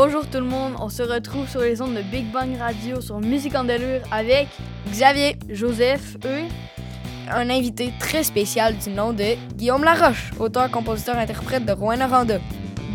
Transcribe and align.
Bonjour 0.00 0.24
tout 0.30 0.38
le 0.38 0.44
monde, 0.44 0.74
on 0.78 0.88
se 0.88 1.02
retrouve 1.02 1.48
sur 1.48 1.60
les 1.60 1.82
ondes 1.82 1.94
de 1.94 2.02
Big 2.02 2.30
Bang 2.30 2.56
Radio 2.56 3.00
sur 3.00 3.18
Musique 3.18 3.56
en 3.56 3.64
Délure 3.64 4.00
avec 4.12 4.46
Xavier, 4.92 5.34
Joseph, 5.48 6.16
eux, 6.24 6.44
un 7.28 7.50
invité 7.50 7.92
très 7.98 8.22
spécial 8.22 8.78
du 8.78 8.90
nom 8.90 9.12
de 9.12 9.34
Guillaume 9.56 9.82
Laroche, 9.82 10.30
auteur, 10.38 10.70
compositeur, 10.70 11.16
interprète 11.18 11.64
de 11.64 11.72
Rouen 11.72 11.96
Noranda. 11.96 12.38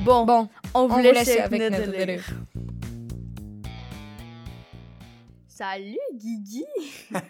Bon, 0.06 0.24
bon, 0.24 0.48
on 0.74 0.88
vous, 0.88 1.00
laisse, 1.00 1.38
avec 1.44 1.72
notre 1.72 1.92
délire. 1.92 2.24
Salut 5.56 6.00
Guigui! 6.16 6.66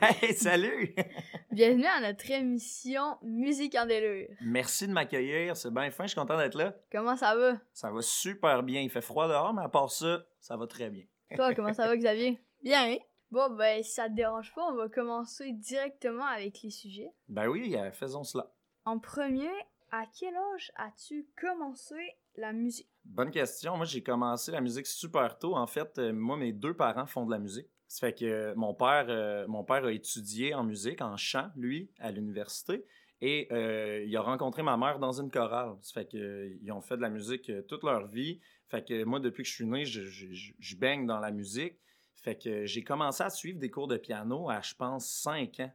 hey, 0.01 0.33
salut! 0.33 0.95
Bienvenue 1.51 1.87
à 1.87 1.99
notre 1.99 2.31
émission 2.31 3.17
Musique 3.21 3.75
en 3.75 3.85
délure. 3.85 4.29
Merci 4.39 4.87
de 4.87 4.93
m'accueillir, 4.93 5.57
c'est 5.57 5.73
bien 5.73 5.91
fin, 5.91 6.05
je 6.05 6.11
suis 6.11 6.19
content 6.21 6.37
d'être 6.37 6.55
là. 6.55 6.73
Comment 6.89 7.17
ça 7.17 7.35
va? 7.35 7.57
Ça 7.73 7.91
va 7.91 8.01
super 8.01 8.63
bien, 8.63 8.79
il 8.79 8.89
fait 8.89 9.01
froid 9.01 9.27
dehors, 9.27 9.53
mais 9.53 9.63
à 9.63 9.67
part 9.67 9.91
ça, 9.91 10.23
ça 10.39 10.55
va 10.55 10.67
très 10.67 10.89
bien. 10.89 11.03
Toi, 11.35 11.53
comment 11.53 11.73
ça 11.73 11.85
va 11.85 11.97
Xavier? 11.97 12.39
Bien, 12.63 12.95
Bon, 13.29 13.49
ben, 13.49 13.83
si 13.83 13.91
ça 13.91 14.07
te 14.07 14.13
dérange 14.13 14.53
pas, 14.55 14.63
on 14.71 14.75
va 14.77 14.87
commencer 14.87 15.51
directement 15.51 16.25
avec 16.25 16.61
les 16.61 16.69
sujets. 16.69 17.11
Ben 17.27 17.49
oui, 17.49 17.75
euh, 17.75 17.91
faisons 17.91 18.23
cela. 18.23 18.53
En 18.85 18.99
premier, 18.99 19.51
à 19.91 20.05
quel 20.17 20.33
âge 20.37 20.71
as-tu 20.77 21.27
commencé 21.37 22.15
la 22.37 22.53
musique? 22.53 22.89
Bonne 23.03 23.31
question. 23.31 23.75
Moi, 23.75 23.85
j'ai 23.85 24.01
commencé 24.01 24.49
la 24.53 24.61
musique 24.61 24.87
super 24.87 25.37
tôt. 25.37 25.57
En 25.57 25.67
fait, 25.67 25.99
euh, 25.99 26.13
moi, 26.13 26.37
mes 26.37 26.53
deux 26.53 26.73
parents 26.73 27.05
font 27.05 27.25
de 27.25 27.31
la 27.31 27.39
musique. 27.39 27.67
Ça 27.93 28.07
fait 28.07 28.13
que 28.13 28.55
mon 28.55 28.73
père, 28.73 29.05
euh, 29.09 29.45
mon 29.47 29.63
père 29.63 29.85
a 29.85 29.91
étudié 29.91 30.55
en 30.55 30.63
musique, 30.63 30.99
en 30.99 31.15
chant, 31.15 31.51
lui, 31.55 31.91
à 31.99 32.11
l'université. 32.11 32.83
Et 33.21 33.47
euh, 33.51 34.03
il 34.03 34.17
a 34.17 34.21
rencontré 34.21 34.63
ma 34.63 34.77
mère 34.77 34.97
dans 34.97 35.21
une 35.21 35.29
chorale. 35.29 35.75
Ça 35.81 36.01
fait 36.01 36.07
qu'ils 36.07 36.71
ont 36.71 36.81
fait 36.81 36.97
de 36.97 37.03
la 37.03 37.11
musique 37.11 37.51
euh, 37.51 37.61
toute 37.61 37.83
leur 37.83 38.07
vie. 38.07 38.39
Fait 38.67 38.83
que 38.83 39.03
moi, 39.03 39.19
depuis 39.19 39.43
que 39.43 39.49
je 39.49 39.53
suis 39.53 39.67
né, 39.67 39.85
je, 39.85 40.75
baigne 40.75 41.05
dans 41.05 41.19
la 41.19 41.29
musique. 41.29 41.75
Fait 42.15 42.35
que 42.35 42.65
j'ai 42.65 42.83
commencé 42.83 43.21
à 43.21 43.29
suivre 43.29 43.59
des 43.59 43.69
cours 43.69 43.87
de 43.87 43.97
piano 43.97 44.49
à, 44.49 44.59
je 44.61 44.73
pense, 44.73 45.07
5 45.21 45.59
ans. 45.59 45.71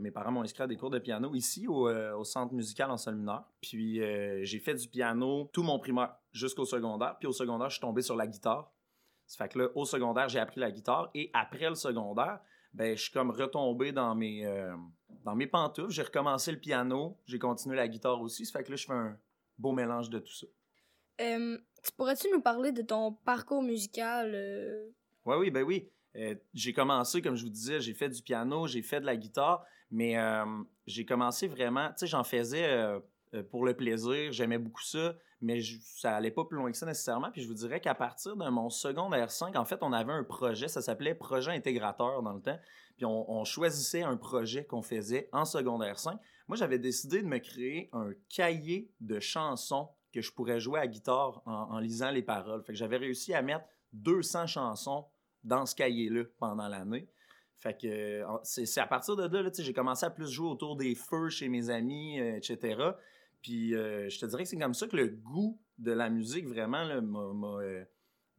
mes 0.00 0.10
parents 0.10 0.32
m'ont 0.32 0.42
inscrit 0.42 0.64
à 0.64 0.66
des 0.66 0.76
cours 0.76 0.90
de 0.90 0.98
piano 0.98 1.36
ici 1.36 1.68
au, 1.68 2.24
centre 2.24 2.52
musical 2.52 2.90
en 2.90 2.96
sol. 2.96 3.24
Puis 3.60 4.00
j'ai 4.44 4.58
fait 4.58 4.74
du 4.74 4.88
piano 4.88 5.48
tout 5.52 5.62
mon 5.62 5.78
primaire 5.78 6.16
jusqu'au 6.32 6.64
secondaire. 6.64 7.14
Puis 7.20 7.28
au 7.28 7.32
secondaire, 7.32 7.68
je 7.68 7.74
suis 7.74 7.80
tombé 7.80 8.02
sur 8.02 8.16
la 8.16 8.26
guitare. 8.26 8.72
Ça 9.26 9.44
fait 9.44 9.52
que 9.52 9.58
là, 9.58 9.68
au 9.74 9.84
secondaire, 9.84 10.28
j'ai 10.28 10.38
appris 10.38 10.60
la 10.60 10.70
guitare 10.70 11.10
et 11.14 11.30
après 11.32 11.68
le 11.68 11.74
secondaire, 11.74 12.40
ben, 12.74 12.96
je 12.96 13.02
suis 13.02 13.12
comme 13.12 13.30
retombé 13.30 13.92
dans 13.92 14.14
mes, 14.14 14.46
euh, 14.46 14.74
dans 15.24 15.34
mes 15.34 15.46
pantoufles. 15.46 15.90
J'ai 15.90 16.02
recommencé 16.02 16.52
le 16.52 16.58
piano, 16.58 17.18
j'ai 17.26 17.38
continué 17.38 17.76
la 17.76 17.88
guitare 17.88 18.20
aussi. 18.20 18.46
Ça 18.46 18.58
fait 18.58 18.64
que 18.64 18.70
là, 18.70 18.76
je 18.76 18.86
fais 18.86 18.92
un 18.92 19.18
beau 19.58 19.72
mélange 19.72 20.10
de 20.10 20.18
tout 20.18 20.32
ça. 20.32 20.46
Euh, 21.20 21.58
pourrais-tu 21.96 22.28
nous 22.32 22.40
parler 22.40 22.72
de 22.72 22.82
ton 22.82 23.12
parcours 23.12 23.62
musical? 23.62 24.32
Euh? 24.34 24.88
Oui, 25.24 25.36
oui, 25.38 25.50
ben 25.50 25.62
oui. 25.62 25.88
j'ai 26.54 26.72
commencé, 26.72 27.22
comme 27.22 27.36
je 27.36 27.44
vous 27.44 27.50
disais, 27.50 27.80
j'ai 27.80 27.94
fait 27.94 28.08
du 28.08 28.22
piano, 28.22 28.66
j'ai 28.66 28.82
fait 28.82 29.00
de 29.00 29.06
la 29.06 29.16
guitare, 29.16 29.64
mais 29.90 30.16
j'ai 30.86 31.04
commencé 31.04 31.46
vraiment, 31.46 31.88
tu 31.90 31.98
sais, 31.98 32.06
j'en 32.06 32.24
faisais 32.24 32.98
pour 33.50 33.64
le 33.64 33.74
plaisir, 33.74 34.32
j'aimais 34.32 34.58
beaucoup 34.58 34.82
ça 34.82 35.14
mais 35.42 35.60
ça 35.96 36.16
allait 36.16 36.30
pas 36.30 36.44
plus 36.44 36.56
loin 36.56 36.70
que 36.70 36.76
ça 36.76 36.86
nécessairement. 36.86 37.30
Puis 37.32 37.42
je 37.42 37.48
vous 37.48 37.54
dirais 37.54 37.80
qu'à 37.80 37.94
partir 37.94 38.36
de 38.36 38.48
mon 38.48 38.70
secondaire 38.70 39.30
5, 39.30 39.56
en 39.56 39.64
fait, 39.64 39.82
on 39.82 39.92
avait 39.92 40.12
un 40.12 40.22
projet, 40.22 40.68
ça 40.68 40.80
s'appelait 40.80 41.14
Projet 41.14 41.50
intégrateur 41.50 42.22
dans 42.22 42.32
le 42.32 42.40
temps. 42.40 42.58
Puis 42.96 43.04
on, 43.04 43.44
choisissait 43.44 44.02
un 44.02 44.16
projet 44.16 44.64
qu'on 44.64 44.82
faisait 44.82 45.28
en 45.32 45.44
secondaire 45.44 45.98
5. 45.98 46.18
Moi, 46.46 46.56
j'avais 46.56 46.78
décidé 46.78 47.22
de 47.22 47.26
me 47.26 47.38
créer 47.38 47.90
un 47.92 48.10
cahier 48.28 48.90
de 49.00 49.18
chansons 49.18 49.88
que 50.12 50.20
je 50.20 50.30
pourrais 50.32 50.60
jouer 50.60 50.78
à 50.78 50.86
guitare 50.86 51.42
en, 51.46 51.78
lisant 51.78 52.10
les 52.10 52.22
paroles. 52.22 52.62
Fait 52.62 52.72
que 52.72 52.78
j'avais 52.78 52.98
réussi 52.98 53.34
à 53.34 53.42
mettre 53.42 53.64
200 53.94 54.46
chansons 54.46 55.06
dans 55.42 55.66
ce 55.66 55.74
cahier-là 55.74 56.24
pendant 56.38 56.68
l'année. 56.68 57.08
Fait 57.56 57.80
que 57.80 58.22
c'est 58.44 58.80
à 58.80 58.86
partir 58.86 59.16
de 59.16 59.38
là, 59.38 59.50
j'ai 59.56 59.72
commencé 59.72 60.04
à 60.04 60.10
plus 60.10 60.28
jouer 60.28 60.48
autour 60.48 60.76
des 60.76 60.94
feux 60.94 61.28
chez 61.28 61.48
mes 61.48 61.70
amis, 61.70 62.20
euh, 62.20 62.36
etc. 62.36 62.76
Puis 63.42 63.74
euh, 63.74 64.08
je 64.08 64.18
te 64.18 64.26
dirais 64.26 64.44
que 64.44 64.48
c'est 64.48 64.58
comme 64.58 64.74
ça 64.74 64.86
que 64.86 64.96
le 64.96 65.08
goût 65.08 65.60
de 65.78 65.92
la 65.92 66.08
musique 66.08 66.46
vraiment 66.46 66.84
euh, 66.86 67.84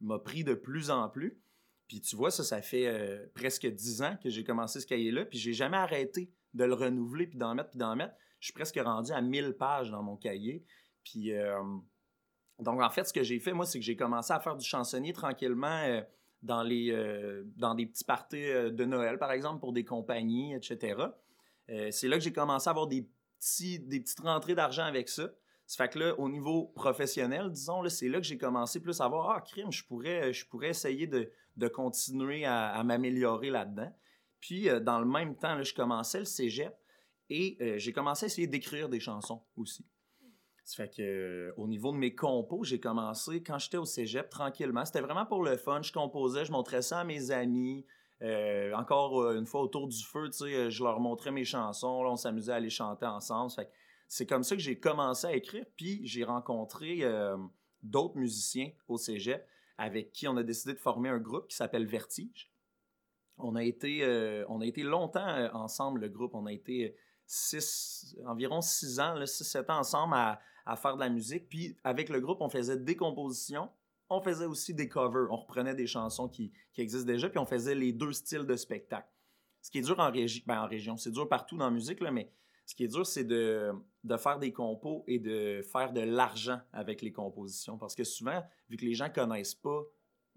m'a 0.00 0.18
pris 0.18 0.44
de 0.44 0.54
plus 0.54 0.90
en 0.90 1.08
plus. 1.10 1.38
Puis 1.86 2.00
tu 2.00 2.16
vois, 2.16 2.30
ça, 2.30 2.42
ça 2.42 2.62
fait 2.62 2.86
euh, 2.86 3.26
presque 3.34 3.66
dix 3.66 4.00
ans 4.00 4.16
que 4.22 4.30
j'ai 4.30 4.42
commencé 4.42 4.80
ce 4.80 4.86
cahier-là, 4.86 5.26
puis 5.26 5.38
j'ai 5.38 5.52
jamais 5.52 5.76
arrêté 5.76 6.32
de 6.54 6.64
le 6.64 6.72
renouveler, 6.72 7.26
puis 7.26 7.36
d'en 7.36 7.54
mettre, 7.54 7.70
puis 7.70 7.78
d'en 7.78 7.94
mettre. 7.94 8.14
Je 8.40 8.46
suis 8.46 8.54
presque 8.54 8.80
rendu 8.82 9.12
à 9.12 9.20
1000 9.20 9.52
pages 9.52 9.90
dans 9.90 10.02
mon 10.02 10.16
cahier. 10.16 10.64
Puis 11.02 11.32
donc 12.58 12.80
en 12.80 12.90
fait, 12.90 13.04
ce 13.04 13.12
que 13.12 13.22
j'ai 13.22 13.38
fait, 13.38 13.52
moi, 13.52 13.66
c'est 13.66 13.78
que 13.78 13.84
j'ai 13.84 13.96
commencé 13.96 14.32
à 14.32 14.40
faire 14.40 14.56
du 14.56 14.64
chansonnier 14.64 15.12
tranquillement 15.12 16.02
dans, 16.42 16.62
les, 16.62 16.92
dans 17.56 17.74
des 17.74 17.86
petits 17.86 18.04
parties 18.04 18.42
de 18.42 18.84
Noël, 18.84 19.18
par 19.18 19.32
exemple, 19.32 19.60
pour 19.60 19.72
des 19.72 19.84
compagnies, 19.84 20.54
etc. 20.54 21.02
c'est 21.90 22.08
là 22.08 22.16
que 22.16 22.22
j'ai 22.22 22.32
commencé 22.32 22.68
à 22.68 22.70
avoir 22.70 22.86
des 22.86 23.08
des 23.78 24.00
petites 24.00 24.20
rentrées 24.20 24.54
d'argent 24.54 24.84
avec 24.84 25.08
ça. 25.08 25.30
Ça 25.66 25.84
fait 25.84 25.92
que 25.92 25.98
là, 25.98 26.18
au 26.18 26.28
niveau 26.28 26.66
professionnel, 26.74 27.50
disons, 27.50 27.88
c'est 27.88 28.08
là 28.08 28.18
que 28.18 28.26
j'ai 28.26 28.36
commencé 28.36 28.80
plus 28.80 29.00
à 29.00 29.08
voir, 29.08 29.30
ah, 29.30 29.40
crime, 29.40 29.72
je 29.72 29.84
pourrais, 29.84 30.32
je 30.32 30.46
pourrais 30.46 30.68
essayer 30.68 31.06
de, 31.06 31.68
continuer 31.68 32.44
à, 32.44 32.82
m'améliorer 32.84 33.50
là-dedans. 33.50 33.92
Puis, 34.40 34.68
euh, 34.68 34.78
dans 34.78 34.98
le 34.98 35.06
même 35.06 35.36
temps, 35.36 35.54
là, 35.54 35.62
je 35.62 35.72
commençais 35.72 36.18
le 36.18 36.26
cégep 36.26 36.74
et 37.30 37.56
euh, 37.62 37.78
j'ai 37.78 37.92
commencé 37.92 38.24
à 38.24 38.26
essayer 38.26 38.46
d'écrire 38.46 38.90
des 38.90 39.00
chansons 39.00 39.42
aussi. 39.56 39.86
Ça 40.64 40.84
fait 40.84 40.96
que, 40.96 41.02
euh, 41.02 41.54
au 41.56 41.66
niveau 41.66 41.92
de 41.92 41.96
mes 41.96 42.14
compos, 42.14 42.62
j'ai 42.64 42.80
commencé 42.80 43.42
quand 43.42 43.58
j'étais 43.58 43.76
au 43.78 43.86
cégep 43.86 44.28
tranquillement. 44.28 44.84
C'était 44.84 45.00
vraiment 45.00 45.24
pour 45.24 45.42
le 45.42 45.56
fun. 45.56 45.80
Je 45.82 45.92
composais, 45.92 46.44
je 46.44 46.52
montrais 46.52 46.82
ça 46.82 47.00
à 47.00 47.04
mes 47.04 47.30
amis. 47.30 47.86
Euh, 48.22 48.72
encore 48.74 49.20
euh, 49.20 49.38
une 49.38 49.46
fois, 49.46 49.62
autour 49.62 49.88
du 49.88 50.02
feu, 50.02 50.30
euh, 50.42 50.70
je 50.70 50.82
leur 50.84 51.00
montrais 51.00 51.30
mes 51.30 51.44
chansons, 51.44 52.04
on 52.06 52.16
s'amusait 52.16 52.52
à 52.52 52.60
les 52.60 52.70
chanter 52.70 53.06
ensemble. 53.06 53.52
c'est 54.08 54.26
comme 54.26 54.44
ça 54.44 54.54
que 54.54 54.62
j'ai 54.62 54.78
commencé 54.78 55.26
à 55.26 55.34
écrire, 55.34 55.66
puis 55.76 56.06
j'ai 56.06 56.24
rencontré 56.24 57.02
d'autres 57.82 58.16
musiciens 58.16 58.70
au 58.88 58.96
cégep 58.96 59.46
avec 59.76 60.12
qui 60.12 60.28
on 60.28 60.36
a 60.36 60.42
décidé 60.42 60.74
de 60.74 60.78
former 60.78 61.08
un 61.08 61.18
groupe 61.18 61.48
qui 61.48 61.56
s'appelle 61.56 61.86
Vertige. 61.86 62.52
On 63.38 63.56
a 63.56 63.64
été, 63.64 64.04
on 64.48 64.60
a 64.60 64.66
été 64.66 64.84
longtemps 64.84 65.48
ensemble, 65.52 66.02
le 66.02 66.08
groupe. 66.08 66.34
On 66.34 66.46
a 66.46 66.52
été 66.52 66.96
six, 67.26 68.16
environ 68.26 68.60
six 68.60 69.00
ans, 69.00 69.14
six, 69.26 69.44
sept 69.44 69.68
ans 69.70 69.78
ensemble 69.78 70.14
à, 70.14 70.76
faire 70.76 70.94
de 70.94 71.00
la 71.00 71.08
musique. 71.08 71.48
Puis 71.48 71.76
avec 71.82 72.08
le 72.08 72.20
groupe, 72.20 72.40
on 72.40 72.48
faisait 72.48 72.78
des 72.78 72.96
compositions, 72.96 73.68
on 74.16 74.20
faisait 74.20 74.46
aussi 74.46 74.74
des 74.74 74.88
covers. 74.88 75.26
On 75.30 75.36
reprenait 75.36 75.74
des 75.74 75.86
chansons 75.86 76.28
qui, 76.28 76.52
existent 76.76 77.06
déjà, 77.06 77.28
puis 77.28 77.38
on 77.38 77.46
faisait 77.46 77.74
les 77.74 77.92
deux 77.92 78.12
styles 78.12 78.46
de 78.46 78.56
spectacle. 78.56 79.08
Ce 79.60 79.70
qui 79.70 79.78
est 79.78 79.82
dur 79.82 79.98
en, 79.98 80.10
ben, 80.10 80.60
en 80.60 80.66
région, 80.66 80.96
c'est 80.96 81.10
dur 81.10 81.28
partout 81.28 81.56
dans 81.56 81.66
la 81.66 81.70
musique, 81.70 82.00
là, 82.00 82.10
mais 82.10 82.30
ce 82.66 82.74
qui 82.74 82.84
est 82.84 82.88
dur, 82.88 83.06
c'est 83.06 83.24
de, 83.24 83.72
faire 84.18 84.38
des 84.38 84.52
compos 84.52 85.04
et 85.06 85.18
de 85.18 85.62
faire 85.62 85.92
de 85.92 86.00
l'argent 86.00 86.60
avec 86.72 87.02
les 87.02 87.12
compositions. 87.12 87.78
Parce 87.78 87.94
que 87.94 88.04
souvent, 88.04 88.42
vu 88.68 88.76
que 88.76 88.84
les 88.84 88.94
gens 88.94 89.10
connaissent 89.10 89.54
pas 89.54 89.82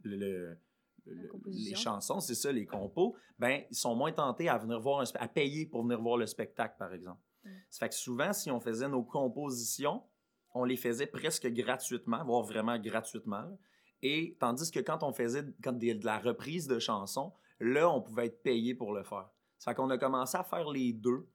les 0.04 1.76
chansons, 1.76 2.20
c'est 2.20 2.36
ça, 2.36 2.52
les 2.52 2.66
compos, 2.66 3.16
ben, 3.40 3.64
ils 3.70 3.76
sont 3.76 3.96
moins 3.96 4.12
tentés 4.12 4.50
à 4.50 4.58
venir 4.58 4.80
voir 4.80 5.06
à 5.16 5.28
payer 5.28 5.66
pour 5.66 5.84
venir 5.84 6.02
voir 6.02 6.18
le 6.18 6.26
spectacle, 6.26 6.76
par 6.78 6.94
exemple. 6.94 7.22
Ça 7.70 7.80
fait 7.80 7.90
que 7.90 7.96
souvent, 7.96 8.34
si 8.34 8.52
on 8.52 8.60
faisait 8.60 8.90
nos 8.90 9.04
compositions, 9.04 10.04
on 10.54 10.64
les 10.64 10.78
faisait 10.78 11.08
presque 11.08 11.48
gratuitement, 11.48 12.24
voire 12.24 12.44
vraiment 12.44 12.78
gratuitement. 12.80 13.58
Et 14.02 14.38
tandis 14.40 14.72
que 14.72 14.80
quand 14.80 15.04
on 15.04 15.14
faisait 15.14 15.46
quand 15.64 15.74
de 15.74 16.06
la 16.06 16.20
reprise 16.20 16.68
de 16.68 16.80
chansons, 16.80 17.34
là, 17.60 17.90
on 17.90 18.02
pouvait 18.02 18.28
être 18.28 18.44
payé 18.44 18.76
pour 18.76 18.94
le 18.94 19.04
faire. 19.04 19.30
Ça 19.58 19.72
fait 19.72 19.76
qu'on 19.76 19.90
a 19.90 19.98
commencé 19.98 20.38
à 20.38 20.44
faire 20.44 20.70
les 20.70 20.94
deux 20.94 21.28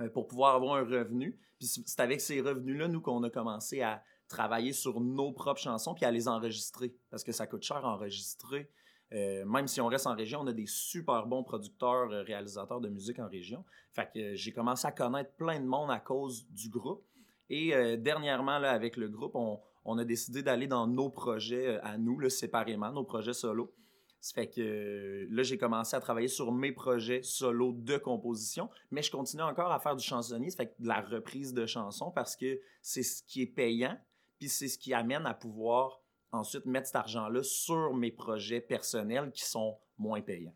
euh, 0.00 0.08
pour 0.08 0.26
pouvoir 0.26 0.54
avoir 0.54 0.76
un 0.76 0.84
revenu. 0.84 1.38
Puis 1.58 1.68
c'est 1.86 2.00
avec 2.00 2.20
ces 2.20 2.40
revenus-là, 2.40 2.88
nous, 2.88 3.00
qu'on 3.00 3.22
a 3.22 3.30
commencé 3.30 3.82
à 3.82 4.02
travailler 4.28 4.72
sur 4.72 5.00
nos 5.00 5.32
propres 5.32 5.60
chansons 5.60 5.94
puis 5.94 6.04
à 6.04 6.10
les 6.10 6.26
enregistrer. 6.26 6.96
Parce 7.10 7.22
que 7.22 7.32
ça 7.32 7.46
coûte 7.46 7.62
cher 7.62 7.84
à 7.84 7.94
enregistrer. 7.94 8.70
Euh, 9.12 9.44
même 9.44 9.68
si 9.68 9.80
on 9.80 9.86
reste 9.86 10.06
en 10.06 10.16
région, 10.16 10.40
on 10.40 10.46
a 10.46 10.52
des 10.52 10.66
super 10.66 11.26
bons 11.26 11.44
producteurs, 11.44 12.10
euh, 12.10 12.22
réalisateurs 12.22 12.80
de 12.80 12.88
musique 12.88 13.18
en 13.18 13.28
région. 13.28 13.64
Fait 13.92 14.10
que 14.12 14.34
j'ai 14.34 14.52
commencé 14.52 14.86
à 14.86 14.92
connaître 14.92 15.32
plein 15.36 15.60
de 15.60 15.66
monde 15.66 15.90
à 15.90 16.00
cause 16.00 16.48
du 16.48 16.68
groupe. 16.68 17.06
Et 17.50 17.74
euh, 17.74 17.96
dernièrement, 17.96 18.58
là, 18.58 18.72
avec 18.72 18.96
le 18.96 19.08
groupe, 19.08 19.34
on, 19.34 19.98
a 19.98 20.04
décidé 20.04 20.42
d'aller 20.42 20.66
dans 20.66 20.86
nos 20.86 21.10
projets 21.10 21.76
euh, 21.76 21.84
à 21.84 21.98
nous, 21.98 22.28
séparément, 22.30 22.90
nos 22.90 23.04
projets 23.04 23.34
solo. 23.34 23.74
Ça 24.20 24.32
fait 24.34 24.48
que 24.48 25.26
là, 25.28 25.42
j'ai 25.42 25.58
commencé 25.58 25.94
à 25.94 26.00
travailler 26.00 26.28
sur 26.28 26.50
mes 26.50 26.72
projets 26.72 27.22
solo 27.22 27.72
de 27.72 27.98
composition, 27.98 28.70
mais 28.90 29.02
je 29.02 29.10
continue 29.10 29.42
encore 29.42 29.70
à 29.70 29.78
faire 29.78 29.96
du 29.96 30.04
chansonnier, 30.04 30.48
ça 30.48 30.56
fait 30.56 30.68
que 30.68 30.82
de 30.82 30.88
la 30.88 31.02
reprise 31.02 31.52
de 31.52 31.66
chansons 31.66 32.10
parce 32.10 32.34
que 32.34 32.58
c'est 32.80 33.02
ce 33.02 33.22
qui 33.22 33.42
est 33.42 33.46
payant, 33.46 33.98
puis 34.38 34.48
c'est 34.48 34.68
ce 34.68 34.78
qui 34.78 34.94
amène 34.94 35.26
à 35.26 35.34
pouvoir 35.34 36.00
ensuite 36.32 36.64
mettre 36.64 36.86
cet 36.86 36.96
argent-là 36.96 37.42
sur 37.42 37.92
mes 37.94 38.10
projets 38.10 38.62
personnels 38.62 39.30
qui 39.30 39.44
sont 39.44 39.78
moins 39.98 40.22
payants. 40.22 40.54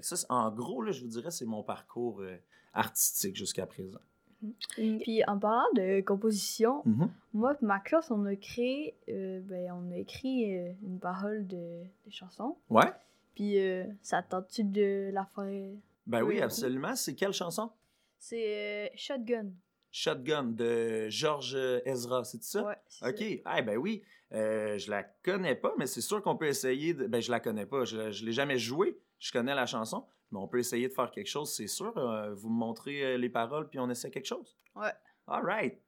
Ça, 0.00 0.16
en 0.30 0.50
gros, 0.50 0.80
là, 0.80 0.90
je 0.92 1.02
vous 1.02 1.08
dirais, 1.08 1.30
c'est 1.30 1.44
mon 1.44 1.62
parcours 1.62 2.22
euh, 2.22 2.36
artistique 2.72 3.36
jusqu'à 3.36 3.66
présent. 3.66 4.00
Puis 4.74 5.22
en 5.26 5.38
parlant 5.38 5.68
de 5.74 6.00
composition, 6.00 6.82
Mhm. 6.84 7.10
moi 7.32 7.54
et 7.60 7.64
ma 7.64 7.80
classe, 7.80 8.10
on 8.10 8.24
a 8.26 8.34
créé, 8.36 8.94
euh, 9.08 9.40
ben, 9.44 9.72
on 9.72 9.90
a 9.92 9.96
écrit 9.96 10.56
euh, 10.58 10.72
une 10.84 10.98
parole 10.98 11.46
de, 11.46 11.82
de 12.06 12.10
chanson. 12.10 12.56
Ouais? 12.70 12.90
Puis 13.34 13.58
euh, 13.60 13.84
ça 14.02 14.22
tente-tu 14.22 14.64
de 14.64 15.10
la 15.12 15.24
faire? 15.34 15.70
Ben 16.06 16.22
oui, 16.22 16.40
absolument. 16.40 16.94
C'est 16.96 17.14
quelle 17.14 17.32
chanson? 17.32 17.70
C'est 18.18 18.86
euh, 18.86 18.88
Shotgun. 18.96 19.50
Shotgun 19.90 20.44
de 20.44 21.08
Georges 21.10 21.56
Ezra, 21.84 22.24
c'est 22.24 22.42
ça? 22.42 22.64
Ouais, 22.64 22.76
OK. 23.08 23.42
Ah, 23.44 23.60
ben 23.62 23.76
oui. 23.76 24.02
Je 24.32 24.90
la 24.90 25.02
connais 25.02 25.54
pas, 25.54 25.74
mais 25.78 25.86
c'est 25.86 26.00
sûr 26.00 26.22
qu'on 26.22 26.36
peut 26.36 26.46
essayer 26.46 26.94
de. 26.94 27.06
Ben, 27.06 27.20
je 27.20 27.30
la 27.30 27.40
connais 27.40 27.66
pas. 27.66 27.84
Je, 27.84 28.10
je 28.10 28.24
l'ai 28.24 28.32
jamais 28.32 28.56
jouée. 28.58 28.98
Je 29.18 29.30
connais 29.32 29.54
la 29.54 29.66
chanson, 29.66 30.04
mais 30.32 30.38
on 30.38 30.48
peut 30.48 30.58
essayer 30.58 30.88
de 30.88 30.92
faire 30.92 31.10
quelque 31.10 31.28
chose, 31.28 31.54
c'est 31.54 31.66
sûr. 31.66 31.96
Euh, 31.96 32.34
vous 32.34 32.48
me 32.48 32.58
montrez 32.58 33.02
euh, 33.04 33.16
les 33.18 33.28
paroles, 33.28 33.68
puis 33.68 33.78
on 33.78 33.88
essaie 33.90 34.10
quelque 34.10 34.26
chose. 34.26 34.56
Ouais. 34.74 34.92
All 35.26 35.44
right. 35.44 35.78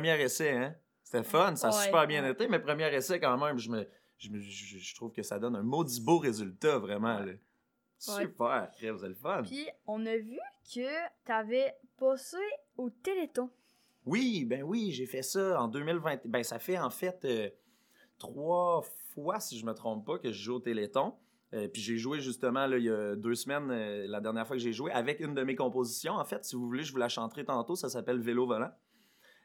Premier 0.00 0.20
essai, 0.22 0.50
hein? 0.50 0.74
C'était 1.02 1.22
fun, 1.24 1.56
ça 1.56 1.68
a 1.68 1.76
Ouais. 1.76 1.84
super 1.86 2.06
bien 2.06 2.28
été, 2.28 2.48
mais 2.48 2.58
premier 2.58 2.92
essai 2.94 3.18
quand 3.20 3.36
même, 3.38 3.58
je, 3.58 3.70
me, 3.70 3.86
je, 4.18 4.28
je- 4.38 4.78
je 4.78 4.94
trouve 4.94 5.10
que 5.12 5.22
ça 5.22 5.38
donne 5.38 5.56
un 5.56 5.62
maudit 5.62 6.00
beau 6.00 6.18
résultat, 6.18 6.78
vraiment. 6.78 7.18
là. 7.20 7.32
Super, 7.98 8.70
Chris, 8.76 8.90
c'est 9.00 9.08
le 9.08 9.14
fun. 9.14 9.42
Puis 9.42 9.66
on 9.86 10.04
a 10.06 10.16
vu 10.16 10.38
que 10.72 10.88
t'avais 11.24 11.74
passé 11.98 12.36
au 12.76 12.90
Téléthon. 12.90 13.50
Oui, 14.06 14.44
ben 14.44 14.62
oui, 14.62 14.92
j'ai 14.92 15.06
fait 15.06 15.22
ça 15.22 15.60
en 15.60 15.66
2020. 15.68 16.20
Ben 16.26 16.42
ça 16.44 16.58
fait 16.60 16.78
en 16.78 16.90
fait 16.90 17.24
euh, 17.24 17.50
trois 18.18 18.82
fois, 19.14 19.40
si 19.40 19.58
je 19.58 19.66
me 19.66 19.72
trompe 19.74 20.06
pas, 20.06 20.18
que 20.18 20.30
je 20.30 20.40
joue 20.42 20.54
au 20.54 20.60
Téléthon. 20.60 21.14
Euh, 21.54 21.66
puis 21.66 21.80
j'ai 21.82 21.96
joué 21.96 22.20
justement 22.20 22.66
là, 22.66 22.76
il 22.78 22.84
y 22.84 22.90
a 22.90 23.16
deux 23.16 23.34
semaines, 23.34 23.70
euh, 23.70 24.06
la 24.06 24.20
dernière 24.20 24.46
fois 24.46 24.56
que 24.56 24.62
j'ai 24.62 24.72
joué, 24.72 24.92
avec 24.92 25.18
une 25.20 25.34
de 25.34 25.42
mes 25.42 25.56
compositions. 25.56 26.12
En 26.12 26.24
fait, 26.24 26.44
si 26.44 26.54
vous 26.54 26.66
voulez, 26.66 26.84
je 26.84 26.92
vous 26.92 26.98
la 26.98 27.08
chanterai 27.08 27.44
tantôt. 27.44 27.74
Ça 27.74 27.88
s'appelle 27.88 28.20
Vélo 28.20 28.46
volant. 28.46 28.70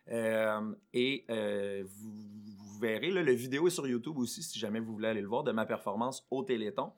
Euh, 0.09 0.75
et 0.93 1.25
euh, 1.29 1.83
vous, 1.85 2.79
verrez, 2.79 3.11
là, 3.11 3.23
le 3.23 3.31
vidéo 3.31 3.67
est 3.67 3.71
sur 3.71 3.87
YouTube 3.87 4.17
aussi, 4.17 4.43
si 4.43 4.59
jamais 4.59 4.79
vous 4.79 4.93
voulez 4.93 5.07
aller 5.07 5.21
le 5.21 5.27
voir, 5.27 5.43
de 5.43 5.51
ma 5.51 5.65
performance 5.65 6.27
au 6.31 6.43
Téléthon. 6.43 6.91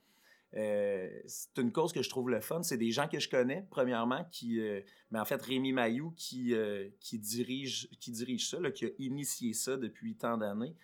Euh, 0.56 1.10
c'est 1.26 1.58
une 1.58 1.72
cause 1.72 1.92
que 1.92 2.02
je 2.02 2.10
trouve 2.10 2.30
le 2.30 2.40
fun. 2.40 2.64
C'est 2.64 2.78
des 2.78 2.92
gens 2.92 3.08
que 3.08 3.20
je 3.20 3.30
connais, 3.30 3.68
premièrement, 3.70 4.24
qui, 4.32 4.60
mais 5.12 5.20
en 5.20 5.26
fait, 5.26 5.42
Rémi 5.42 5.74
Mayou, 5.74 6.14
qui, 6.16 6.56
dirige, 7.14 7.90
qui 8.00 8.12
dirige 8.12 8.50
ça, 8.50 8.72
qui 8.72 8.86
a 8.86 8.90
initié 9.00 9.54
ça 9.54 9.78
depuis 9.78 10.16
tant 10.16 10.38
d'années, 10.38 10.76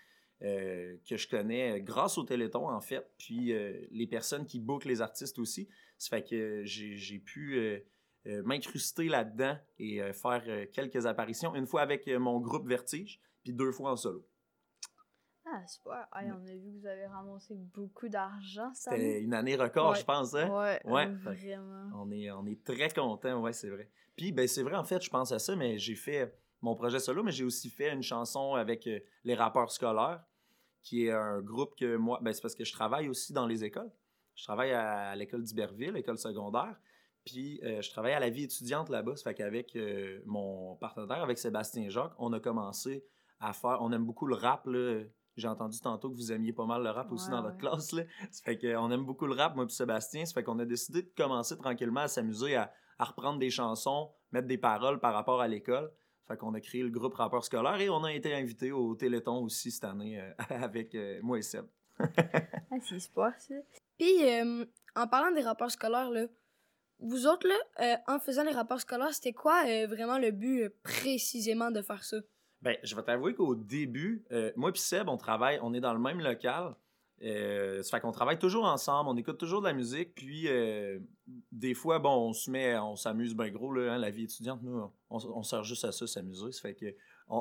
que 0.41 1.17
je 1.17 1.27
connais 1.27 1.81
grâce 1.81 2.17
au 2.17 2.23
Téléthon, 2.23 2.69
en 2.69 2.81
fait, 2.81 3.09
puis 3.17 3.53
les 3.91 4.07
personnes 4.07 4.45
qui 4.45 4.59
bookent 4.59 4.85
les 4.85 5.01
artistes 5.01 5.39
aussi. 5.39 5.69
Ça 5.97 6.17
fait 6.17 6.27
que 6.27 6.63
j'ai 6.65 7.19
pu 7.19 7.81
m'incruster 8.25 9.07
là-dedans 9.07 9.57
et 9.79 10.01
euh, 10.01 10.13
faire 10.13 10.43
euh, 10.47 10.65
quelques 10.71 11.05
apparitions, 11.05 11.55
une 11.55 11.65
fois 11.65 11.81
avec 11.81 12.07
euh, 12.07 12.19
mon 12.19 12.39
groupe 12.39 12.67
Vertige, 12.67 13.19
puis 13.43 13.53
deux 13.53 13.71
fois 13.71 13.91
en 13.91 13.95
solo. 13.95 14.25
Ah, 15.45 15.65
super. 15.67 16.07
Hey, 16.15 16.31
on 16.31 16.45
a 16.45 16.53
vu 16.53 16.71
que 16.71 16.79
vous 16.79 16.85
avez 16.85 17.07
ramassé 17.07 17.55
beaucoup 17.55 18.07
d'argent 18.07 18.71
C'était 18.73 19.21
une 19.21 19.33
année 19.33 19.55
record, 19.55 19.91
Ouais. 19.91 19.99
je 19.99 20.05
pense, 20.05 20.33
hein? 20.35 20.47
Ouais, 20.49 20.79
Ouais. 20.85 21.07
vraiment. 21.07 21.89
On 21.95 22.11
est, 22.11 22.29
on 22.31 22.45
est 22.45 22.63
très 22.63 22.89
content, 22.89 23.41
ouais, 23.41 23.51
c'est 23.51 23.69
vrai. 23.69 23.89
Puis, 24.15 24.31
ben, 24.31 24.47
c'est 24.47 24.63
vrai, 24.63 24.75
en 24.75 24.83
fait, 24.83 25.01
je 25.03 25.09
pense 25.09 25.31
à 25.31 25.39
ça, 25.39 25.55
mais 25.55 25.77
j'ai 25.77 25.95
fait. 25.95 26.33
mon 26.61 26.75
projet 26.75 26.99
solo, 26.99 27.23
mais 27.23 27.31
j'ai 27.31 27.43
aussi 27.43 27.71
fait 27.71 27.91
une 27.91 28.03
chanson 28.03 28.53
avec 28.53 28.85
euh, 28.85 28.99
les 29.23 29.33
rappeurs 29.33 29.71
scolaires, 29.71 30.23
qui 30.83 31.07
est 31.07 31.11
un 31.11 31.41
groupe 31.41 31.75
que 31.75 31.95
moi, 31.95 32.19
ben, 32.21 32.31
c'est 32.33 32.41
parce 32.41 32.53
que 32.53 32.63
je 32.63 32.71
travaille 32.71 33.09
aussi 33.09 33.33
dans 33.33 33.47
les 33.47 33.63
écoles. 33.63 33.91
Je 34.35 34.43
travaille 34.43 34.71
à, 34.71 35.15
l'école 35.15 35.41
d'Iberville, 35.41 35.97
école 35.97 36.19
secondaire. 36.19 36.75
Puis 37.25 37.59
euh, 37.63 37.81
je 37.81 37.89
travaille 37.89 38.13
à 38.13 38.19
la 38.19 38.29
vie 38.29 38.43
étudiante 38.43 38.89
là-bas. 38.89 39.15
Ça 39.15 39.23
fait 39.23 39.35
qu'avec 39.35 39.75
euh, 39.75 40.21
mon 40.25 40.75
partenaire, 40.75 41.21
avec 41.21 41.37
Sébastien 41.37 41.89
Jacques, 41.89 42.13
on 42.17 42.33
a 42.33 42.39
commencé 42.39 43.05
à 43.39 43.53
faire. 43.53 43.77
On 43.81 43.91
aime 43.91 44.05
beaucoup 44.05 44.25
le 44.25 44.35
rap. 44.35 44.67
J'ai 45.37 45.47
entendu 45.47 45.79
tantôt 45.79 46.09
que 46.09 46.15
vous 46.15 46.31
aimiez 46.31 46.51
pas 46.51 46.65
mal 46.65 46.83
le 46.83 46.89
rap 46.89 47.11
aussi 47.11 47.29
dans 47.29 47.41
votre 47.41 47.57
classe. 47.57 47.91
Là. 47.93 48.03
Ça 48.31 48.43
fait 48.43 48.57
qu'on 48.57 48.91
aime 48.91 49.05
beaucoup 49.05 49.27
le 49.27 49.33
rap, 49.33 49.55
moi 49.55 49.65
et 49.65 49.69
Sébastien. 49.69 50.25
Ça 50.25 50.33
fait 50.33 50.43
qu'on 50.43 50.59
a 50.59 50.65
décidé 50.65 51.03
de 51.03 51.11
commencer 51.15 51.57
tranquillement 51.57 52.01
à 52.01 52.07
s'amuser 52.07 52.55
à, 52.55 52.73
à 52.97 53.05
reprendre 53.05 53.39
des 53.39 53.49
chansons, 53.49 54.11
mettre 54.31 54.47
des 54.47 54.57
paroles 54.57 54.99
par 54.99 55.13
rapport 55.13 55.41
à 55.41 55.47
l'école. 55.47 55.91
Fait 56.27 56.37
qu'on 56.37 56.53
a 56.53 56.59
créé 56.59 56.81
le 56.81 56.89
groupe 56.89 57.13
Rappeur 57.13 57.43
scolaire 57.43 57.79
et 57.79 57.89
on 57.89 58.03
a 58.03 58.13
été 58.13 58.33
invité 58.33 58.71
au 58.71 58.95
Téléthon 58.95 59.43
aussi 59.43 59.71
cette 59.71 59.83
année 59.83 60.19
euh, 60.19 60.31
avec 60.49 60.97
moi 61.21 61.37
et 61.37 61.41
Seb. 61.43 61.65
ah, 61.99 62.77
c'est 62.81 62.99
sport, 62.99 63.31
ça. 63.37 63.55
Puis, 63.97 64.21
en 64.95 65.07
parlant 65.07 65.31
des 65.31 65.41
rapports 65.41 65.69
scolaires, 65.69 66.09
là, 66.09 66.25
vous 67.01 67.27
autres, 67.27 67.47
là, 67.47 67.55
euh, 67.81 67.95
en 68.07 68.19
faisant 68.19 68.43
les 68.43 68.51
rapports 68.51 68.79
scolaires, 68.79 69.13
c'était 69.13 69.33
quoi 69.33 69.63
euh, 69.67 69.87
vraiment 69.87 70.17
le 70.17 70.31
but 70.31 70.69
précisément 70.83 71.71
de 71.71 71.81
faire 71.81 72.03
ça? 72.03 72.17
Ben, 72.61 72.77
je 72.83 72.95
vais 72.95 73.01
t'avouer 73.01 73.33
qu'au 73.33 73.55
début, 73.55 74.23
moi 74.55 74.69
et 74.69 74.77
Seb, 74.77 75.09
on 75.09 75.17
travaille, 75.17 75.59
on 75.63 75.73
est 75.73 75.79
dans 75.79 75.93
le 75.93 75.99
même 75.99 76.19
local. 76.19 76.75
ça 77.19 77.89
fait 77.89 77.99
qu'on 77.99 78.11
travaille 78.11 78.37
toujours 78.37 78.65
ensemble, 78.65 79.09
on 79.09 79.17
écoute 79.17 79.39
toujours 79.39 79.61
de 79.61 79.67
la 79.67 79.73
musique, 79.73 80.13
puis 80.13 80.47
des 81.51 81.73
fois, 81.73 81.97
bon, 81.97 82.29
on 82.29 82.33
se 82.33 82.51
met, 82.51 82.77
on 82.77 82.95
s'amuse 82.95 83.35
bien 83.35 83.49
gros, 83.49 83.73
là, 83.73 83.93
hein, 83.93 83.97
la 83.97 84.11
vie 84.11 84.25
étudiante, 84.25 84.61
nous, 84.61 84.91
on, 85.09 85.41
sert 85.41 85.63
juste 85.63 85.85
à 85.85 85.91
ça, 85.91 86.05
s'amuser. 86.05 86.51
Ça 86.51 86.61
fait 86.61 86.75
que. 86.75 86.95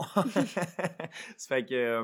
ça 1.36 1.48
fait 1.48 1.66
que. 1.66 2.02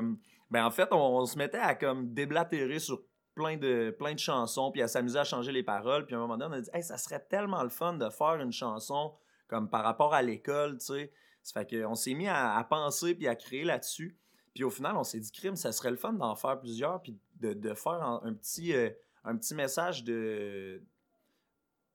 ben, 0.51 0.63
en 0.63 0.71
fait, 0.71 0.89
on, 0.91 1.17
on, 1.17 1.25
se 1.25 1.39
mettait 1.39 1.57
à 1.57 1.73
comme 1.73 2.13
déblatérer 2.13 2.77
sur 2.77 3.01
plein 3.37 3.55
de, 3.55 3.91
plein 3.91 4.13
de 4.13 4.19
chansons, 4.19 4.71
puis 4.71 4.81
à 4.81 4.87
s'amuser 4.87 5.19
à 5.19 5.23
changer 5.23 5.51
les 5.51 5.61
paroles. 5.61 6.07
Puis 6.07 6.15
à 6.15 6.17
un 6.17 6.21
moment 6.21 6.37
donné, 6.37 6.55
on 6.55 6.57
a 6.57 6.61
dit, 6.61 6.69
hey, 6.73 6.83
ça 6.83 6.97
serait 6.97 7.19
tellement 7.19 7.61
le 7.61 7.69
fun 7.69 7.93
de 7.93 8.09
faire 8.09 8.41
une 8.41 8.51
chanson 8.51 9.13
comme 9.47 9.69
par 9.69 9.83
rapport 9.83 10.13
à 10.13 10.21
l'école, 10.21 10.79
tu 10.79 10.85
sais. 10.87 11.11
Ça 11.43 11.53
fait 11.53 11.83
qu'on 11.83 11.95
s'est 11.95 12.15
mis 12.15 12.27
à, 12.27 12.65
penser 12.69 13.15
puis 13.15 13.27
à 13.27 13.35
créer 13.35 13.63
là-dessus. 13.63 14.17
Puis 14.53 14.63
au 14.63 14.69
final, 14.69 14.97
on 14.97 15.03
s'est 15.03 15.19
dit, 15.19 15.31
crime, 15.31 15.55
ça 15.55 15.71
serait 15.71 15.91
le 15.91 15.97
fun 15.97 16.13
d'en 16.13 16.35
faire 16.35 16.59
plusieurs, 16.59 17.01
puis 17.01 17.17
de, 17.39 17.73
faire 17.73 18.01
un, 18.01 18.33
petit, 18.33 18.73
euh, 18.73 18.89
un 19.23 19.37
petit 19.37 19.53
message 19.53 20.03
de, 20.03 20.81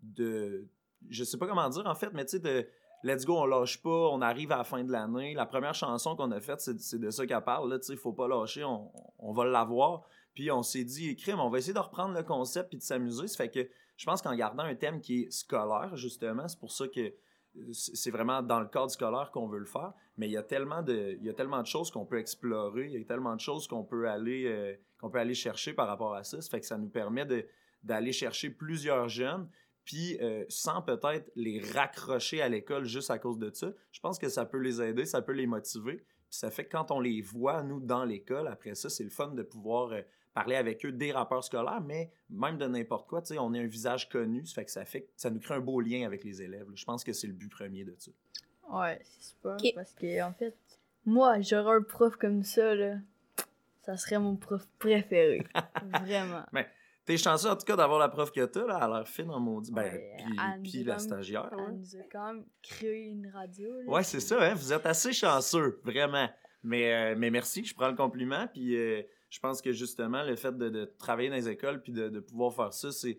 de. 0.00 0.66
Je 1.11 1.25
sais 1.25 1.37
pas 1.37 1.49
comment 1.49 1.68
dire 1.68 1.87
en 1.87 1.94
fait, 1.96 2.11
mais 2.14 2.25
tu 2.25 2.32
sais, 2.32 2.38
de. 2.38 2.66
Let's 3.04 3.26
go, 3.26 3.37
on 3.37 3.46
lâche 3.46 3.82
pas, 3.82 3.90
on 3.90 4.22
arrive 4.22 4.52
à 4.52 4.58
la 4.58 4.64
fin 4.64 4.84
de 4.84 4.92
l'année. 4.92 5.34
La 5.34 5.44
première 5.44 5.75
chanson 5.75 6.14
qu'on 6.14 6.30
a 6.30 6.40
faite, 6.40 6.61
c'est 6.61 7.00
de 7.00 7.11
ça 7.11 7.26
qu'elle 7.26 7.42
parle. 7.42 7.80
Il 7.88 7.92
ne 7.92 7.99
faut 7.99 8.12
pas 8.12 8.28
lâcher, 8.28 8.62
on, 8.62 8.92
on 9.18 9.32
va 9.32 9.44
l'avoir. 9.44 10.04
Puis 10.34 10.50
on 10.50 10.62
s'est 10.62 10.84
dit, 10.84 11.14
crime, 11.16 11.40
on 11.40 11.50
va 11.50 11.58
essayer 11.58 11.74
de 11.74 11.78
reprendre 11.78 12.14
le 12.14 12.22
concept 12.22 12.70
puis 12.70 12.78
de 12.78 12.82
s'amuser. 12.82 13.28
Ça 13.28 13.36
fait 13.36 13.50
que 13.50 13.68
je 13.96 14.06
pense 14.06 14.22
qu'en 14.22 14.34
gardant 14.34 14.64
un 14.64 14.74
thème 14.74 15.00
qui 15.00 15.22
est 15.22 15.30
scolaire, 15.30 15.96
justement, 15.96 16.48
c'est 16.48 16.58
pour 16.58 16.72
ça 16.72 16.88
que 16.88 17.14
c'est 17.72 18.10
vraiment 18.10 18.42
dans 18.42 18.60
le 18.60 18.66
cadre 18.66 18.90
scolaire 18.90 19.30
qu'on 19.30 19.46
veut 19.46 19.58
le 19.58 19.66
faire. 19.66 19.92
Mais 20.16 20.28
il 20.28 20.32
y 20.32 20.36
a 20.36 20.42
tellement 20.42 20.82
de, 20.82 21.16
il 21.20 21.26
y 21.26 21.30
a 21.30 21.34
tellement 21.34 21.60
de 21.60 21.66
choses 21.66 21.90
qu'on 21.90 22.06
peut 22.06 22.18
explorer, 22.18 22.86
il 22.86 22.92
y 22.92 22.96
a 23.00 23.04
tellement 23.04 23.36
de 23.36 23.40
choses 23.40 23.66
qu'on 23.66 23.84
peut 23.84 24.08
aller, 24.08 24.46
euh, 24.46 24.74
qu'on 25.00 25.10
peut 25.10 25.18
aller 25.18 25.34
chercher 25.34 25.72
par 25.72 25.86
rapport 25.86 26.14
à 26.14 26.24
ça. 26.24 26.40
Ça 26.40 26.50
fait 26.50 26.60
que 26.60 26.66
ça 26.66 26.78
nous 26.78 26.88
permet 26.88 27.26
d'aller 27.82 28.12
chercher 28.12 28.50
plusieurs 28.50 29.08
jeunes, 29.08 29.48
puis 29.84 30.18
euh, 30.20 30.44
sans 30.48 30.82
peut-être 30.82 31.30
les 31.34 31.60
raccrocher 31.60 32.40
à 32.40 32.48
l'école 32.48 32.84
juste 32.84 33.10
à 33.10 33.18
cause 33.18 33.38
de 33.38 33.50
ça. 33.52 33.72
Je 33.90 34.00
pense 34.00 34.18
que 34.18 34.28
ça 34.28 34.46
peut 34.46 34.58
les 34.58 34.80
aider, 34.80 35.04
ça 35.04 35.20
peut 35.22 35.32
les 35.32 35.46
motiver. 35.46 35.96
Puis 35.96 36.38
ça 36.38 36.50
fait 36.50 36.64
que 36.64 36.70
quand 36.70 36.90
on 36.90 37.00
les 37.00 37.20
voit, 37.20 37.62
nous, 37.62 37.80
dans 37.80 38.04
l'école, 38.04 38.48
après 38.48 38.74
ça, 38.74 38.88
c'est 38.88 39.04
le 39.04 39.10
fun 39.10 39.28
de 39.28 39.42
pouvoir 39.42 39.92
euh, 39.92 40.00
parler 40.34 40.56
avec 40.56 40.84
eux 40.84 40.92
des 40.92 41.12
rappeurs 41.12 41.44
scolaires, 41.44 41.80
mais 41.80 42.10
même 42.30 42.58
de 42.58 42.66
n'importe 42.66 43.08
quoi, 43.08 43.22
tu 43.22 43.34
sais, 43.34 43.38
on 43.38 43.52
est 43.54 43.60
un 43.60 43.66
visage 43.66 44.08
connu, 44.08 44.46
ça 44.46 44.54
fait 44.54 44.64
que 44.64 44.70
ça 44.70 44.84
fait 44.84 45.08
ça 45.16 45.30
nous 45.30 45.40
crée 45.40 45.54
un 45.54 45.60
beau 45.60 45.80
lien 45.80 46.06
avec 46.06 46.24
les 46.24 46.42
élèves. 46.42 46.66
Je 46.74 46.84
pense 46.84 47.04
que 47.04 47.12
c'est 47.12 47.26
le 47.26 47.32
but 47.32 47.50
premier 47.50 47.84
de 47.84 47.94
ça. 47.98 48.10
Ouais, 48.70 49.00
c'est 49.04 49.30
super. 49.30 49.56
Parce 49.74 49.92
que 49.94 50.22
en 50.22 50.32
fait, 50.32 50.56
moi, 51.04 51.40
j'aurais 51.40 51.76
un 51.76 51.82
prof 51.82 52.16
comme 52.16 52.42
ça, 52.42 52.74
là. 52.74 52.96
Ça 53.84 53.96
serait 53.96 54.18
mon 54.18 54.36
prof 54.36 54.66
préféré. 54.78 55.44
Vraiment. 56.00 56.44
Mais 56.52 56.68
t'es 57.04 57.16
chanceux 57.16 57.50
en 57.50 57.56
tout 57.56 57.66
cas 57.66 57.74
d'avoir 57.74 57.98
la 57.98 58.08
prof 58.08 58.30
que 58.30 58.44
t'as, 58.44 58.64
là, 58.64 58.76
à 58.76 58.88
l'air 58.88 59.08
fine 59.08 59.30
en 59.30 59.40
maudit. 59.40 59.72
Ben, 59.72 60.00
puis, 60.62 60.84
la 60.84 60.98
stagiaire. 60.98 61.50
Elle 61.52 61.74
nous 61.74 61.96
a 61.96 62.02
quand 62.10 62.32
même 62.32 62.44
créé 62.62 63.06
une 63.06 63.26
radio. 63.28 63.68
ouais, 63.86 64.04
c'est 64.04 64.20
ça, 64.20 64.40
hein. 64.40 64.54
Vous 64.54 64.72
êtes 64.72 64.86
assez 64.86 65.12
chanceux, 65.12 65.80
vraiment. 65.82 66.28
Mais, 66.62 66.94
euh, 66.94 67.14
mais 67.18 67.30
merci, 67.30 67.64
je 67.64 67.74
prends 67.74 67.88
le 67.88 67.96
compliment. 67.96 68.46
Puis 68.46 68.76
euh, 68.76 69.02
je 69.32 69.40
pense 69.40 69.62
que 69.62 69.72
justement, 69.72 70.22
le 70.24 70.36
fait 70.36 70.56
de, 70.56 70.84
travailler 70.98 71.30
dans 71.30 71.36
les 71.36 71.48
écoles 71.48 71.80
puis 71.80 71.90
de, 71.90 72.20
pouvoir 72.20 72.52
faire 72.54 72.74
ça, 72.74 72.92
c'est, 72.92 73.18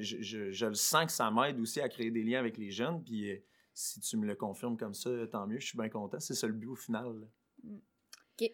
je, 0.00 0.66
le 0.66 0.74
sens 0.74 1.04
que 1.04 1.12
ça 1.12 1.30
m'aide 1.30 1.60
aussi 1.60 1.78
à 1.82 1.90
créer 1.90 2.10
des 2.10 2.22
liens 2.22 2.38
avec 2.38 2.56
les 2.56 2.70
jeunes. 2.70 3.04
Puis 3.04 3.30
euh, 3.30 3.36
si 3.74 4.00
tu 4.00 4.16
me 4.16 4.26
le 4.26 4.34
confirmes 4.34 4.78
comme 4.78 4.94
ça, 4.94 5.10
tant 5.30 5.46
mieux, 5.46 5.60
je 5.60 5.66
suis 5.66 5.76
bien 5.76 5.90
content. 5.90 6.18
C'est 6.20 6.34
ça 6.34 6.46
le 6.46 6.54
but 6.54 6.68
au 6.68 6.74
final. 6.74 7.28
Mm. 7.62 7.76
OK. 7.76 8.50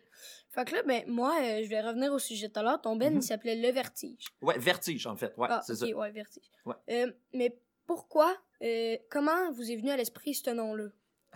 Fait 0.50 0.64
que 0.64 0.74
là, 0.74 0.82
ben, 0.82 1.04
moi, 1.06 1.38
euh, 1.40 1.62
je 1.62 1.68
vais 1.68 1.80
revenir 1.80 2.12
au 2.12 2.18
sujet 2.18 2.48
tout 2.48 2.58
à 2.58 2.64
l'heure. 2.64 2.80
Ton 2.80 2.96
Ben, 2.96 3.12
il 3.12 3.18
mm-hmm. 3.18 3.22
s'appelait 3.22 3.54
Le 3.54 3.70
Vertige. 3.70 4.26
Ouais, 4.42 4.58
Vertige, 4.58 5.06
en 5.06 5.14
fait. 5.14 5.32
Ouais, 5.36 5.46
ah, 5.48 5.62
c'est 5.64 5.76
ça. 5.76 5.86
ouais, 5.86 6.10
Vertige. 6.10 6.50
Euh, 6.90 7.12
mais 7.32 7.56
pourquoi, 7.86 8.36
comment 9.08 9.52
vous 9.52 9.70
est 9.70 9.76
venu 9.76 9.90
à 9.90 9.96
l'esprit 9.96 10.34
ce 10.34 10.50
nom-là? 10.50 10.88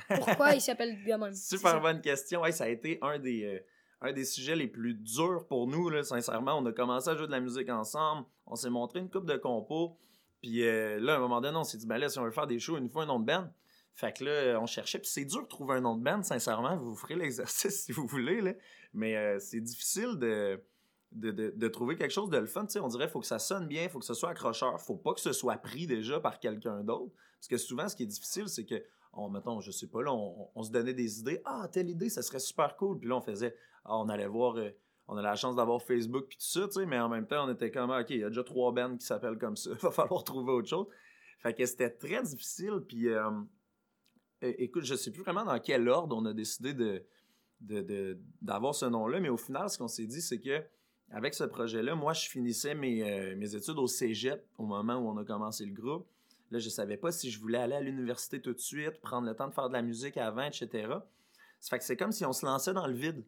Pourquoi 0.09 0.55
il 0.55 0.61
s'appelle 0.61 0.99
même? 1.07 1.35
Super 1.35 1.81
bonne 1.81 2.01
question. 2.01 2.41
Ouais, 2.41 2.51
ça 2.51 2.65
a 2.65 2.69
été 2.69 2.99
un 3.01 3.21
des, 3.21 3.63
un 4.03 4.13
des 4.13 4.25
sujets 4.25 4.57
les 4.57 4.67
plus 4.67 4.95
durs 4.95 5.47
pour 5.49 5.67
nous, 5.67 5.89
là, 5.89 6.03
sincèrement. 6.03 6.59
On 6.59 6.67
a 6.67 6.73
commencé 6.73 7.09
à 7.09 7.17
jouer 7.17 7.27
de 7.27 7.33
la 7.33 7.41
musique 7.41 7.69
ensemble, 7.69 8.27
on 8.47 8.57
s'est 8.57 8.71
montré 8.71 8.99
une 8.99 9.09
coupe 9.09 9.27
de 9.27 9.37
compos, 9.37 9.97
puis 10.41 10.67
euh, 10.67 10.99
là, 11.01 11.15
à 11.15 11.17
un 11.17 11.21
moment 11.21 11.41
donné, 11.41 11.57
on 11.57 11.65
s'est 11.65 11.79
dit, 11.79 11.87
ben 11.87 11.99
là, 11.99 12.09
si 12.09 12.19
on 12.19 12.25
veut 12.25 12.33
faire 12.33 12.47
des 12.47 12.59
shows, 12.59 12.77
une 12.77 12.89
fois 12.89 13.05
un 13.05 13.07
nom 13.07 13.21
de 13.21 13.27
band. 13.27 13.49
Fait 13.95 14.13
que 14.13 14.25
là, 14.25 14.59
on 14.61 14.67
cherchait, 14.67 14.99
puis 14.99 15.09
c'est 15.09 15.25
dur 15.25 15.43
de 15.43 15.49
trouver 15.49 15.75
un 15.75 15.83
nom 15.83 15.97
de 15.97 16.03
band, 16.03 16.23
sincèrement, 16.23 16.77
vous 16.77 16.97
ferez 16.97 17.15
l'exercice 17.15 17.83
si 17.85 17.93
vous 17.93 18.07
voulez, 18.07 18.41
là. 18.41 18.55
mais 18.93 19.17
euh, 19.17 19.39
c'est 19.39 19.61
difficile 19.61 20.19
de, 20.19 21.69
trouver 21.69 21.97
quelque 21.97 22.11
chose 22.13 22.31
de 22.31 22.39
le 22.39 22.47
fun. 22.47 22.67
on 22.81 22.89
dirait 22.89 23.09
faut 23.09 23.21
que 23.21 23.27
ça 23.27 23.39
sonne 23.39 23.69
bien, 23.69 23.89
faut 23.89 23.99
que 23.99 24.05
ce 24.05 24.15
soit 24.15 24.31
accrocheur, 24.31 24.81
faut 24.81 24.97
pas 24.97 25.13
que 25.13 25.21
ce 25.21 25.33
soit 25.33 25.59
pris 25.59 25.87
déjà 25.87 26.21
par 26.21 26.41
quelqu'un 26.41 26.83
d'autre. 26.83 27.13
Parce 27.39 27.49
que 27.49 27.59
souvent, 27.59 27.89
ce 27.89 27.97
qui 27.97 28.05
est 28.05 28.07
difficile, 28.07 28.49
c'est 28.49 28.65
que 28.65 28.83
on, 29.13 29.29
mettons, 29.29 29.61
je 29.61 29.71
sais 29.71 29.87
pas, 29.87 30.03
là, 30.03 30.13
on, 30.13 30.63
se 30.63 30.71
donnait 30.71 30.95
des 30.95 31.21
idées. 31.21 31.41
Ah, 31.45 31.69
telle 31.71 31.91
idée, 31.91 32.09
ça 32.09 32.23
serait 32.23 32.39
super 32.39 32.77
cool. 32.77 32.99
Puis 32.99 33.09
là, 33.09 33.17
on 33.17 33.21
faisait, 33.21 33.55
ah, 33.85 33.99
on 33.99 34.09
allait 34.09 34.27
voir, 34.27 34.57
euh, 34.57 34.71
on 35.09 35.17
a 35.17 35.23
la 35.23 35.37
chance 35.37 35.57
d'avoir 35.57 35.83
Facebook 35.83 36.27
puis 36.29 36.39
tout 36.39 36.47
ça, 36.47 36.67
tu 36.67 36.81
sais, 36.81 36.87
mais 36.87 36.99
en 36.99 37.09
même 37.09 37.27
temps, 37.27 37.47
on 37.47 37.53
était 37.53 37.71
comme, 37.71 37.91
ah, 37.91 38.01
OK, 38.01 38.11
il 38.11 38.21
y 38.21 38.25
a 38.25 38.29
déjà 38.29 38.45
trois 38.45 38.73
bands 38.73 38.97
qui 38.97 39.05
s'appellent 39.05 39.39
comme 39.39 39.57
ça. 39.57 39.71
Il 39.73 39.77
va 39.83 39.91
falloir 39.91 40.25
trouver 40.25 40.53
autre 40.53 40.69
chose. 40.69 40.87
Fait 41.41 41.55
que 41.55 41.67
c'était 41.67 41.91
très 41.91 42.23
difficile. 42.23 42.83
Puis, 42.87 43.09
euh, 43.09 43.31
écoute, 44.41 44.85
je 44.85 44.95
sais 44.95 45.11
plus 45.11 45.23
vraiment 45.23 45.45
dans 45.45 45.59
quel 45.59 45.89
ordre 45.89 46.17
on 46.17 46.25
a 46.25 46.33
décidé 46.33 46.75
de 46.75 47.05
d'avoir 48.41 48.75
ce 48.75 48.87
nom-là, 48.87 49.21
mais 49.21 49.29
au 49.29 49.37
final, 49.37 49.71
ce 49.71 49.79
qu'on 49.79 49.87
s'est 49.87 50.07
dit, 50.07 50.21
c'est 50.21 50.41
que 50.41 50.65
avec 51.13 51.35
ce 51.35 51.45
projet-là, 51.45 51.95
moi, 51.95 52.13
je 52.15 52.29
finissais 52.29 52.75
mes, 52.75 53.03
euh, 53.03 53.37
mes 53.37 53.55
études 53.55 53.79
au 53.79 53.87
cégep 53.87 54.45
au 54.57 54.65
moment 54.65 54.97
où 54.97 55.09
on 55.09 55.17
a 55.19 55.25
commencé 55.25 55.67
le 55.67 55.73
groupe. 55.73 56.07
Là, 56.53 56.59
je 56.59 56.69
savais 56.69 56.99
pas 56.99 57.11
si 57.13 57.31
je 57.31 57.41
voulais 57.41 57.57
aller 57.57 57.75
à 57.75 57.81
l'université 57.81 58.39
tout 58.43 58.53
de 58.53 58.59
suite, 58.59 59.01
prendre 59.01 59.27
le 59.27 59.35
temps 59.35 59.49
de 59.49 59.55
faire 59.55 59.69
de 59.69 59.73
la 59.73 59.81
musique 59.81 60.19
avant, 60.19 60.43
etc. 60.43 60.87
Ça 61.61 61.71
fait 61.71 61.79
que 61.79 61.85
c'est 61.85 61.97
comme 61.97 62.13
si 62.13 62.27
on 62.27 62.35
se 62.35 62.45
lançait 62.45 62.75
dans 62.75 62.87
le 62.87 62.93
vide. 62.93 63.25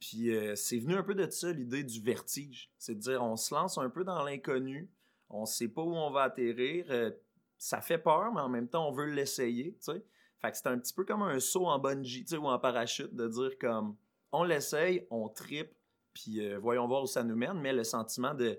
Puis 0.00 0.34
euh, 0.34 0.56
c'est 0.56 0.78
venu 0.78 0.94
un 0.94 1.02
peu 1.02 1.14
de 1.14 1.30
ça, 1.30 1.52
l'idée 1.52 1.84
du 1.84 2.00
vertige. 2.00 2.70
C'est 2.78 2.94
de 2.94 3.00
dire, 3.00 3.22
on 3.22 3.36
se 3.36 3.54
lance 3.54 3.76
un 3.76 3.90
peu 3.90 4.02
dans 4.02 4.24
l'inconnu, 4.24 4.88
on 5.28 5.44
sait 5.44 5.68
pas 5.68 5.82
où 5.82 5.94
on 5.94 6.10
va 6.10 6.22
atterrir. 6.22 6.86
Euh, 6.88 7.10
ça 7.58 7.82
fait 7.82 7.98
peur, 7.98 8.32
mais 8.32 8.40
en 8.40 8.48
même 8.48 8.66
temps, 8.66 8.88
on 8.88 8.92
veut 8.92 9.12
l'essayer, 9.12 9.74
tu 9.74 9.92
sais. 9.92 10.02
Fait 10.38 10.50
que 10.50 10.56
c'est 10.56 10.68
un 10.68 10.78
petit 10.78 10.94
peu 10.94 11.04
comme 11.04 11.22
un 11.22 11.38
saut 11.38 11.66
en 11.66 11.78
bungee, 11.78 12.24
tu 12.24 12.36
ou 12.38 12.46
en 12.46 12.58
parachute, 12.58 13.14
de 13.14 13.28
dire 13.28 13.58
comme, 13.60 13.94
on 14.32 14.42
l'essaye, 14.42 15.06
on 15.10 15.28
tripe, 15.28 15.74
puis 16.14 16.40
euh, 16.40 16.58
voyons 16.58 16.88
voir 16.88 17.02
où 17.02 17.06
ça 17.06 17.22
nous 17.22 17.36
mène, 17.36 17.60
mais 17.60 17.74
le 17.74 17.84
sentiment 17.84 18.32
de 18.32 18.58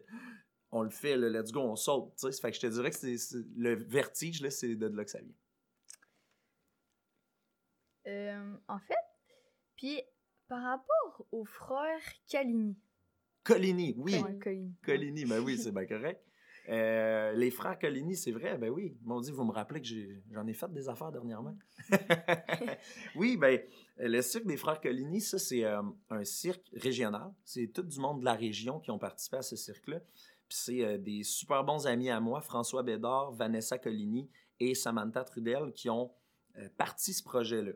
on 0.74 0.82
le 0.82 0.90
fait, 0.90 1.16
le 1.16 1.30
let's 1.30 1.52
go, 1.52 1.62
on 1.62 1.76
saute. 1.76 2.16
T'sais. 2.16 2.32
Fait 2.32 2.50
que 2.50 2.56
je 2.56 2.62
te 2.62 2.68
dirais 2.68 2.90
que 2.90 2.98
c'est, 2.98 3.16
le 3.56 3.76
vertige, 3.76 4.42
là, 4.42 4.50
c'est 4.50 4.76
de 4.76 4.88
là 4.88 5.06
que 5.06 5.12
ça 5.12 5.20
vient. 5.20 5.36
Euh, 8.08 8.56
en 8.68 8.80
fait, 8.80 8.96
puis 9.78 10.02
par 10.48 10.62
rapport 10.64 11.26
aux 11.32 11.46
frères 11.46 12.02
Calini. 12.28 12.76
Colini, 13.44 13.94
oui. 13.98 14.22
Colini. 14.84 15.26
ben 15.26 15.40
oui, 15.40 15.58
c'est 15.58 15.72
bien 15.72 15.86
correct. 15.86 16.22
Euh, 16.70 17.34
les 17.34 17.52
frères 17.52 17.78
Colini, 17.78 18.16
c'est 18.16 18.32
vrai, 18.32 18.58
ben 18.58 18.70
oui. 18.70 18.98
M'ont 19.04 19.20
dit, 19.20 19.32
vous 19.32 19.44
me 19.44 19.52
rappelez 19.52 19.82
que 19.82 19.88
j'en 20.32 20.48
ai, 20.48 20.54
fait 20.54 20.72
des 20.72 20.90
affaires 20.90 21.12
dernièrement. 21.12 21.56
oui, 23.16 23.38
ben, 23.38 23.62
le 23.98 24.22
cirque 24.22 24.46
des 24.46 24.58
frères 24.58 24.82
Colini, 24.82 25.22
ça, 25.22 25.38
c'est 25.38 25.66
euh, 25.66 25.82
un 26.10 26.24
cirque 26.24 26.70
régional. 26.74 27.32
C'est 27.44 27.68
tout 27.68 27.84
du 27.84 28.00
monde 28.00 28.22
de 28.22 28.26
la 28.26 28.34
région 28.34 28.80
qui 28.80 28.92
ont 28.92 29.00
participé 29.00 29.38
à 29.38 29.42
ce 29.42 29.56
cirque-là 29.56 30.00
c'est 30.54 30.86
euh, 30.86 30.98
des 30.98 31.24
super 31.24 31.64
bons 31.64 31.88
amis 31.88 32.10
à 32.10 32.20
moi, 32.20 32.40
François 32.42 32.84
Bédard, 32.84 33.32
Vanessa 33.32 33.78
Collini 33.78 34.30
et 34.60 34.76
Samantha 34.76 35.24
Trudel, 35.24 35.74
qui 35.74 35.90
ont 35.90 36.12
euh, 36.58 36.70
parti 36.78 37.14
ce 37.14 37.24
projet-là. 37.24 37.72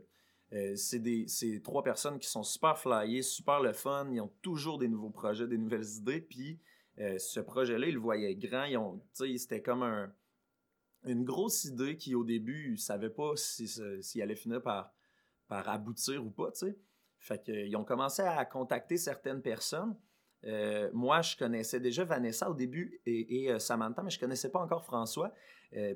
Euh, 0.53 0.75
c'est 0.75 0.99
des 0.99 1.27
c'est 1.27 1.61
trois 1.61 1.83
personnes 1.83 2.19
qui 2.19 2.29
sont 2.29 2.43
super 2.43 2.77
flyées, 2.77 3.23
super 3.23 3.61
le 3.61 3.73
fun. 3.73 4.07
Ils 4.11 4.21
ont 4.21 4.31
toujours 4.41 4.77
des 4.77 4.87
nouveaux 4.87 5.09
projets, 5.09 5.47
des 5.47 5.57
nouvelles 5.57 5.87
idées. 5.97 6.21
Puis 6.21 6.59
ce 6.97 7.39
projet-là, 7.39 7.87
ils 7.87 7.93
le 7.93 7.99
voyaient 7.99 8.35
grand. 8.35 8.63
Ils 8.63 8.77
ont, 8.77 8.99
c'était 9.13 9.61
comme 9.61 9.83
un, 9.83 10.11
une 11.03 11.23
grosse 11.25 11.65
idée 11.65 11.95
qui, 11.95 12.15
au 12.15 12.23
début, 12.23 12.67
ils 12.67 12.71
ne 12.71 12.77
savaient 12.77 13.11
pas 13.11 13.35
s'il 13.35 13.69
si, 14.03 14.21
allait 14.21 14.35
finir 14.35 14.63
par, 14.63 14.91
par 15.47 15.69
aboutir 15.69 16.25
ou 16.25 16.31
pas. 16.31 16.49
sais. 16.53 16.75
Fait 17.19 17.43
qu'ils 17.43 17.75
ont 17.75 17.83
commencé 17.83 18.23
à 18.23 18.45
contacter 18.45 18.97
certaines 18.97 19.41
personnes. 19.41 19.95
Euh, 20.45 20.89
moi, 20.93 21.21
je 21.21 21.35
connaissais 21.35 21.79
déjà 21.79 22.03
Vanessa 22.05 22.49
au 22.49 22.53
début 22.53 23.01
et, 23.05 23.49
Samantha, 23.59 24.03
mais 24.03 24.09
je 24.09 24.19
connaissais 24.19 24.51
pas 24.51 24.59
encore 24.59 24.85
François. 24.85 25.33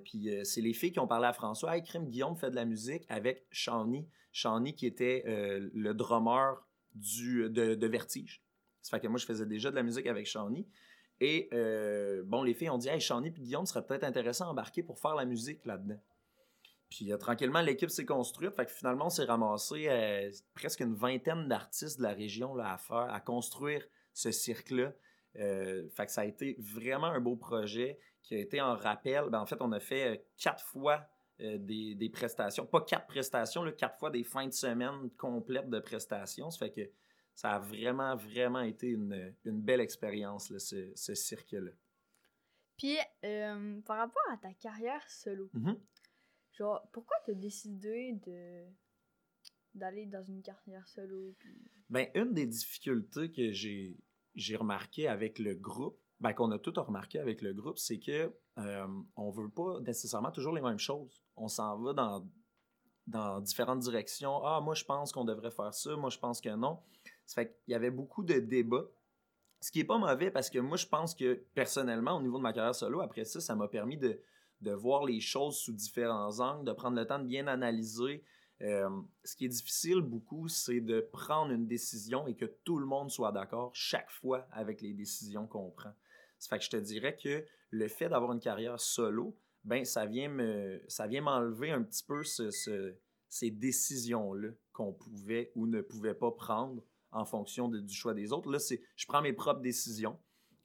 puis 0.04 0.30
c'est 0.44 0.62
les 0.62 0.74
filles 0.74 0.92
qui 0.92 1.00
ont 1.00 1.08
parlé 1.08 1.28
à 1.28 1.34
François. 1.34 1.76
Hey, 1.76 1.84
Crime 1.84 2.06
Guillaume 2.06 2.36
fait 2.36 2.50
de 2.50 2.56
la 2.56 2.66
musique 2.66 3.06
avec 3.10 3.46
Shawnee. 3.52 4.08
Shawnee 4.32 4.74
qui 4.74 4.86
était 4.86 5.24
euh, 5.28 5.70
le 5.74 5.94
drummer 5.94 6.66
du, 6.96 7.50
de, 7.50 7.88
Vertige. 7.88 8.44
Ça 8.82 8.92
fait 8.92 9.02
que 9.02 9.08
moi, 9.08 9.18
je 9.18 9.26
faisais 9.26 9.46
déjà 9.46 9.70
de 9.70 9.76
la 9.76 9.84
musique 9.84 10.08
avec 10.08 10.26
Shawnee. 10.26 10.68
Et 11.20 11.50
euh, 11.54 12.24
bon, 12.26 12.44
les 12.44 12.54
filles 12.54 12.70
ont 12.70 12.78
dit 12.78 12.90
Hey, 12.90 13.00
Shawnee 13.00 13.28
et 13.28 13.32
Guillaume 13.32 13.66
serait 13.66 13.86
peut-être 13.86 14.04
intéressant 14.04 14.48
à 14.48 14.50
embarquer 14.50 14.84
pour 14.84 15.00
faire 15.00 15.16
la 15.16 15.26
musique 15.26 15.66
là-dedans. 15.66 16.00
Puis 16.90 17.12
euh, 17.12 17.18
tranquillement, 17.18 17.62
l'équipe 17.62 17.90
s'est 17.90 18.06
construite. 18.06 18.56
Fait 18.56 18.66
que 18.66 18.72
finalement, 18.72 19.06
on 19.06 19.10
s'est 19.10 19.26
ramassé 19.26 19.88
presque 20.54 20.80
une 20.80 20.96
vingtaine 20.96 21.48
d'artistes 21.48 22.00
de 22.00 22.04
la 22.04 22.14
région 22.14 22.56
là, 22.56 22.74
à 22.74 22.78
faire, 22.78 23.14
à 23.14 23.20
construire 23.20 23.86
ce 24.14 24.32
cirque-là. 24.32 24.94
fait 25.34 26.06
que 26.06 26.12
ça 26.12 26.22
a 26.22 26.26
été 26.26 26.56
vraiment 26.60 27.08
un 27.08 27.20
beau 27.20 27.36
projet 27.36 28.00
qui 28.22 28.36
a 28.36 28.40
été 28.40 28.62
en 28.62 28.76
rappel. 28.76 29.26
Ben, 29.30 29.40
en 29.40 29.46
fait, 29.46 29.62
on 29.62 29.72
a 29.72 29.80
fait 29.80 30.26
quatre 30.38 30.64
fois 30.66 31.08
euh, 31.42 31.58
des, 31.58 32.10
prestations. 32.10 32.66
Pas 32.66 32.82
quatre 32.82 33.08
prestations, 33.08 33.64
là, 33.64 33.72
quatre 33.72 33.98
fois 33.98 34.12
des 34.12 34.24
fins 34.24 34.46
de 34.46 34.54
semaine 34.54 35.10
complètes 35.18 35.70
de 35.70 35.80
prestations. 35.80 36.52
Ça 36.52 36.60
fait 36.60 36.72
que 36.72 36.92
ça 37.34 37.54
a 37.54 37.60
vraiment, 37.60 38.16
vraiment 38.16 38.62
été 38.62 38.90
une, 38.90 39.34
belle 39.46 39.82
expérience, 39.82 40.56
ce, 40.58 41.16
cirque-là. 41.16 41.72
Puis, 42.78 42.98
euh, 43.26 43.82
par 43.82 43.98
rapport 43.98 44.24
à 44.32 44.38
ta 44.38 44.54
carrière 44.54 45.04
solo, 45.10 45.50
mm-hmm. 45.56 45.78
genre, 46.58 46.88
pourquoi 46.92 47.18
tu 47.26 47.32
as 47.32 47.36
décidé 47.36 48.14
de 48.26 48.66
d'aller 49.74 50.06
dans 50.06 50.24
une 50.24 50.42
carrière 50.42 50.88
solo? 50.88 51.36
Ben, 51.90 52.08
une 52.16 52.34
des 52.34 52.46
difficultés 52.46 53.32
que 53.32 53.52
j'ai, 53.52 53.98
j'ai 54.36 54.58
avec 55.08 55.40
le 55.40 55.56
groupe, 55.56 56.00
ben, 56.20 56.34
qu'on 56.34 56.52
a 56.52 56.60
tout 56.60 56.74
remarqué 56.76 57.20
avec 57.20 57.42
le 57.42 57.54
groupe, 57.54 57.80
c'est 57.80 58.00
que 58.00 58.34
euh, 58.58 58.88
on 59.16 59.30
veut 59.32 59.50
pas 59.50 59.80
nécessairement 59.82 60.32
toujours 60.32 60.54
les 60.54 60.62
mêmes 60.62 60.80
choses. 60.80 61.24
On 61.36 61.48
s'en 61.48 61.78
va 61.80 61.94
dans, 61.94 62.28
dans 63.08 63.42
différentes 63.42 63.80
directions. 63.80 64.44
Ah, 64.46 64.62
moi, 64.62 64.76
je 64.76 64.84
pense 64.84 65.12
qu'on 65.12 65.26
devrait 65.26 65.52
faire 65.52 65.74
ça. 65.74 65.96
Moi, 65.96 66.10
je 66.10 66.20
pense 66.20 66.42
que 66.42 66.50
non. 66.50 66.80
Ça 67.26 67.36
fait 67.36 67.60
qu'il 67.64 67.72
y 67.72 67.76
avait 67.76 67.92
beaucoup 67.92 68.24
de 68.24 68.40
débats. 68.40 68.86
Ce 69.62 69.72
qui 69.72 69.80
n'est 69.80 69.86
pas 69.86 69.98
mauvais 69.98 70.32
parce 70.32 70.50
que 70.50 70.60
moi, 70.60 70.78
je 70.78 70.88
pense 70.88 71.14
que 71.14 71.46
personnellement, 71.54 72.18
au 72.18 72.22
niveau 72.22 72.38
de 72.38 72.44
ma 72.44 72.52
carrière 72.54 72.76
solo, 72.76 73.02
après 73.02 73.26
ça, 73.26 73.40
ça 73.40 73.56
m'a 73.56 73.68
permis 73.68 73.98
de, 73.98 74.20
de, 74.62 74.72
voir 74.72 75.06
les 75.06 75.20
choses 75.20 75.58
sous 75.58 75.74
différents 75.74 76.40
angles, 76.40 76.66
de 76.66 76.74
prendre 76.74 76.98
le 76.98 77.06
temps 77.06 77.20
de 77.20 77.26
bien 77.26 77.48
analyser. 77.48 78.24
Euh, 78.62 78.90
ce 79.24 79.36
qui 79.36 79.46
est 79.46 79.50
difficile 79.50 80.02
beaucoup, 80.02 80.48
c'est 80.48 80.82
de 80.82 81.02
prendre 81.02 81.52
une 81.52 81.68
décision 81.68 82.28
et 82.28 82.36
que 82.36 82.46
tout 82.46 82.78
le 82.78 82.86
monde 82.86 83.10
soit 83.10 83.32
d'accord 83.32 83.72
chaque 83.74 84.12
fois 84.12 84.48
avec 84.52 84.82
les 84.82 84.94
décisions 84.94 85.48
qu'on 85.48 85.72
prend. 85.72 85.94
Ça 86.38 86.50
fait 86.50 86.60
que 86.60 86.66
je 86.66 86.70
te 86.70 86.78
dirais 86.78 87.16
que 87.16 87.46
le 87.72 87.88
fait 87.88 88.10
d'avoir 88.10 88.34
une 88.34 88.40
carrière 88.40 88.80
solo, 88.80 89.38
ben 89.64 89.86
ça 89.86 90.06
vient 90.06 90.30
me 90.30 90.82
ça 90.88 91.08
vient 91.08 91.22
m'enlever 91.22 91.72
un 91.72 91.84
petit 91.84 92.04
peu 92.04 92.24
ces 92.24 93.52
décisions-là 93.52 94.50
qu'on 94.74 94.94
pouvait 94.94 95.52
ou 95.56 95.68
ne 95.68 95.82
pouvait 95.82 96.16
pas 96.16 96.32
prendre 96.32 96.84
en 97.12 97.26
fonction 97.26 97.68
du 97.68 97.94
choix 97.94 98.14
des 98.14 98.32
autres. 98.32 98.50
Là, 98.50 98.60
c'est 98.60 98.82
je 98.96 99.06
prends 99.06 99.22
mes 99.22 99.34
propres 99.34 99.62
décisions. 99.62 100.18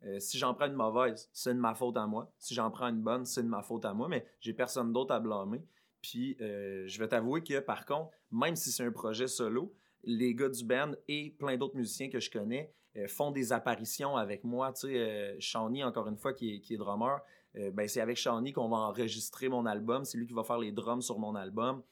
Euh, 0.04 0.20
si 0.20 0.38
j'en 0.38 0.54
prends 0.54 0.66
une 0.66 0.74
mauvaise, 0.74 1.28
c'est 1.32 1.54
de 1.54 1.58
ma 1.58 1.74
faute 1.74 1.96
à 1.96 2.06
moi. 2.06 2.32
Si 2.38 2.54
j'en 2.54 2.70
prends 2.70 2.88
une 2.88 3.02
bonne, 3.02 3.24
c'est 3.24 3.42
de 3.42 3.48
ma 3.48 3.62
faute 3.62 3.84
à 3.84 3.94
moi, 3.94 4.08
mais 4.08 4.26
j'ai 4.40 4.52
personne 4.52 4.92
d'autre 4.92 5.14
à 5.14 5.20
blâmer. 5.20 5.62
Puis 6.08 6.36
euh, 6.40 6.84
je 6.86 6.98
vais 7.00 7.08
t'avouer 7.08 7.42
que 7.42 7.58
par 7.58 7.84
contre, 7.84 8.10
même 8.30 8.54
si 8.54 8.70
c'est 8.70 8.84
un 8.84 8.92
projet 8.92 9.26
solo, 9.26 9.74
les 10.04 10.34
gars 10.34 10.48
du 10.48 10.64
band 10.64 10.92
et 11.08 11.30
plein 11.30 11.56
d'autres 11.56 11.76
musiciens 11.76 12.08
que 12.08 12.20
je 12.20 12.30
connais, 12.30 12.72
euh, 12.96 13.08
font 13.08 13.32
des 13.32 13.52
apparitions 13.52 14.16
avec 14.16 14.44
moi. 14.44 14.72
Tu 14.72 14.88
sais, 14.88 14.98
euh, 14.98 15.36
Shawnee, 15.40 15.82
encore 15.82 16.06
une 16.06 16.16
fois, 16.16 16.32
qui 16.32 16.54
est, 16.54 16.60
qui 16.60 16.76
drummer, 16.76 17.20
euh, 17.56 17.72
ben, 17.72 17.88
c'est 17.88 18.00
avec 18.00 18.16
Shawnee 18.16 18.52
qu'on 18.52 18.68
va 18.68 18.76
enregistrer 18.76 19.48
mon 19.48 19.66
album. 19.66 20.04
C'est 20.04 20.16
lui 20.16 20.26
qui 20.26 20.32
va 20.32 20.44
faire 20.44 20.58
les 20.58 20.70
drums 20.70 21.02
sur 21.02 21.18
mon 21.18 21.34
album. 21.34 21.82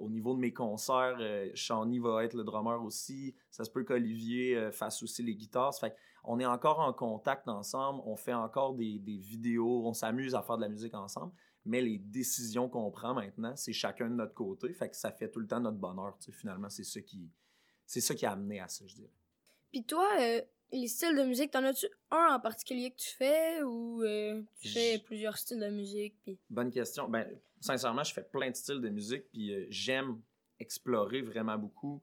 au 0.00 0.08
niveau 0.08 0.34
de 0.34 0.38
mes 0.38 0.52
concerts, 0.52 1.18
Shawnee 1.54 1.98
va 1.98 2.24
être 2.24 2.34
le 2.34 2.44
drummer 2.44 2.80
aussi. 2.84 3.34
Ça 3.50 3.64
se 3.64 3.70
peut 3.70 3.82
qu'Olivier 3.82 4.70
fasse 4.70 5.02
aussi 5.02 5.22
les 5.22 5.34
guitares. 5.34 5.74
Fait 5.74 5.94
on 6.22 6.38
est 6.38 6.46
encore 6.46 6.78
en 6.78 6.92
contact 6.92 7.48
ensemble. 7.48 8.00
On 8.06 8.16
fait 8.16 8.32
encore 8.32 8.74
des, 8.74 9.00
des 9.00 9.18
vidéos. 9.18 9.82
On 9.84 9.92
s'amuse 9.92 10.36
à 10.36 10.42
faire 10.42 10.56
de 10.56 10.62
la 10.62 10.68
musique 10.68 10.94
ensemble. 10.94 11.32
Mais 11.66 11.80
les 11.80 11.98
décisions 11.98 12.68
qu'on 12.68 12.90
prend 12.90 13.14
maintenant, 13.14 13.56
c'est 13.56 13.72
chacun 13.72 14.10
de 14.10 14.14
notre 14.14 14.34
côté. 14.34 14.72
Fait 14.74 14.90
que 14.90 14.96
ça 14.96 15.10
fait 15.10 15.30
tout 15.30 15.40
le 15.40 15.46
temps 15.46 15.60
notre 15.60 15.78
bonheur. 15.78 16.16
Tu 16.18 16.26
sais, 16.26 16.32
finalement, 16.32 16.68
c'est 16.68 16.84
ça 16.84 17.00
qui, 17.00 17.30
c'est 17.86 18.00
ça 18.00 18.14
qui 18.14 18.26
a 18.26 18.32
amené 18.32 18.60
à 18.60 18.68
ça, 18.68 18.86
je 18.86 18.96
dirais. 18.96 19.12
Puis 19.72 19.84
toi, 19.84 20.08
euh, 20.20 20.40
les 20.72 20.88
styles 20.88 21.16
de 21.16 21.24
musique, 21.24 21.50
t'en 21.50 21.64
as-tu 21.64 21.86
un 22.10 22.34
en 22.34 22.40
particulier 22.40 22.90
que 22.90 22.96
tu 22.96 23.10
fais 23.10 23.62
ou 23.62 24.02
euh, 24.02 24.42
tu 24.60 24.68
fais 24.68 24.98
plusieurs 24.98 25.38
styles 25.38 25.58
de 25.58 25.70
musique? 25.70 26.14
Puis... 26.22 26.38
Bonne 26.50 26.70
question. 26.70 27.08
Ben, 27.08 27.26
sincèrement, 27.60 28.04
je 28.04 28.12
fais 28.12 28.22
plein 28.22 28.50
de 28.50 28.56
styles 28.56 28.80
de 28.80 28.88
musique, 28.90 29.24
puis 29.32 29.52
euh, 29.52 29.66
j'aime 29.70 30.20
explorer 30.60 31.22
vraiment 31.22 31.58
beaucoup, 31.58 32.02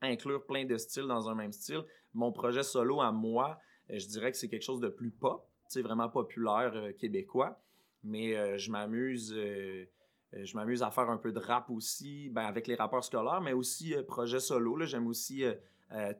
inclure 0.00 0.44
plein 0.46 0.64
de 0.64 0.76
styles 0.76 1.06
dans 1.06 1.28
un 1.28 1.34
même 1.34 1.52
style. 1.52 1.82
Mon 2.12 2.30
projet 2.30 2.62
solo 2.62 3.00
à 3.00 3.10
moi, 3.10 3.58
je 3.88 4.06
dirais 4.06 4.30
que 4.30 4.38
c'est 4.38 4.48
quelque 4.48 4.62
chose 4.62 4.80
de 4.80 4.88
plus 4.88 5.10
pop, 5.10 5.48
vraiment 5.80 6.08
populaire 6.08 6.94
québécois, 6.98 7.60
mais 8.02 8.58
je 8.58 8.70
m'amuse 8.70 9.34
je 9.34 10.56
m'amuse 10.56 10.82
à 10.82 10.90
faire 10.90 11.10
un 11.10 11.18
peu 11.18 11.30
de 11.30 11.38
rap 11.38 11.68
aussi, 11.68 12.30
ben, 12.30 12.46
avec 12.46 12.66
les 12.66 12.74
rappeurs 12.74 13.04
scolaires, 13.04 13.42
mais 13.42 13.52
aussi 13.52 13.94
projet 14.08 14.40
solo. 14.40 14.84
J'aime 14.86 15.06
aussi 15.06 15.44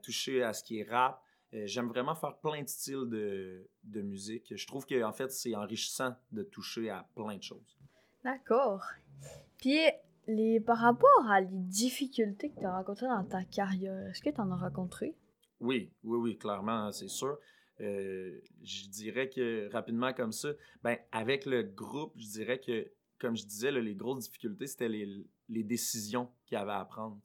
toucher 0.01 0.43
à 0.43 0.53
ce 0.53 0.63
qui 0.63 0.79
est 0.79 0.89
rap. 0.89 1.23
Euh, 1.53 1.67
j'aime 1.67 1.87
vraiment 1.87 2.15
faire 2.15 2.35
plein 2.37 2.61
de 2.61 2.67
styles 2.67 3.07
de, 3.07 3.67
de 3.83 4.01
musique. 4.01 4.53
Je 4.55 4.67
trouve 4.67 4.85
que 4.85 5.03
en 5.03 5.13
fait, 5.13 5.31
c'est 5.31 5.55
enrichissant 5.55 6.15
de 6.31 6.43
toucher 6.43 6.89
à 6.89 7.07
plein 7.15 7.37
de 7.37 7.43
choses. 7.43 7.77
D'accord. 8.23 8.83
Puis, 9.57 9.79
les, 10.27 10.59
par 10.59 10.79
rapport 10.79 11.27
à 11.29 11.41
les 11.41 11.47
difficultés 11.51 12.49
que 12.49 12.59
tu 12.59 12.65
as 12.65 12.75
rencontrées 12.75 13.07
dans 13.07 13.23
ta 13.23 13.43
carrière, 13.43 14.07
est-ce 14.07 14.21
que 14.21 14.29
tu 14.29 14.41
en 14.41 14.51
as 14.51 14.55
rencontré? 14.55 15.15
Oui, 15.59 15.91
oui, 16.03 16.17
oui, 16.17 16.37
clairement, 16.37 16.91
c'est 16.91 17.07
sûr. 17.07 17.37
Euh, 17.81 18.39
je 18.61 18.87
dirais 18.87 19.29
que 19.29 19.69
rapidement 19.71 20.13
comme 20.13 20.31
ça, 20.31 20.49
ben, 20.83 20.97
avec 21.11 21.45
le 21.45 21.63
groupe, 21.63 22.13
je 22.17 22.27
dirais 22.27 22.59
que, 22.59 22.91
comme 23.19 23.35
je 23.35 23.45
disais, 23.45 23.71
les 23.71 23.95
grosses 23.95 24.25
difficultés, 24.25 24.67
c'était 24.67 24.89
les, 24.89 25.63
décisions 25.63 26.29
qu'il 26.45 26.57
y 26.57 26.61
avait 26.61 26.71
à 26.71 26.85
prendre. 26.85 27.19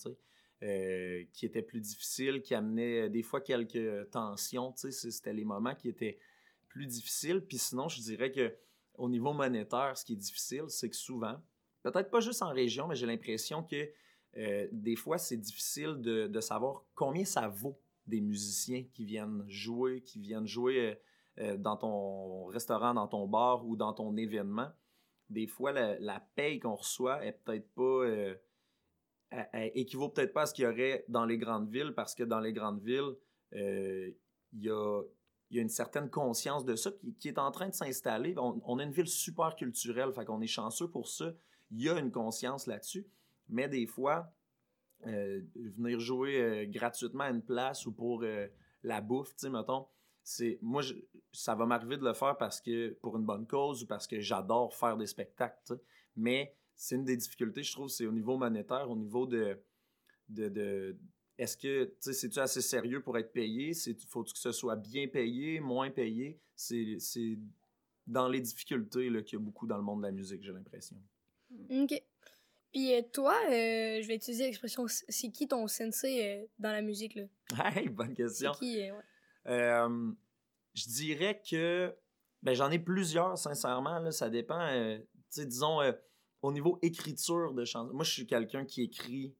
Euh, 0.64 1.22
qui 1.32 1.46
était 1.46 1.62
plus 1.62 1.80
difficile, 1.80 2.42
qui 2.42 2.52
amenait 2.52 3.02
euh, 3.02 3.08
des 3.08 3.22
fois 3.22 3.40
quelques 3.40 4.10
tensions. 4.10 4.74
C'était 4.74 5.32
les 5.32 5.44
moments 5.44 5.76
qui 5.76 5.88
étaient 5.88 6.18
plus 6.66 6.88
difficiles. 6.88 7.40
Puis 7.42 7.58
sinon, 7.58 7.88
je 7.88 8.00
dirais 8.00 8.32
que 8.32 8.52
au 8.94 9.08
niveau 9.08 9.32
monétaire, 9.32 9.96
ce 9.96 10.04
qui 10.04 10.14
est 10.14 10.16
difficile, 10.16 10.64
c'est 10.66 10.90
que 10.90 10.96
souvent, 10.96 11.40
peut-être 11.84 12.10
pas 12.10 12.18
juste 12.18 12.42
en 12.42 12.52
région, 12.52 12.88
mais 12.88 12.96
j'ai 12.96 13.06
l'impression 13.06 13.62
que 13.62 13.88
des 14.72 14.96
fois, 14.96 15.16
c'est 15.16 15.36
difficile 15.36 16.00
de, 16.00 16.40
savoir 16.40 16.84
combien 16.96 17.24
ça 17.24 17.46
vaut 17.46 17.80
des 18.08 18.20
musiciens 18.20 18.84
qui 18.92 19.04
viennent 19.04 19.44
jouer, 19.48 20.02
qui 20.02 20.18
viennent 20.18 20.46
jouer 20.46 20.98
dans 21.58 21.76
ton 21.76 22.46
restaurant, 22.46 22.94
dans 22.94 23.06
ton 23.06 23.28
bar 23.28 23.64
ou 23.64 23.76
dans 23.76 23.92
ton 23.92 24.16
événement. 24.16 24.68
Des 25.30 25.46
fois, 25.46 25.70
la, 25.70 25.98
la 26.00 26.20
paye 26.34 26.58
qu'on 26.58 26.74
reçoit 26.74 27.24
est 27.24 27.32
peut-être 27.44 27.72
pas 27.74 28.04
équivaut 29.74 30.08
peut-être 30.08 30.32
pas 30.32 30.42
à 30.42 30.46
ce 30.46 30.54
qu'il 30.54 30.64
y 30.64 30.66
aurait 30.66 31.04
dans 31.08 31.24
les 31.24 31.38
grandes 31.38 31.70
villes, 31.70 31.92
parce 31.94 32.14
que 32.14 32.24
dans 32.24 32.40
les 32.40 32.52
grandes 32.52 32.82
villes, 32.82 33.14
euh, 33.54 34.10
il 34.52 34.62
y, 34.62 34.70
a, 34.70 35.02
une 35.50 35.68
certaine 35.68 36.10
conscience 36.10 36.64
de 36.64 36.76
ça 36.76 36.90
qui, 37.18 37.28
est 37.28 37.38
en 37.38 37.50
train 37.50 37.68
de 37.68 37.74
s'installer. 37.74 38.34
On, 38.38 38.78
a 38.78 38.82
une 38.82 38.92
ville 38.92 39.08
super 39.08 39.56
culturelle, 39.56 40.12
fait 40.12 40.24
qu'on 40.24 40.40
est 40.40 40.46
chanceux 40.46 40.90
pour 40.90 41.08
ça. 41.08 41.32
Il 41.70 41.82
y 41.82 41.88
a 41.88 41.98
une 41.98 42.10
conscience 42.10 42.66
là-dessus, 42.66 43.06
mais 43.48 43.68
des 43.68 43.86
fois, 43.86 44.32
euh, 45.06 45.40
venir 45.54 46.00
jouer 46.00 46.40
euh, 46.40 46.66
gratuitement 46.66 47.24
à 47.24 47.30
une 47.30 47.42
place 47.42 47.86
ou 47.86 47.92
pour 47.92 48.24
la 48.82 49.00
bouffe, 49.00 49.30
tu 49.30 49.46
sais, 49.46 49.50
mettons, 49.50 49.86
c'est 50.22 50.58
moi 50.60 50.82
ça 51.32 51.54
va 51.54 51.66
m'arriver 51.66 51.96
de 51.96 52.04
le 52.04 52.12
faire 52.12 52.36
parce 52.36 52.60
que 52.60 52.90
pour 53.00 53.16
une 53.16 53.24
bonne 53.24 53.46
cause 53.46 53.82
ou 53.82 53.86
parce 53.86 54.06
que 54.06 54.20
j'adore 54.20 54.74
faire 54.74 54.96
des 54.96 55.06
spectacles, 55.06 55.80
mais 56.16 56.54
c'est 56.76 56.96
une 56.96 57.04
des 57.04 57.16
difficultés, 57.16 57.62
je 57.62 57.72
trouve, 57.72 57.88
c'est 57.88 58.06
au 58.06 58.12
niveau 58.12 58.36
monétaire, 58.36 58.90
au 58.90 58.96
niveau 58.96 59.26
de. 59.26 59.58
de, 60.28 60.96
est-ce 61.38 61.56
que, 61.56 61.84
tu 61.84 61.92
sais, 62.00 62.12
c'est-tu 62.12 62.40
assez 62.40 62.60
sérieux 62.60 63.00
pour 63.00 63.16
être 63.16 63.32
payé? 63.32 63.72
Faut 64.08 64.24
que 64.24 64.30
ce 64.34 64.52
soit 64.52 64.76
bien 64.76 65.06
payé, 65.06 65.60
moins 65.60 65.90
payé? 65.90 66.40
C'est 66.54 67.38
dans 68.06 68.28
les 68.28 68.40
difficultés 68.40 69.08
qu'il 69.24 69.38
y 69.38 69.40
a 69.40 69.44
beaucoup 69.44 69.66
dans 69.66 69.76
le 69.76 69.82
monde 69.82 70.00
de 70.00 70.06
la 70.06 70.12
musique, 70.12 70.42
j'ai 70.42 70.52
l'impression. 70.52 70.96
OK. 71.70 72.02
Puis 72.72 72.94
euh, 72.94 73.02
toi, 73.12 73.34
euh, 73.46 74.02
je 74.02 74.06
vais 74.06 74.16
utiliser 74.16 74.44
l'expression 74.44 74.86
c'est 74.88 75.30
qui 75.30 75.48
ton 75.48 75.66
sensei 75.68 76.26
euh, 76.26 76.46
dans 76.58 76.72
la 76.72 76.82
musique 76.82 77.14
là? 77.14 77.24
Hey, 77.76 77.88
bonne 77.88 78.14
question. 78.14 78.52
C'est 78.54 78.60
qui 78.60 78.90
ouais. 78.90 79.88
Je 80.74 80.88
dirais 80.88 81.40
que 81.48 81.94
ben, 82.42 82.54
j'en 82.54 82.70
ai 82.70 82.78
plusieurs, 82.78 83.36
sincèrement. 83.36 83.98
Là, 83.98 84.12
ça 84.12 84.30
dépend. 84.30 84.68
tu 84.68 85.02
sais, 85.30 85.46
disons, 85.46 85.80
au 86.42 86.52
niveau 86.52 86.78
écriture 86.82 87.52
de 87.52 87.64
chansons. 87.64 87.92
Moi, 87.92 88.04
je 88.04 88.12
suis 88.12 88.26
quelqu'un 88.26 88.64
qui 88.64 88.82
écrit 88.82 89.34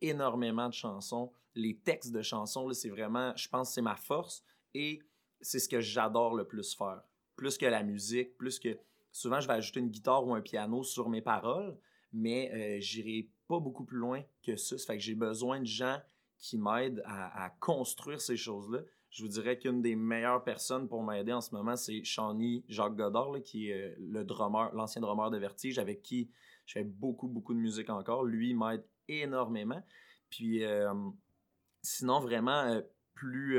énormément 0.00 0.68
de 0.68 0.74
chansons. 0.74 1.30
Les 1.54 1.76
textes 1.76 2.12
de 2.12 2.22
chansons, 2.22 2.68
là, 2.68 2.72
c'est 2.72 2.88
vraiment, 2.88 3.36
je 3.36 3.48
pense, 3.48 3.68
que 3.68 3.74
c'est 3.74 3.82
ma 3.82 3.96
force 3.96 4.42
et 4.72 5.00
c'est 5.42 5.58
ce 5.58 5.68
que 5.68 5.80
j'adore 5.80 6.34
le 6.34 6.46
plus 6.46 6.74
faire. 6.74 7.02
Plus 7.36 7.58
que 7.58 7.66
la 7.66 7.82
musique, 7.82 8.36
plus 8.38 8.58
que. 8.58 8.78
Souvent, 9.10 9.40
je 9.40 9.48
vais 9.48 9.54
ajouter 9.54 9.80
une 9.80 9.90
guitare 9.90 10.26
ou 10.26 10.34
un 10.34 10.40
piano 10.40 10.82
sur 10.84 11.10
mes 11.10 11.20
paroles, 11.20 11.76
mais 12.12 12.50
euh, 12.52 12.80
j'irai 12.80 13.28
pas 13.48 13.58
beaucoup 13.58 13.84
plus 13.84 13.98
loin 13.98 14.22
que 14.42 14.56
ça. 14.56 14.78
Ça 14.78 14.86
fait 14.86 14.98
que 14.98 15.02
j'ai 15.02 15.14
besoin 15.14 15.60
de 15.60 15.66
gens 15.66 15.98
qui 16.38 16.58
m'aident 16.58 17.02
à, 17.06 17.50
construire 17.60 18.20
ces 18.20 18.36
choses-là. 18.36 18.80
Je 19.10 19.22
vous 19.22 19.28
dirais 19.28 19.58
qu'une 19.58 19.82
des 19.82 19.94
meilleures 19.94 20.42
personnes 20.42 20.88
pour 20.88 21.04
m'aider 21.04 21.32
en 21.32 21.40
ce 21.40 21.54
moment, 21.54 21.76
c'est 21.76 22.02
Shawnee 22.02 22.64
Jacques 22.68 22.96
Godard, 22.96 23.42
qui 23.44 23.70
est 23.70 23.74
euh, 23.74 23.94
le 23.98 24.24
drummer, 24.24 24.72
l'ancien 24.74 25.00
drummer 25.00 25.30
de 25.30 25.38
Vertige, 25.38 25.78
avec 25.78 26.02
qui 26.02 26.30
je 26.66 26.74
fais 26.74 26.84
beaucoup, 26.84 27.28
beaucoup 27.28 27.54
de 27.54 27.58
musique 27.58 27.90
encore. 27.90 28.24
Lui, 28.24 28.54
m'aide 28.54 28.84
énormément. 29.08 29.82
Puis, 30.30 30.64
euh, 30.64 30.92
sinon, 31.82 32.20
vraiment, 32.20 32.80
plus, 33.14 33.58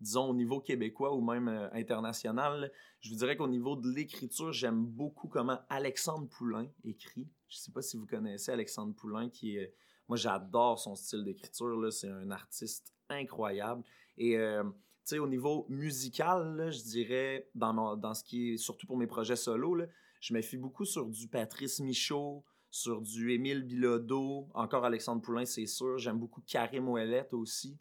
disons, 0.00 0.30
au 0.30 0.34
niveau 0.34 0.60
québécois 0.60 1.14
ou 1.14 1.20
même 1.20 1.48
euh, 1.48 1.68
international, 1.72 2.72
je 3.00 3.10
vous 3.10 3.16
dirais 3.16 3.36
qu'au 3.36 3.48
niveau 3.48 3.76
de 3.76 3.88
l'écriture, 3.90 4.52
j'aime 4.52 4.84
beaucoup 4.84 5.28
comment 5.28 5.58
Alexandre 5.68 6.28
Poulain 6.28 6.68
écrit. 6.84 7.28
Je 7.48 7.56
sais 7.58 7.72
pas 7.72 7.82
si 7.82 7.96
vous 7.96 8.06
connaissez 8.06 8.50
Alexandre 8.50 8.94
Poulain, 8.94 9.28
qui 9.28 9.56
est... 9.56 9.74
Moi, 10.08 10.16
j'adore 10.16 10.78
son 10.78 10.94
style 10.94 11.24
d'écriture. 11.24 11.80
là. 11.80 11.90
C'est 11.90 12.08
un 12.08 12.30
artiste 12.30 12.94
incroyable. 13.08 13.82
Et, 14.18 14.36
euh, 14.36 14.62
tu 14.62 14.70
sais, 15.04 15.18
au 15.18 15.28
niveau 15.28 15.66
musical, 15.68 16.70
je 16.70 16.82
dirais, 16.82 17.48
dans, 17.54 17.96
dans 17.96 18.14
ce 18.14 18.22
qui 18.22 18.52
est, 18.52 18.56
surtout 18.56 18.86
pour 18.86 18.96
mes 18.96 19.06
projets 19.06 19.36
solo, 19.36 19.78
je 20.20 20.34
me 20.34 20.42
fie 20.42 20.56
beaucoup 20.56 20.84
sur 20.84 21.06
du 21.06 21.28
Patrice 21.28 21.80
Michaud, 21.80 22.44
sur 22.70 23.00
du 23.00 23.32
Émile 23.32 23.62
Bilodeau, 23.62 24.48
encore 24.54 24.84
Alexandre 24.84 25.22
Poulain, 25.22 25.44
c'est 25.44 25.66
sûr. 25.66 25.98
J'aime 25.98 26.18
beaucoup 26.18 26.42
Karim 26.46 26.88
Ouellette 26.88 27.32
aussi. 27.32 27.78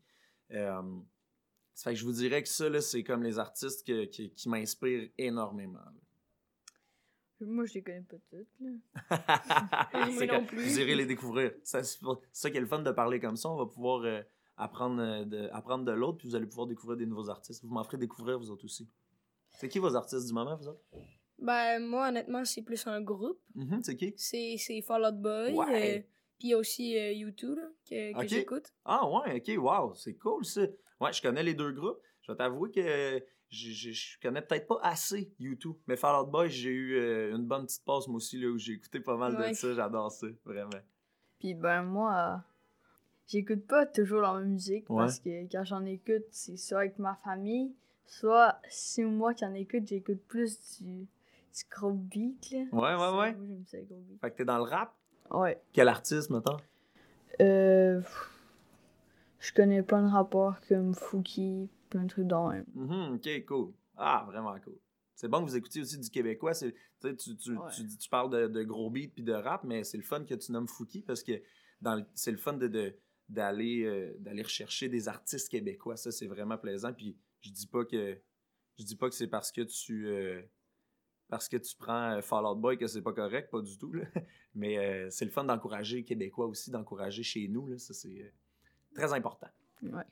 Euh, 0.51 0.81
ça 1.75 1.89
fait 1.91 1.93
que 1.95 1.99
je 1.99 2.05
vous 2.05 2.13
dirais 2.13 2.41
que 2.41 2.49
ça, 2.49 2.81
c'est 2.81 3.03
comme 3.03 3.21
les 3.21 3.37
artistes 3.37 3.85
que- 3.85 4.05
qui, 4.05 4.31
qui 4.31 4.49
m'inspirent 4.49 5.09
énormément. 5.17 5.77
là. 5.79 5.91
Moi, 7.41 7.65
je 7.65 7.73
les 7.75 7.83
connais 7.83 8.01
pas 8.01 8.15
toutes 8.29 8.47
là. 8.61 8.69
C'est 10.09 10.11
Moi 10.13 10.27
que 10.27 10.31
non 10.33 10.45
plus. 10.45 10.63
Vous 10.63 10.79
irez 10.79 10.95
les 10.95 11.05
découvrir. 11.05 11.51
Ça, 11.63 11.83
C'est 11.83 11.99
ça 12.31 12.49
qui 12.49 12.57
est 12.57 12.61
le 12.61 12.65
fun 12.65 12.79
de 12.79 12.91
parler 12.91 13.19
comme 13.19 13.35
ça. 13.35 13.49
On 13.49 13.57
va 13.57 13.65
pouvoir 13.65 14.03
euh, 14.03 14.21
apprendre, 14.55 15.01
euh, 15.01 15.25
de, 15.25 15.49
apprendre 15.51 15.83
de 15.83 15.91
l'autre, 15.91 16.19
puis 16.19 16.29
vous 16.29 16.35
allez 16.35 16.47
pouvoir 16.47 16.65
découvrir 16.67 16.97
des 16.97 17.05
nouveaux 17.05 17.29
artistes. 17.29 17.61
Vous 17.63 17.73
m'en 17.73 17.83
ferez 17.83 17.97
découvrir, 17.97 18.39
vous 18.39 18.49
autres 18.51 18.63
aussi. 18.63 18.89
C'est 19.51 19.67
qui 19.67 19.79
vos 19.79 19.95
artistes 19.95 20.25
du 20.27 20.33
moment, 20.33 20.55
vous 20.55 20.69
autres? 20.69 20.81
Ben 21.37 21.79
moi 21.85 22.07
honnêtement, 22.07 22.45
c'est 22.45 22.61
plus 22.61 22.87
un 22.87 23.01
groupe. 23.01 23.39
Mhm, 23.53 23.81
c'est 23.83 23.97
qui? 23.97 24.13
C'est 24.15 24.81
Fall 24.81 25.03
Out 25.05 25.21
Boy. 25.21 25.53
Ouais. 25.53 25.97
euh, 25.97 26.01
puis 26.39 26.47
il 26.47 26.49
y 26.51 26.53
a 26.53 26.57
aussi 26.57 26.97
euh, 26.97 27.11
U2 27.29 27.53
là, 27.55 27.69
que, 27.89 28.27
j'écoute. 28.27 28.73
Ah 28.85 29.05
ouais, 29.09 29.41
ok, 29.45 29.61
wow, 29.61 29.93
c'est 29.93 30.13
cool 30.15 30.45
ça. 30.45 30.61
Ouais, 31.01 31.11
je 31.13 31.21
connais 31.21 31.43
les 31.43 31.53
deux 31.53 31.71
groupes. 31.71 31.99
Je 32.21 32.31
vais 32.31 32.37
t'avouer 32.37 32.71
que 32.71 33.23
j'ai- 33.49 33.93
je 33.93 34.19
connais 34.19 34.41
peut-être 34.41 34.67
pas 34.67 34.79
assez 34.81 35.31
YouTube, 35.39 35.75
mais 35.87 35.95
Fall 35.95 36.21
Out 36.23 36.29
Boy, 36.31 36.49
j'ai 36.49 36.69
eu 36.71 36.95
euh, 36.97 37.35
une 37.35 37.45
bonne 37.45 37.65
petite 37.65 37.85
passe 37.85 38.07
moi 38.07 38.17
aussi 38.17 38.39
là, 38.39 38.47
où 38.49 38.57
j'ai 38.57 38.73
écouté 38.73 38.99
pas 38.99 39.15
mal 39.17 39.35
Ouais. 39.35 39.51
de 39.51 39.55
ça. 39.55 39.73
J'adore 39.73 40.11
ça, 40.11 40.27
vraiment. 40.43 40.69
Puis 41.39 41.53
ben 41.53 41.83
moi, 41.83 42.15
euh, 42.15 42.37
j'écoute 43.27 43.65
pas 43.67 43.85
toujours 43.85 44.21
la 44.21 44.33
même 44.33 44.49
musique 44.49 44.89
Ouais. 44.89 45.03
parce 45.03 45.19
que 45.19 45.43
quand 45.51 45.63
j'en 45.63 45.85
écoute, 45.85 46.25
c'est 46.31 46.57
soit 46.57 46.79
avec 46.79 46.97
ma 46.97 47.15
famille, 47.23 47.73
soit 48.05 48.59
si 48.69 49.03
moi 49.03 49.33
qui 49.33 49.45
en 49.45 49.53
écoute, 49.53 49.85
j'écoute 49.87 50.21
plus 50.27 50.79
du, 50.81 51.01
du 51.01 51.63
gros 51.69 51.91
beat 51.91 52.51
là. 52.51 52.59
Ouais, 52.71 52.95
ouais, 52.95 53.17
ouais. 53.19 53.33
Moi 53.35 53.45
j'aime 53.47 53.65
ça 53.65 53.77
le 53.77 53.83
gros 53.83 53.99
beat. 53.99 54.19
Fait 54.21 54.31
que 54.31 54.37
t'es 54.37 54.45
dans 54.45 54.57
le 54.57 54.63
rap? 54.63 54.93
Ouais. 55.31 55.61
Quel 55.73 55.87
artiste, 55.87 56.29
mettons? 56.29 56.57
Euh, 57.41 57.99
pff, 57.99 58.31
je 59.45 59.53
connais 59.53 59.83
plein 59.83 60.03
de 60.05 60.11
rapports 60.11 60.55
comme 60.67 60.93
Fouki, 60.93 61.69
plein 61.89 62.03
de 62.03 62.09
trucs 62.09 62.27
dans 62.27 62.49
même. 62.49 62.65
Mhm, 62.73 63.15
ok, 63.15 63.45
cool. 63.45 63.73
Ah, 63.95 64.23
vraiment 64.27 64.55
cool. 64.61 64.77
C'est 65.15 65.27
bon 65.29 65.39
que 65.43 65.49
vous 65.49 65.55
écoutiez 65.55 65.81
aussi 65.81 65.97
du 65.97 66.09
québécois. 66.09 66.53
Tu, 66.53 66.73
tu, 67.15 67.37
tu, 67.37 67.51
Ouais. 67.57 67.69
tu, 67.99 68.09
parles 68.09 68.29
de, 68.29 68.47
de 68.47 68.63
gros 68.63 68.89
beats 68.89 69.07
puis 69.13 69.23
de 69.23 69.31
rap, 69.31 69.63
mais 69.63 69.83
c'est 69.83 69.97
le 69.97 70.03
fun 70.03 70.23
que 70.25 70.33
tu 70.35 70.51
nommes 70.51 70.67
Fouki 70.67 71.01
parce 71.03 71.23
que 71.23 71.33
c'est 72.15 72.31
le 72.31 72.37
fun 72.37 72.53
de, 72.53 72.97
d'aller, 73.29 73.83
euh, 73.83 74.13
d'aller 74.19 74.43
rechercher 74.43 74.89
des 74.89 75.07
artistes 75.07 75.49
québécois. 75.49 75.95
Ça, 75.95 76.11
c'est 76.11 76.27
vraiment 76.27 76.57
plaisant. 76.57 76.91
Puis 76.93 77.17
je 77.41 77.51
dis 77.51 77.67
pas 77.67 77.85
que 77.85 78.19
je 78.77 78.83
dis 78.83 78.95
pas 78.97 79.07
que 79.07 79.15
c'est 79.15 79.27
parce 79.27 79.51
que 79.53 79.61
tu 79.61 80.07
euh, 80.07 80.41
parce 81.29 81.47
que 81.47 81.57
tu 81.57 81.75
prends 81.77 82.17
euh, 82.17 82.21
Fall 82.21 82.45
Out 82.45 82.59
Boy 82.59 82.77
que 82.77 82.87
c'est 82.87 83.01
pas 83.01 83.13
correct, 83.13 83.49
pas 83.51 83.61
du 83.61 83.77
tout. 83.77 83.93
là. 83.93 84.03
Mais 84.53 84.77
euh, 84.77 85.09
c'est 85.09 85.25
le 85.25 85.31
fun 85.31 85.45
d'encourager 85.45 85.97
les 85.97 86.03
Québécois 86.03 86.47
aussi, 86.47 86.71
d'encourager 86.71 87.23
chez 87.23 87.47
nous. 87.47 87.67
Là. 87.67 87.77
Ça, 87.77 87.93
c'est 87.93 88.33
très 88.95 89.13
important. 89.13 89.47
Ouais. 89.83 90.03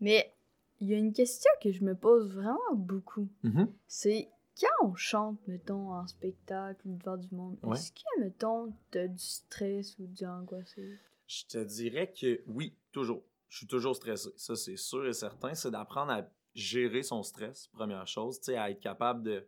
Mais 0.00 0.34
il 0.80 0.88
y 0.88 0.94
a 0.94 0.98
une 0.98 1.12
question 1.12 1.50
que 1.62 1.70
je 1.72 1.84
me 1.84 1.94
pose 1.94 2.32
vraiment 2.34 2.74
beaucoup. 2.74 3.28
Mhm. 3.42 3.72
C'est 3.86 4.28
quand 4.60 4.86
on 4.88 4.94
chante, 4.94 5.38
mettons, 5.46 5.92
en 5.92 6.06
spectacle 6.06 6.80
ou 6.86 6.96
devant 6.96 7.16
du 7.16 7.28
monde, 7.34 7.58
Ouais. 7.62 7.76
est-ce 7.76 7.92
que, 7.92 8.20
mettons, 8.20 8.72
t'as 8.90 9.06
du 9.06 9.18
stress 9.18 9.98
ou 9.98 10.06
du 10.06 10.24
angoissé? 10.24 10.98
Je 11.26 11.44
te 11.46 11.58
dirais 11.58 12.12
que 12.12 12.42
oui, 12.46 12.74
toujours. 12.92 13.22
Je 13.48 13.58
suis 13.58 13.66
toujours 13.66 13.94
stressé. 13.96 14.30
Ça, 14.36 14.56
c'est 14.56 14.76
sûr 14.76 15.06
et 15.06 15.12
certain. 15.12 15.54
C'est 15.54 15.70
d'apprendre 15.70 16.12
à 16.12 16.28
gérer 16.54 17.02
son 17.02 17.22
stress, 17.22 17.68
première 17.68 18.06
chose. 18.06 18.38
Tu 18.40 18.46
sais, 18.46 18.56
à 18.56 18.70
être 18.70 18.80
capable 18.80 19.22
de. 19.22 19.46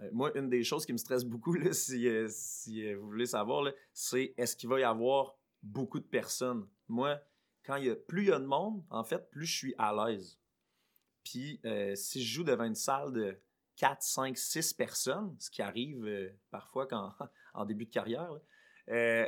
Euh, 0.00 0.08
moi, 0.12 0.36
une 0.36 0.48
des 0.48 0.64
choses 0.64 0.84
qui 0.86 0.92
me 0.92 0.98
stresse 0.98 1.24
beaucoup, 1.24 1.54
là, 1.54 1.72
si, 1.72 2.08
euh, 2.08 2.26
si 2.28 2.84
euh, 2.86 2.96
vous 2.98 3.06
voulez 3.06 3.26
savoir, 3.26 3.62
là, 3.62 3.72
c'est 3.92 4.34
est-ce 4.36 4.56
qu'il 4.56 4.68
va 4.68 4.80
y 4.80 4.84
avoir 4.84 5.36
beaucoup 5.62 6.00
de 6.00 6.04
personnes? 6.04 6.66
Moi, 6.88 7.18
quand 7.64 7.78
plus 8.08 8.22
il 8.22 8.28
y 8.28 8.32
a 8.32 8.38
de 8.38 8.44
monde, 8.44 8.82
en 8.90 9.04
fait, 9.04 9.30
plus 9.30 9.46
je 9.46 9.56
suis 9.56 9.74
à 9.78 9.92
l'aise. 9.92 10.38
Puis, 11.24 11.60
euh, 11.64 11.94
si 11.94 12.22
je 12.24 12.34
joue 12.34 12.44
devant 12.44 12.64
une 12.64 12.74
salle 12.74 13.12
de 13.12 13.38
4, 13.76 14.02
5, 14.02 14.36
6 14.36 14.72
personnes, 14.74 15.36
ce 15.38 15.50
qui 15.50 15.62
arrive 15.62 16.04
euh, 16.04 16.30
parfois 16.50 16.88
en 17.54 17.64
début 17.64 17.86
de 17.86 17.90
carrière, 17.90 18.32
euh, 18.88 19.26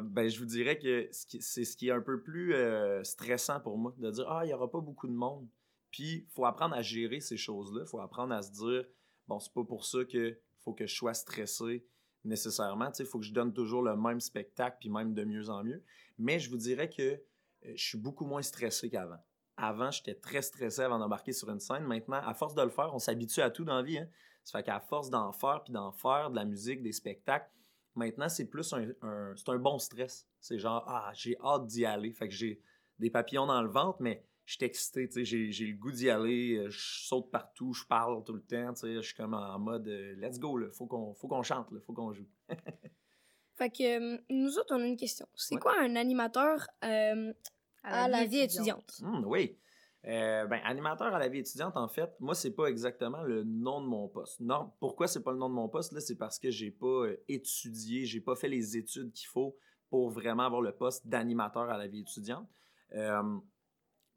ben, 0.00 0.28
je 0.28 0.38
vous 0.38 0.44
dirais 0.46 0.78
que 0.78 1.08
c'est 1.10 1.64
ce 1.64 1.76
qui 1.76 1.88
est 1.88 1.92
un 1.92 2.00
peu 2.00 2.22
plus 2.22 2.54
stressant 3.02 3.60
pour 3.60 3.76
moi, 3.76 3.92
de 3.98 4.10
dire 4.10 4.30
Ah, 4.30 4.44
il 4.44 4.48
n'y 4.48 4.54
aura 4.54 4.70
pas 4.70 4.80
beaucoup 4.80 5.08
de 5.08 5.12
monde. 5.12 5.48
Puis, 5.90 6.26
il 6.28 6.32
faut 6.32 6.44
apprendre 6.44 6.76
à 6.76 6.82
gérer 6.82 7.20
ces 7.20 7.36
choses-là. 7.36 7.82
Il 7.84 7.88
faut 7.88 8.00
apprendre 8.00 8.32
à 8.34 8.42
se 8.42 8.52
dire 8.52 8.84
Bon, 9.26 9.40
c'est 9.40 9.52
pas 9.52 9.64
pour 9.64 9.84
ça 9.84 10.04
que 10.04 10.38
faut 10.60 10.72
que 10.72 10.86
je 10.86 10.94
sois 10.94 11.14
stressé 11.14 11.84
nécessairement. 12.26 12.90
Il 12.98 13.06
faut 13.06 13.18
que 13.18 13.24
je 13.24 13.32
donne 13.32 13.52
toujours 13.52 13.82
le 13.82 13.96
même 13.96 14.20
spectacle, 14.20 14.76
puis 14.80 14.90
même 14.90 15.14
de 15.14 15.24
mieux 15.24 15.48
en 15.50 15.64
mieux. 15.64 15.82
Mais 16.18 16.38
je 16.38 16.50
vous 16.50 16.56
dirais 16.56 16.88
que 16.90 17.02
euh, 17.02 17.20
je 17.74 17.82
suis 17.84 17.98
beaucoup 17.98 18.24
moins 18.26 18.42
stressé 18.42 18.90
qu'avant. 18.90 19.18
Avant, 19.56 19.90
j'étais 19.90 20.14
très 20.14 20.42
stressé 20.42 20.82
avant 20.82 20.98
d'embarquer 20.98 21.32
sur 21.32 21.48
une 21.50 21.60
scène. 21.60 21.84
Maintenant, 21.84 22.20
à 22.22 22.34
force 22.34 22.54
de 22.54 22.62
le 22.62 22.68
faire, 22.70 22.94
on 22.94 22.98
s'habitue 22.98 23.40
à 23.40 23.50
tout 23.50 23.64
dans 23.64 23.76
la 23.76 23.82
vie. 23.82 23.98
Hein? 23.98 24.08
Ça 24.44 24.58
fait 24.58 24.64
qu'à 24.64 24.80
force 24.80 25.08
d'en 25.10 25.32
faire, 25.32 25.62
puis 25.64 25.72
d'en 25.72 25.92
faire, 25.92 26.30
de 26.30 26.36
la 26.36 26.44
musique, 26.44 26.82
des 26.82 26.92
spectacles, 26.92 27.50
maintenant, 27.94 28.28
c'est 28.28 28.44
plus 28.44 28.72
un, 28.74 28.88
un- 29.02 29.34
c'est 29.34 29.48
un 29.48 29.58
bon 29.58 29.78
stress. 29.78 30.26
C'est 30.40 30.58
genre, 30.58 30.84
ah, 30.86 31.10
j'ai 31.14 31.36
hâte 31.40 31.66
d'y 31.66 31.84
aller. 31.86 32.12
Fait 32.12 32.28
que 32.28 32.34
j'ai 32.34 32.60
des 32.98 33.10
papillons 33.10 33.46
dans 33.46 33.62
le 33.62 33.68
ventre, 33.68 33.96
mais 34.00 34.22
je 34.46 34.54
suis 34.54 34.64
excité, 34.64 35.06
tu 35.08 35.14
sais, 35.14 35.24
j'ai, 35.24 35.52
j'ai 35.52 35.66
le 35.66 35.76
goût 35.76 35.90
d'y 35.92 36.08
aller, 36.08 36.56
euh, 36.56 36.70
je 36.70 37.06
saute 37.06 37.30
partout, 37.30 37.72
je 37.74 37.84
parle 37.84 38.24
tout 38.24 38.32
le 38.32 38.42
temps, 38.42 38.72
tu 38.74 38.80
sais, 38.80 38.94
je 38.94 39.00
suis 39.00 39.14
comme 39.14 39.34
en 39.34 39.58
mode 39.58 39.86
euh, 39.88 40.14
let's 40.16 40.38
go, 40.38 40.56
là, 40.56 40.68
faut 40.70 40.86
qu'on, 40.86 41.12
faut 41.14 41.28
qu'on 41.28 41.42
chante, 41.42 41.70
là, 41.72 41.80
faut 41.84 41.92
qu'on 41.92 42.12
joue. 42.12 42.28
Fait 43.56 43.70
que 43.70 44.14
euh, 44.14 44.18
nous 44.28 44.58
autres, 44.58 44.74
on 44.74 44.80
a 44.82 44.86
une 44.86 44.96
question. 44.98 45.26
C'est 45.34 45.54
Ouais. 45.54 45.60
quoi 45.60 45.80
un 45.80 45.96
animateur 45.96 46.66
euh, 46.84 47.32
à, 47.82 48.06
la 48.06 48.24
vie 48.26 48.40
étudiante? 48.40 49.00
Hum, 49.02 49.24
oui. 49.26 49.58
Euh, 50.04 50.46
ben, 50.46 50.60
animateur 50.62 51.12
à 51.14 51.18
la 51.18 51.28
vie 51.28 51.38
étudiante, 51.38 51.76
en 51.76 51.88
fait, 51.88 52.10
moi, 52.20 52.34
c'est 52.34 52.52
pas 52.54 52.66
exactement 52.66 53.22
le 53.22 53.42
nom 53.44 53.80
de 53.80 53.86
mon 53.86 54.08
poste. 54.08 54.38
Non, 54.40 54.72
pourquoi 54.78 55.08
c'est 55.08 55.22
pas 55.22 55.32
le 55.32 55.38
nom 55.38 55.48
de 55.48 55.54
mon 55.54 55.68
poste? 55.68 55.92
Là, 55.92 56.00
c'est 56.00 56.14
parce 56.16 56.38
que 56.38 56.50
j'ai 56.50 56.70
pas 56.70 56.86
euh, 56.86 57.16
étudié, 57.28 58.04
j'ai 58.04 58.20
pas 58.20 58.36
fait 58.36 58.48
les 58.48 58.76
études 58.76 59.10
qu'il 59.12 59.26
faut 59.26 59.56
pour 59.88 60.10
vraiment 60.10 60.44
avoir 60.44 60.60
le 60.60 60.72
poste 60.72 61.06
d'animateur 61.08 61.68
à 61.70 61.78
la 61.78 61.86
vie 61.88 62.00
étudiante. 62.00 62.48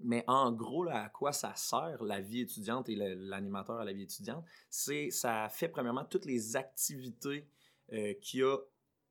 Mais 0.01 0.23
en 0.27 0.51
gros, 0.53 0.88
à 0.89 1.09
quoi 1.09 1.33
ça 1.33 1.53
sert 1.55 2.03
la 2.03 2.21
vie 2.21 2.41
étudiante 2.41 2.88
et 2.88 2.95
l'animateur 2.95 3.79
à 3.79 3.85
la 3.85 3.91
vie 3.91 4.03
étudiante? 4.03 4.45
C'est 4.69 5.09
ça 5.12 5.49
fait 5.49 5.67
premièrement 5.67 6.05
toutes 6.05 6.25
les 6.25 6.55
activités 6.55 7.47
euh, 7.91 8.13
qu'il 8.21 8.39
y 8.39 8.43
a 8.43 8.57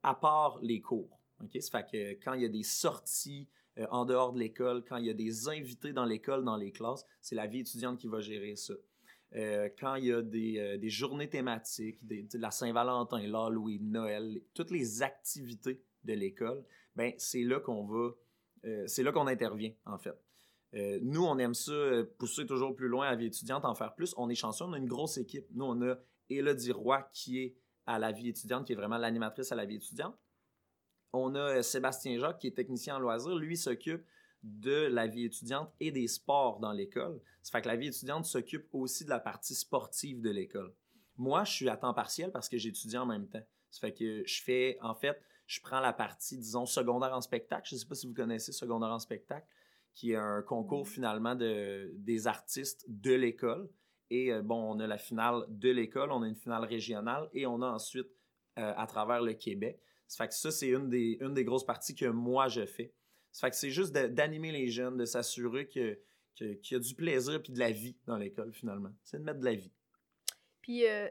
à 0.03 0.14
part 0.14 0.59
les 0.62 0.81
cours. 0.81 1.20
OK? 1.42 1.61
Ça 1.61 1.83
fait 1.83 1.87
que 1.90 2.24
quand 2.24 2.33
il 2.33 2.42
y 2.42 2.46
a 2.46 2.48
des 2.48 2.62
sorties 2.62 3.48
euh, 3.79 3.87
en 3.90 4.07
dehors 4.07 4.33
de 4.33 4.38
l'école, 4.38 4.83
quand 4.83 4.96
il 4.96 5.05
y 5.07 5.11
a 5.11 5.14
des 5.14 5.48
invités 5.48 5.92
dans 5.92 6.07
l'école, 6.07 6.42
dans 6.44 6.57
les 6.57 6.72
classes, 6.72 7.05
c'est 7.20 7.35
la 7.35 7.46
vie 7.46 7.61
étudiante 7.61 7.98
qui 7.98 8.07
va 8.07 8.20
gérer 8.20 8.57
ça. 8.57 8.74
euh, 9.35 9.68
quand 9.79 9.96
il 9.96 10.07
y 10.07 10.12
a 10.12 10.22
des, 10.22 10.79
des 10.79 10.90
journées 10.90 11.29
thématiques, 11.29 11.98
la 12.33 12.51
Saint-Valentin, 12.51 13.20
l'Halloween, 13.27 13.90
Noël, 13.90 14.40
toutes 14.55 14.70
les 14.70 15.03
activités 15.03 15.83
de 16.05 16.14
l'école, 16.14 16.64
ben 16.96 17.12
c'est 17.18 17.42
là 17.42 17.61
qu'on 17.61 17.85
va, 17.85 18.11
c'est 18.87 19.03
là 19.03 19.12
qu'on 19.12 19.27
intervient 19.27 19.72
en 19.85 19.98
fait. 19.98 20.14
Euh, 20.75 20.99
nous, 21.03 21.25
on 21.25 21.39
aime 21.39 21.55
ça, 21.55 21.73
euh, 21.73 22.05
pousser 22.19 22.47
toujours 22.47 22.75
plus 22.75 22.89
loin 22.89 23.07
à 23.07 23.11
la 23.11 23.17
vie 23.17 23.27
étudiante, 23.27 23.65
en 23.65 23.75
faire 23.75 23.95
plus. 23.95 24.15
On 24.17 24.29
est 24.29 24.35
chanceux, 24.35 24.65
on 24.65 24.73
a 24.73 24.79
une 24.79 24.89
grosse 24.89 25.17
équipe. 25.17 25.47
Nous, 25.53 25.65
on 25.65 25.81
a 25.83 25.97
Elodie 26.29 26.73
Roy 26.73 27.09
qui 27.13 27.39
est 27.39 27.57
à 27.87 27.99
la 27.99 28.13
vie 28.13 28.29
étudiante, 28.29 28.67
qui 28.67 28.73
est 28.73 28.77
vraiment 28.77 28.99
l'animatrice 28.99 29.51
à 29.51 29.55
la 29.55 29.65
vie 29.65 29.77
étudiante. 29.77 30.15
On 31.13 31.35
a 31.35 31.59
euh, 31.59 31.63
Sébastien 31.63 32.19
Jacques 32.19 32.39
qui 32.39 32.49
est 32.49 32.57
technicien 32.57 32.97
en 32.97 32.99
loisirs. 32.99 33.37
Lui 33.37 33.57
s'occupe 33.57 34.05
de 34.43 34.87
la 34.87 35.07
vie 35.07 35.25
étudiante 35.25 35.73
et 35.81 35.91
des 35.91 36.07
sports 36.07 36.61
dans 36.61 36.73
l'école. 36.73 37.21
Ça 37.43 37.53
fait 37.53 37.63
que 37.63 37.69
la 37.69 37.77
vie 37.77 37.89
étudiante 37.89 38.27
s'occupe 38.27 38.67
aussi 38.73 39.05
de 39.05 39.11
la 39.11 39.21
partie 39.21 39.55
sportive 39.55 40.21
de 40.21 40.31
l'école. 40.31 40.73
Moi, 41.17 41.45
je 41.45 41.53
suis 41.53 41.69
à 41.69 41.77
temps 41.77 41.95
partiel 41.95 42.31
parce 42.31 42.49
que 42.49 42.59
j'étudie 42.59 42.97
en 42.97 43.07
même 43.07 43.27
temps. 43.27 43.43
Ça 43.71 43.81
fait 43.81 43.93
que 43.93 44.23
je 44.25 44.43
fais, 44.43 44.79
en 44.81 44.95
fait, 44.95 45.21
je 45.47 45.61
prends 45.61 45.81
la 45.81 45.93
partie, 45.93 46.39
disons, 46.39 46.67
secondaire 46.67 47.15
en 47.15 47.21
spectacle. 47.21 47.69
Je 47.69 47.75
ne 47.75 47.81
sais 47.81 47.87
pas 47.87 47.95
si 47.95 48.07
vous 48.07 48.15
connaissez 48.15 48.53
secondaire 48.53 48.91
en 48.91 48.99
spectacle, 48.99 49.47
qui 49.94 50.12
est 50.12 50.16
un 50.16 50.42
concours 50.42 50.88
finalement 50.88 51.35
de, 51.35 51.90
des 51.96 52.27
artistes 52.27 52.85
de 52.88 53.12
l'école. 53.14 53.68
Et 54.11 54.33
euh, 54.33 54.42
bon, 54.42 54.74
on 54.74 54.81
a 54.81 54.87
la 54.87 54.98
finale 54.98 55.44
de 55.48 55.70
l'école, 55.70 56.12
on 56.12 56.22
a 56.22 56.29
une 56.29 56.37
finale 56.37 56.64
régionale 56.64 57.29
et 57.33 57.46
on 57.46 57.61
a 57.62 57.66
ensuite 57.68 58.09
euh, 58.59 58.72
à 58.77 58.87
travers 58.87 59.20
le 59.22 59.35
Québec. 59.35 59.81
Ça 60.07 60.24
fait 60.24 60.29
que 60.29 60.35
ça, 60.35 60.51
c'est 60.51 60.68
une 60.70 60.88
des, 60.88 61.18
une 61.20 61.35
des 61.35 61.44
grosses 61.44 61.66
parties 61.66 61.94
que 61.94 62.07
moi 62.07 62.48
je 62.48 62.64
fais. 62.64 62.94
Ça 63.33 63.46
fait 63.46 63.51
que 63.51 63.57
c'est 63.57 63.70
juste 63.70 63.92
d'animer 63.92 64.53
les 64.53 64.68
jeunes, 64.68 64.96
de 64.96 65.05
s'assurer 65.05 65.68
que, 65.68 65.98
que- 66.38 66.55
qu'il 66.55 66.77
y 66.77 66.81
a 66.81 66.83
du 66.83 66.94
plaisir 66.94 67.42
puis 67.42 67.53
de 67.53 67.59
la 67.59 67.70
vie 67.70 67.96
dans 68.07 68.16
l'école 68.16 68.53
finalement. 68.55 68.90
C'est 69.05 69.18
de 69.18 69.24
mettre 69.24 69.40
de 69.40 69.44
la 69.44 69.55
vie. 69.55 69.72
Puis, 70.62 70.87
euh, 70.87 71.09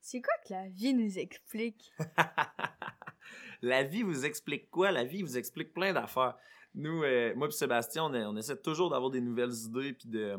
c'est 0.00 0.20
quoi 0.20 0.34
que 0.46 0.52
la 0.52 0.68
vie 0.68 0.94
nous 0.94 1.18
explique? 1.18 1.92
la 3.62 3.82
vie 3.82 4.02
vous 4.02 4.24
explique 4.24 4.70
quoi? 4.70 4.90
La 4.90 5.04
vie 5.04 5.22
vous 5.22 5.38
explique 5.38 5.72
plein 5.72 5.92
d'affaires. 5.92 6.36
Nous, 6.76 7.02
euh, 7.04 7.34
moi 7.34 7.48
et 7.48 7.52
Sébastien, 7.52 8.04
on, 8.04 8.36
essaie 8.36 8.56
toujours 8.60 8.90
d'avoir 8.90 9.10
des 9.10 9.22
nouvelles 9.22 9.54
idées 9.64 9.94
puis 9.94 10.10
de, 10.10 10.36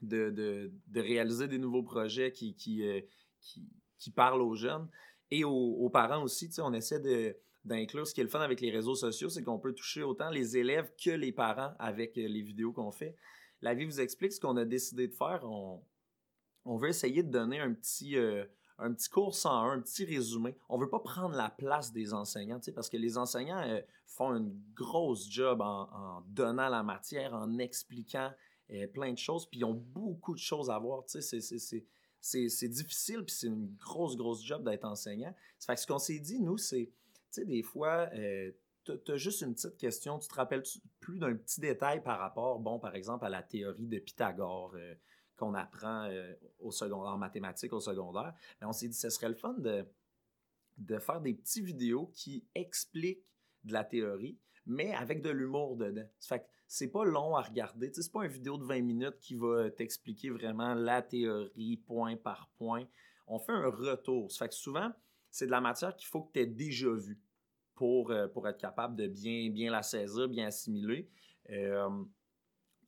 de, 0.00 0.30
de, 0.30 1.00
réaliser 1.00 1.48
des 1.48 1.58
nouveaux 1.58 1.82
projets 1.82 2.32
qui, 2.32 2.54
qui, 2.54 2.82
euh, 2.88 3.02
qui, 3.42 3.68
qui 3.98 4.10
parlent 4.10 4.40
aux 4.40 4.54
jeunes 4.54 4.88
et 5.30 5.44
aux, 5.44 5.90
parents 5.90 6.22
aussi. 6.22 6.50
On 6.58 6.72
essaie 6.72 6.98
de 6.98 7.36
d'inclure 7.66 8.06
ce 8.06 8.14
qui 8.14 8.22
est 8.22 8.24
le 8.24 8.30
fun 8.30 8.40
avec 8.40 8.62
les 8.62 8.70
réseaux 8.70 8.94
sociaux, 8.94 9.28
c'est 9.28 9.42
qu'on 9.42 9.58
peut 9.58 9.74
toucher 9.74 10.02
autant 10.02 10.30
les 10.30 10.56
élèves 10.56 10.90
que 10.96 11.10
les 11.10 11.30
parents 11.30 11.74
avec 11.78 12.16
euh, 12.16 12.26
les 12.26 12.40
vidéos 12.40 12.72
qu'on 12.72 12.90
fait. 12.90 13.14
La 13.60 13.74
vie 13.74 13.84
vous 13.84 14.00
explique 14.00 14.32
ce 14.32 14.40
qu'on 14.40 14.56
a 14.56 14.64
décidé 14.64 15.08
de 15.08 15.12
faire. 15.12 15.40
On, 15.44 15.84
on 16.64 16.78
veut 16.78 16.88
essayer 16.88 17.22
de 17.22 17.30
donner 17.30 17.60
un 17.60 17.74
petit, 17.74 18.16
un 18.80 18.92
petit 18.92 19.08
cours 19.08 19.34
101, 19.34 19.72
un 19.72 19.80
petit 19.80 20.04
résumé. 20.04 20.56
On 20.68 20.78
veut 20.78 20.88
pas 20.88 21.00
prendre 21.00 21.36
la 21.36 21.50
place 21.50 21.92
des 21.92 22.12
enseignants, 22.12 22.60
parce 22.74 22.88
que 22.88 22.96
les 22.96 23.18
enseignants 23.18 23.62
euh, 23.62 23.80
font 24.06 24.34
une 24.34 24.58
grosse 24.74 25.30
job 25.30 25.60
en, 25.60 26.22
donnant 26.28 26.68
la 26.68 26.82
matière, 26.82 27.34
en 27.34 27.58
expliquant 27.58 28.32
euh, 28.70 28.86
plein 28.88 29.12
de 29.12 29.18
choses, 29.18 29.46
puis 29.46 29.60
ils 29.60 29.64
ont 29.64 29.74
beaucoup 29.74 30.34
de 30.34 30.40
choses 30.40 30.70
à 30.70 30.78
voir. 30.78 31.04
C'est- 31.06 32.68
difficile, 32.68 33.24
puis 33.24 33.34
c'est 33.34 33.46
une 33.46 33.74
grosse, 33.76 34.16
grosse 34.16 34.44
job 34.44 34.64
d'être 34.64 34.84
enseignant. 34.84 35.34
Fait 35.58 35.74
que 35.74 35.80
ce 35.80 35.86
qu'on 35.86 35.98
s'est 35.98 36.18
dit, 36.18 36.40
nous, 36.40 36.58
c'est, 36.58 36.86
tu 36.86 36.92
sais, 37.30 37.44
des 37.44 37.62
fois, 37.62 38.08
euh, 38.14 38.50
tu 38.84 39.12
as 39.12 39.16
juste 39.16 39.42
une 39.42 39.54
petite 39.54 39.76
question, 39.76 40.18
tu 40.18 40.28
te 40.28 40.34
rappelles 40.34 40.62
plus 41.00 41.18
d'un 41.18 41.34
petit 41.34 41.60
détail 41.60 42.02
par 42.02 42.18
rapport, 42.18 42.58
bon, 42.58 42.78
par 42.78 42.94
exemple, 42.94 43.24
à 43.24 43.28
la 43.28 43.42
théorie 43.42 43.86
de 43.86 43.98
Pythagore 43.98 44.74
qu'on 45.40 45.54
apprend 45.54 46.04
euh, 46.04 46.34
au 46.60 46.70
secondaire, 46.70 47.12
en 47.12 47.18
mathématiques 47.18 47.72
au 47.72 47.80
secondaire. 47.80 48.34
Mais 48.60 48.66
on 48.66 48.72
s'est 48.72 48.88
dit, 48.88 48.94
ce 48.94 49.08
serait 49.08 49.30
le 49.30 49.34
fun 49.34 49.54
de, 49.54 49.84
faire 50.98 51.20
des 51.20 51.34
petites 51.34 51.64
vidéos 51.64 52.10
qui 52.12 52.44
expliquent 52.54 53.24
de 53.64 53.72
la 53.72 53.84
théorie, 53.84 54.38
mais 54.66 54.94
avec 54.94 55.22
de 55.22 55.30
l'humour 55.30 55.76
dedans. 55.76 56.08
Fait 56.20 56.40
que 56.40 56.44
c'est 56.66 56.88
pas 56.88 57.04
long 57.04 57.34
à 57.34 57.42
regarder. 57.42 57.90
C'est 57.92 58.12
pas 58.12 58.24
une 58.24 58.30
vidéo 58.30 58.58
de 58.58 58.64
20 58.64 58.82
minutes 58.82 59.18
qui 59.20 59.34
va 59.34 59.70
t'expliquer 59.70 60.30
vraiment 60.30 60.74
la 60.74 61.02
théorie 61.02 61.78
point 61.78 62.16
par 62.16 62.48
point. 62.56 62.84
On 63.26 63.38
fait 63.38 63.52
un 63.52 63.68
retour. 63.68 64.30
Ça 64.30 64.44
fait 64.44 64.50
que 64.50 64.54
souvent, 64.54 64.90
c'est 65.30 65.46
de 65.46 65.50
la 65.50 65.60
matière 65.60 65.96
qu'il 65.96 66.08
faut 66.08 66.22
que 66.22 66.32
tu 66.32 66.40
aies 66.40 66.46
déjà 66.46 66.90
vue 66.90 67.18
pour, 67.74 68.10
euh, 68.10 68.28
pour 68.28 68.46
être 68.46 68.58
capable 68.58 68.94
de 68.96 69.08
bien, 69.08 69.50
bien 69.50 69.70
la 69.70 69.82
saisir, 69.82 70.28
bien 70.28 70.48
assimiler. 70.48 71.08
Euh, 71.50 72.04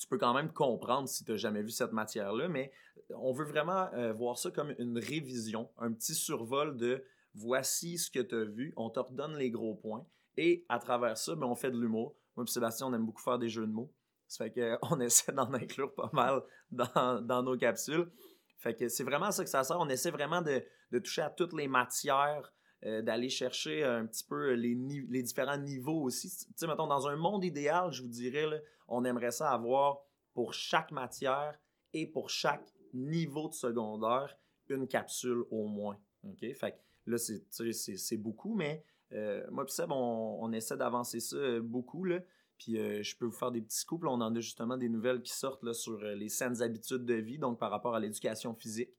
tu 0.02 0.08
peux 0.08 0.18
quand 0.18 0.34
même 0.34 0.52
comprendre 0.52 1.08
si 1.08 1.24
tu 1.24 1.30
n'as 1.30 1.36
jamais 1.36 1.62
vu 1.62 1.70
cette 1.70 1.92
matière-là, 1.92 2.48
mais 2.48 2.72
on 3.10 3.32
veut 3.32 3.44
vraiment 3.44 3.88
euh, 3.94 4.12
voir 4.12 4.36
ça 4.36 4.50
comme 4.50 4.74
une 4.78 4.98
révision, 4.98 5.70
un 5.78 5.92
petit 5.92 6.14
survol 6.14 6.76
de 6.76 7.04
voici 7.34 7.98
ce 7.98 8.10
que 8.10 8.20
tu 8.20 8.34
as 8.34 8.44
vu, 8.44 8.72
on 8.76 8.90
te 8.90 9.00
redonne 9.00 9.36
les 9.36 9.50
gros 9.50 9.74
points, 9.74 10.04
et 10.36 10.64
à 10.68 10.78
travers 10.78 11.16
ça, 11.16 11.34
ben, 11.34 11.46
on 11.46 11.54
fait 11.54 11.70
de 11.70 11.78
l'humour. 11.78 12.16
Moi 12.36 12.44
et 12.46 12.50
Sébastien, 12.50 12.88
on 12.88 12.94
aime 12.94 13.06
beaucoup 13.06 13.22
faire 13.22 13.38
des 13.38 13.48
jeux 13.48 13.66
de 13.66 13.72
mots. 13.72 13.92
Ça 14.26 14.44
fait 14.44 14.78
qu'on 14.80 15.00
essaie 15.00 15.32
d'en 15.32 15.52
inclure 15.52 15.94
pas 15.94 16.10
mal 16.12 16.42
dans, 16.70 17.42
nos 17.42 17.56
capsules. 17.56 18.10
Fait 18.58 18.74
que 18.74 18.88
c'est 18.88 19.04
vraiment 19.04 19.30
ça 19.30 19.44
que 19.44 19.50
ça 19.50 19.62
sert. 19.62 19.78
On 19.78 19.88
essaie 19.88 20.10
vraiment 20.10 20.42
de 20.42 20.98
toucher 20.98 21.22
à 21.22 21.30
toutes 21.30 21.52
les 21.52 21.68
matières, 21.68 22.52
euh, 22.84 23.02
d'aller 23.02 23.28
chercher 23.28 23.84
un 23.84 24.06
petit 24.06 24.24
peu 24.24 24.52
les, 24.52 24.74
ni- 24.74 25.06
les 25.08 25.22
différents 25.22 25.58
niveaux 25.58 26.02
aussi. 26.02 26.28
Tu 26.30 26.46
sais, 26.56 26.66
mettons, 26.66 26.86
dans 26.86 27.06
un 27.06 27.16
monde 27.16 27.44
idéal, 27.44 27.92
je 27.92 28.02
vous 28.02 28.08
dirais, 28.08 28.62
on 28.88 29.04
aimerait 29.04 29.30
ça 29.30 29.50
avoir 29.50 30.00
pour 30.34 30.54
chaque 30.54 30.90
matière 30.90 31.58
et 31.92 32.06
pour 32.06 32.30
chaque 32.30 32.72
niveau 32.94 33.48
de 33.48 33.54
secondaire 33.54 34.36
une 34.68 34.86
capsule 34.86 35.44
au 35.50 35.66
moins. 35.66 35.98
OK? 36.24 36.40
Fait 36.54 36.72
que 36.72 37.10
là, 37.10 37.18
c'est, 37.18 38.16
beaucoup, 38.16 38.54
mais 38.54 38.84
euh, 39.12 39.44
moi 39.50 39.64
et 39.66 39.70
Seb, 39.70 39.92
on, 39.92 40.38
on 40.40 40.52
essaie 40.52 40.76
d'avancer 40.76 41.20
ça 41.20 41.36
euh, 41.36 41.60
beaucoup. 41.60 42.04
Là. 42.04 42.20
Puis 42.58 42.78
euh, 42.78 43.02
je 43.02 43.16
peux 43.16 43.26
vous 43.26 43.32
faire 43.32 43.50
des 43.50 43.60
petits 43.60 43.84
coups. 43.84 44.04
Là, 44.04 44.10
on 44.10 44.20
en 44.20 44.34
a 44.34 44.40
justement 44.40 44.76
des 44.76 44.88
nouvelles 44.88 45.20
qui 45.20 45.32
sortent 45.32 45.64
là, 45.64 45.74
sur 45.74 46.02
euh, 46.02 46.14
les 46.14 46.28
saines 46.28 46.62
habitudes 46.62 47.04
de 47.04 47.14
vie, 47.14 47.38
donc 47.38 47.58
par 47.58 47.70
rapport 47.70 47.94
à 47.94 48.00
l'éducation 48.00 48.54
physique. 48.54 48.90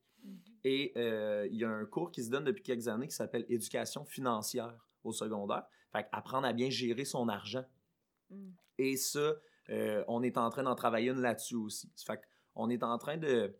Et 0.64 0.92
euh, 0.96 1.46
il 1.50 1.58
y 1.58 1.64
a 1.64 1.70
un 1.70 1.84
cours 1.84 2.10
qui 2.10 2.24
se 2.24 2.30
donne 2.30 2.44
depuis 2.44 2.62
quelques 2.62 2.88
années 2.88 3.06
qui 3.08 3.14
s'appelle 3.14 3.44
éducation 3.48 4.04
financière 4.04 4.74
au 5.02 5.12
secondaire. 5.12 5.66
Fait 5.92 6.06
apprendre 6.12 6.46
à 6.46 6.52
bien 6.52 6.70
gérer 6.70 7.04
son 7.04 7.28
argent. 7.28 7.64
Mm. 8.30 8.50
Et 8.78 8.96
ça, 8.96 9.34
euh, 9.68 10.04
on 10.08 10.22
est 10.22 10.38
en 10.38 10.48
train 10.50 10.62
d'en 10.62 10.74
travailler 10.74 11.10
une 11.10 11.20
là-dessus 11.20 11.56
aussi. 11.56 11.92
Fait 12.06 12.20
on 12.54 12.70
est 12.70 12.82
en 12.82 12.96
train 12.98 13.18
de, 13.18 13.54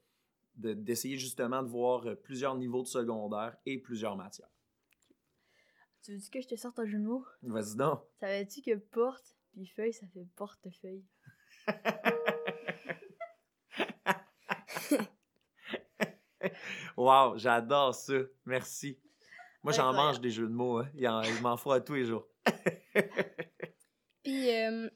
de- 0.57 0.73
d'essayer 0.75 1.17
justement 1.19 1.63
de 1.63 1.69
voir 1.69 2.07
euh, 2.07 2.15
plusieurs 2.15 2.57
niveaux 2.57 2.83
de 2.83 2.89
secondaire 2.89 3.57
et 3.67 3.79
plusieurs 3.79 4.17
matières. 4.17 4.51
Tu 6.03 6.13
veux 6.13 6.19
que 6.31 6.41
je 6.41 6.49
te 6.49 6.57
sorte 6.57 6.79
un 6.79 6.87
jeu 6.87 6.99
de 6.99 7.05
mots? 7.05 7.25
Vas-y 7.43 7.77
donc. 7.77 8.03
Savais-tu 8.21 8.63
que 8.63 8.77
porte 8.77 9.37
puis 9.53 9.67
feuille, 9.67 9.93
ça 9.93 10.07
fait 10.09 10.27
portefeuille? 10.37 11.05
Wow, 16.97 17.37
j'adore 17.37 17.95
ça. 17.95 18.15
Merci. 18.47 18.99
Moi, 19.63 19.73
j'en 19.73 19.93
mange 19.93 20.21
des 20.21 20.31
jeux 20.31 20.47
de 20.47 20.53
mots. 20.53 20.79
Hein. 20.79 20.89
Il, 20.95 21.09
en- 21.09 21.23
il 21.23 21.41
m'en 21.43 21.57
faut 21.57 21.73
à 21.73 21.81
tous 21.81 21.95
les 21.95 22.05
jours. 22.05 22.27
Puis, 24.23 24.51
euh, 24.51 24.89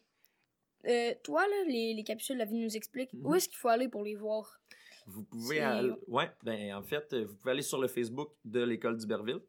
euh, 0.87 1.14
toi, 1.24 1.46
là, 1.46 1.64
les, 1.66 1.94
les 1.94 2.04
capsules, 2.04 2.37
la 2.38 2.44
vie 2.44 2.58
nous 2.58 2.76
explique, 2.76 3.11
où 3.14 3.30
Mhm. 3.30 3.34
est-ce 3.37 3.48
qu'il 3.48 3.58
faut 3.58 3.68
aller 3.68 3.88
pour 3.88 4.02
les 4.04 4.14
voir? 4.14 4.61
Vous 5.06 5.22
pouvez. 5.24 5.61
Aller- 5.61 5.92
Ouais, 6.06 6.30
ben 6.42 6.74
en 6.74 6.82
fait, 6.82 7.12
euh, 7.14 7.24
vous 7.24 7.34
pouvez 7.37 7.52
aller 7.52 7.62
sur 7.62 7.80
le 7.80 7.88
Facebook 7.88 8.30
de 8.44 8.61
l'école 8.62 8.96
d'Iberville. 8.96 9.40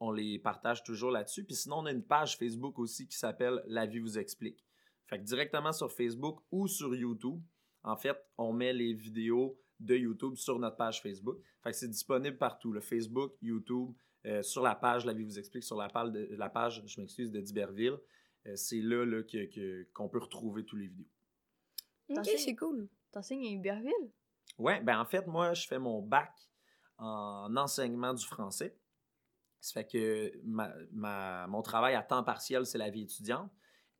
On 0.00 0.12
les 0.12 0.38
partage 0.38 0.84
toujours 0.84 1.10
là-dessus. 1.10 1.44
Puis 1.44 1.56
sinon, 1.56 1.78
on 1.78 1.86
a 1.86 1.90
une 1.90 2.04
page 2.04 2.36
Facebook 2.36 2.78
aussi 2.78 3.08
qui 3.08 3.16
s'appelle 3.16 3.60
La 3.66 3.84
vie 3.86 3.98
vous 3.98 4.16
explique. 4.18 4.64
Fait 5.08 5.18
que 5.18 5.24
directement 5.24 5.72
sur 5.72 5.90
Facebook 5.90 6.40
ou 6.52 6.68
sur 6.68 6.94
YouTube, 6.94 7.40
en 7.82 7.96
fait, 7.96 8.16
on 8.36 8.52
met 8.52 8.72
les 8.72 8.92
vidéos 8.92 9.58
de 9.80 9.96
YouTube 9.96 10.34
sur 10.36 10.58
notre 10.58 10.76
page 10.76 11.00
Facebook. 11.02 11.38
Fait 11.62 11.70
que 11.70 11.76
c'est 11.76 11.88
disponible 11.88 12.36
partout, 12.38 12.72
le 12.72 12.80
Facebook, 12.80 13.34
YouTube, 13.42 13.92
euh, 14.26 14.42
sur 14.42 14.62
la 14.62 14.74
page 14.74 15.04
La 15.06 15.12
vie 15.12 15.24
vous 15.24 15.38
explique, 15.38 15.62
sur 15.64 15.76
la 15.76 15.88
page, 15.88 16.10
de, 16.10 16.28
la 16.36 16.48
page 16.48 16.82
je 16.86 17.00
m'excuse, 17.00 17.30
de 17.30 17.40
d'Iberville. 17.40 17.98
Euh, 18.46 18.56
c'est 18.56 18.80
là, 18.80 19.04
là 19.04 19.22
que- 19.22 19.46
que- 19.46 19.88
qu'on 19.92 20.08
peut 20.08 20.18
retrouver 20.18 20.64
tous 20.64 20.76
les 20.76 20.88
vidéos. 20.88 21.06
Ok, 22.10 22.24
c'est 22.38 22.56
cool. 22.56 22.88
T'enseignes 23.12 23.46
à 23.46 23.50
Iberville? 23.50 24.12
Ouais, 24.58 24.80
ben 24.80 24.98
en 24.98 25.04
fait, 25.04 25.26
moi, 25.26 25.54
je 25.54 25.66
fais 25.66 25.78
mon 25.78 26.00
bac 26.02 26.32
en 26.96 27.54
enseignement 27.56 28.14
du 28.14 28.24
français. 28.24 28.76
Ça 29.60 29.74
fait 29.74 29.86
que 29.86 30.40
ma, 30.44 30.72
ma- 30.92 31.46
mon 31.48 31.62
travail 31.62 31.94
à 31.94 32.02
temps 32.02 32.22
partiel, 32.24 32.64
c'est 32.66 32.78
la 32.78 32.90
vie 32.90 33.02
étudiante. 33.02 33.50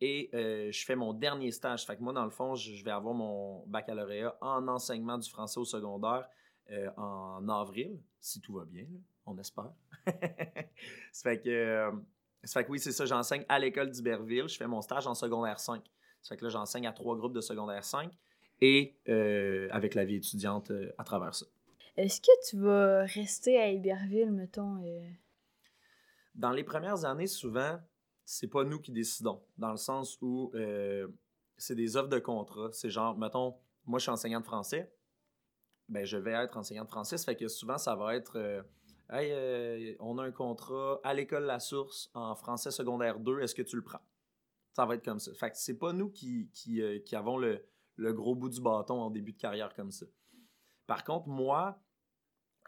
Et 0.00 0.30
euh, 0.34 0.70
je 0.70 0.84
fais 0.84 0.94
mon 0.94 1.12
dernier 1.12 1.50
stage. 1.50 1.84
Fait 1.84 1.96
que 1.96 2.02
moi, 2.02 2.12
dans 2.12 2.24
le 2.24 2.30
fond, 2.30 2.54
je, 2.54 2.84
vais 2.84 2.90
avoir 2.90 3.14
mon 3.14 3.64
baccalauréat 3.66 4.36
en 4.40 4.68
enseignement 4.68 5.18
du 5.18 5.28
français 5.28 5.58
au 5.58 5.64
secondaire 5.64 6.28
euh, 6.70 6.90
en 6.96 7.48
avril, 7.48 7.98
si 8.20 8.40
tout 8.40 8.54
va 8.54 8.64
bien, 8.64 8.82
là, 8.82 8.98
on 9.26 9.38
espère. 9.38 9.72
ça 11.12 11.30
fait 11.30 11.40
que, 11.40 11.48
euh, 11.48 11.90
ça 12.44 12.60
fait 12.60 12.66
que 12.66 12.72
oui, 12.72 12.78
c'est 12.78 12.92
ça, 12.92 13.06
j'enseigne 13.06 13.44
à 13.48 13.58
l'école 13.58 13.90
d'Iberville. 13.90 14.48
Je 14.48 14.56
fais 14.56 14.66
mon 14.66 14.82
stage 14.82 15.06
en 15.06 15.14
secondaire 15.14 15.58
5. 15.58 15.82
Ça 16.22 16.28
fait 16.28 16.36
que 16.36 16.44
là, 16.44 16.50
j'enseigne 16.50 16.86
à 16.86 16.92
trois 16.92 17.16
groupes 17.16 17.32
de 17.32 17.40
secondaire 17.40 17.84
5. 17.84 18.12
et 18.60 18.96
euh, 19.08 19.68
avec 19.70 19.94
la 19.94 20.04
vie 20.04 20.16
étudiante 20.16 20.70
à 20.98 21.04
travers 21.04 21.34
ça. 21.34 21.46
Est-ce 21.96 22.20
que 22.20 22.48
tu 22.48 22.58
vas 22.58 23.04
rester 23.04 23.58
à 23.58 23.68
Héberville, 23.68 24.30
mettons? 24.30 24.84
Dans 26.34 26.52
les 26.52 26.64
premières 26.64 27.04
années, 27.04 27.26
souvent, 27.26 27.80
c'est 28.30 28.46
pas 28.46 28.62
nous 28.62 28.78
qui 28.78 28.92
décidons, 28.92 29.42
dans 29.56 29.70
le 29.70 29.78
sens 29.78 30.18
où 30.20 30.52
euh, 30.54 31.08
c'est 31.56 31.74
des 31.74 31.96
offres 31.96 32.10
de 32.10 32.18
contrat. 32.18 32.68
C'est 32.72 32.90
genre, 32.90 33.16
mettons, 33.16 33.56
moi 33.86 33.98
je 33.98 34.02
suis 34.02 34.10
enseignant 34.10 34.40
de 34.40 34.44
français, 34.44 34.92
ben 35.88 36.04
je 36.04 36.18
vais 36.18 36.32
être 36.32 36.58
enseignant 36.58 36.84
de 36.84 36.90
français, 36.90 37.16
ça 37.16 37.24
fait 37.24 37.36
que 37.36 37.48
souvent 37.48 37.78
ça 37.78 37.96
va 37.96 38.14
être, 38.14 38.36
euh, 38.36 38.62
hey, 39.08 39.32
euh, 39.32 39.96
on 40.00 40.18
a 40.18 40.24
un 40.24 40.30
contrat 40.30 41.00
à 41.04 41.14
l'école 41.14 41.44
La 41.44 41.58
Source 41.58 42.10
en 42.12 42.34
français 42.34 42.70
secondaire 42.70 43.18
2, 43.18 43.40
est-ce 43.40 43.54
que 43.54 43.62
tu 43.62 43.76
le 43.76 43.82
prends? 43.82 44.02
Ça 44.74 44.84
va 44.84 44.96
être 44.96 45.04
comme 45.06 45.20
ça. 45.20 45.32
Fait 45.32 45.50
que 45.50 45.56
c'est 45.56 45.78
pas 45.78 45.94
nous 45.94 46.10
qui, 46.10 46.50
avons 47.14 47.38
le, 47.38 47.64
gros 48.12 48.34
bout 48.34 48.50
du 48.50 48.60
bâton 48.60 49.00
en 49.00 49.08
début 49.08 49.32
de 49.32 49.38
carrière 49.38 49.72
comme 49.72 49.90
ça. 49.90 50.04
Par 50.86 51.02
contre, 51.02 51.28
moi, 51.28 51.80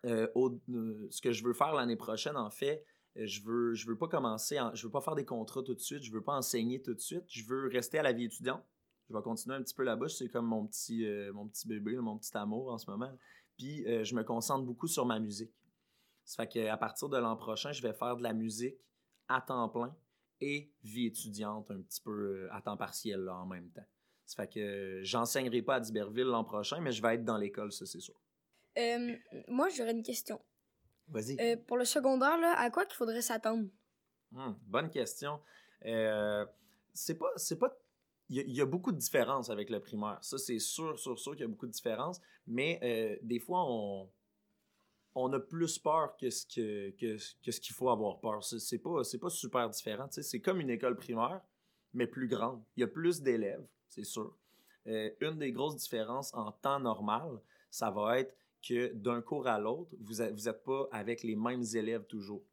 ce 0.05 1.21
que 1.21 1.33
je 1.33 1.45
veux 1.45 1.53
faire 1.53 1.75
l'année 1.75 1.97
prochaine, 1.97 2.39
en 2.39 2.49
fait, 2.49 2.83
je 3.17 3.43
veux, 3.43 3.75
je 3.75 3.87
veux 3.87 3.97
pas 3.97 4.09
commencer, 4.09 4.59
en- 4.61 4.75
je 4.75 4.87
veux 4.87 4.91
pas 4.91 5.01
faire 5.01 5.15
des 5.15 5.25
contrats 5.25 5.63
tout 5.63 5.75
de 5.75 5.81
suite, 5.81 6.03
je 6.03 6.13
veux 6.13 6.23
pas 6.23 6.35
enseigner 6.35 6.81
tout 6.81 6.95
de 6.95 7.01
suite, 7.01 7.25
je 7.29 7.45
veux 7.45 7.69
rester 7.69 7.99
à 7.99 8.03
la 8.03 8.13
vie 8.13 8.25
étudiante. 8.25 8.65
Je 9.09 9.15
vais 9.17 9.23
continuer 9.23 9.57
un 9.57 9.63
petit 9.63 9.75
peu 9.75 9.83
là-bas, 9.83 10.09
c'est 10.09 10.29
comme 10.29 10.47
mon 10.47 10.67
petit, 10.67 11.05
euh, 11.05 11.33
mon 11.33 11.49
petit 11.49 11.67
bébé, 11.67 11.97
mon 11.97 12.17
petit 12.17 12.37
amour 12.37 12.71
en 12.71 12.79
ce 12.79 12.89
moment. 12.89 13.11
Puis 13.59 13.85
euh, 13.89 14.05
je 14.05 14.15
me 14.15 14.23
concentre 14.23 14.65
beaucoup 14.65 14.87
sur 14.87 15.05
ma 15.05 15.19
musique. 15.19 15.53
Ça 16.25 16.45
fait 16.45 16.49
qu'à 16.49 16.77
partir 16.77 17.09
de 17.09 17.17
l'an 17.17 17.35
prochain, 17.37 17.73
je 17.73 17.83
vais 17.83 17.93
faire 17.93 18.17
de 18.17 18.23
la 18.23 18.33
musique 18.33 18.77
à 19.27 19.41
temps 19.41 19.69
plein 19.69 19.97
et 20.41 20.71
vie 20.85 21.07
étudiante 21.07 21.71
un 21.73 21.81
petit 21.83 22.01
peu 22.01 22.11
euh, 22.45 22.49
à 22.53 22.63
temps 22.63 22.77
partiel 22.77 23.21
là, 23.21 23.35
en 23.37 23.47
même 23.47 23.69
temps. 23.71 23.85
Ça 24.27 24.37
fait 24.37 24.49
que 24.55 24.61
euh, 24.61 25.01
j'enseignerai 25.05 25.63
pas 25.63 25.75
à 25.75 25.81
Diberville 25.81 26.27
l'an 26.27 26.45
prochain, 26.45 26.81
mais 26.81 26.93
je 26.93 27.03
vais 27.03 27.17
être 27.17 27.25
dans 27.25 27.37
l'école, 27.37 27.73
ça 27.73 27.85
c'est 27.87 27.99
sûr. 27.99 28.15
Euh, 28.79 29.17
moi, 29.49 29.69
j'aurais 29.71 29.91
une 29.91 30.05
question. 30.05 30.41
Vas-y. 31.11 31.37
Euh, 31.41 31.57
pour 31.67 31.77
le 31.77 31.85
secondaire, 31.85 32.39
là, 32.39 32.55
à 32.59 32.71
quoi 32.71 32.85
qu'il 32.87 32.97
faudrait 32.97 33.23
s'attendre? 33.23 33.69
Hmm, 34.33 34.53
bonne 34.67 34.91
question. 34.91 35.41
Euh, 35.85 36.47
c'est 36.95 37.19
pas. 37.19 37.31
C'est 37.37 37.59
pas. 37.59 37.77
Il 38.29 38.37
y, 38.37 38.41
a- 38.41 38.45
il 38.45 38.55
y 38.55 38.61
a 38.61 38.67
beaucoup 38.67 38.93
de 38.93 38.97
différences 38.99 39.51
avec 39.51 39.71
le 39.71 39.81
primaire. 39.81 40.19
Ça, 40.23 40.39
c'est 40.39 40.59
sûr, 40.61 40.97
sûr, 40.99 41.19
sûr 41.19 41.33
qu'il 41.33 41.41
y 41.41 41.45
a 41.45 41.49
beaucoup 41.49 41.67
de 41.67 41.73
différences. 41.73 42.21
Mais 42.47 42.79
euh, 42.83 43.19
des 43.23 43.41
fois, 43.41 43.65
on, 43.67 44.09
on 45.17 45.33
a 45.33 45.41
plus 45.41 45.79
peur 45.81 46.17
que 46.17 46.31
ce 46.31 46.47
que, 46.47 46.91
que, 46.91 47.17
que 47.45 47.51
ce 47.51 47.61
qu'il 47.61 47.75
faut 47.75 47.91
avoir 47.91 48.21
peur. 48.21 48.45
C'est, 48.45 48.79
pas, 48.79 49.03
c'est 49.03 49.19
pas 49.19 49.31
super 49.31 49.69
différent. 49.69 50.07
C'est 50.11 50.41
comme 50.41 50.61
une 50.61 50.71
école 50.71 50.95
primaire, 50.97 51.41
mais 51.93 52.07
plus 52.07 52.29
grande. 52.29 52.63
Il 52.77 52.81
y 52.81 52.85
a 52.85 52.87
plus 52.87 53.21
d'élèves, 53.21 53.67
c'est 53.89 54.05
sûr. 54.05 54.37
Euh, 54.87 55.11
une 55.21 55.39
des 55.39 55.51
grosses 55.51 55.77
différences 55.77 56.33
en 56.33 56.53
temps 56.53 56.79
normal, 56.79 57.41
ça 57.71 57.91
va 57.91 58.21
être 58.21 58.35
que 58.63 58.93
d'un 58.95 59.23
cours 59.23 59.47
à 59.47 59.59
l'autre, 59.59 59.95
vous 60.01 60.17
n'êtes 60.17 60.65
pas 60.65 60.89
avec 60.93 61.23
les 61.23 61.37
mêmes 61.37 61.65
élèves 61.75 62.07
toujours. 62.07 62.45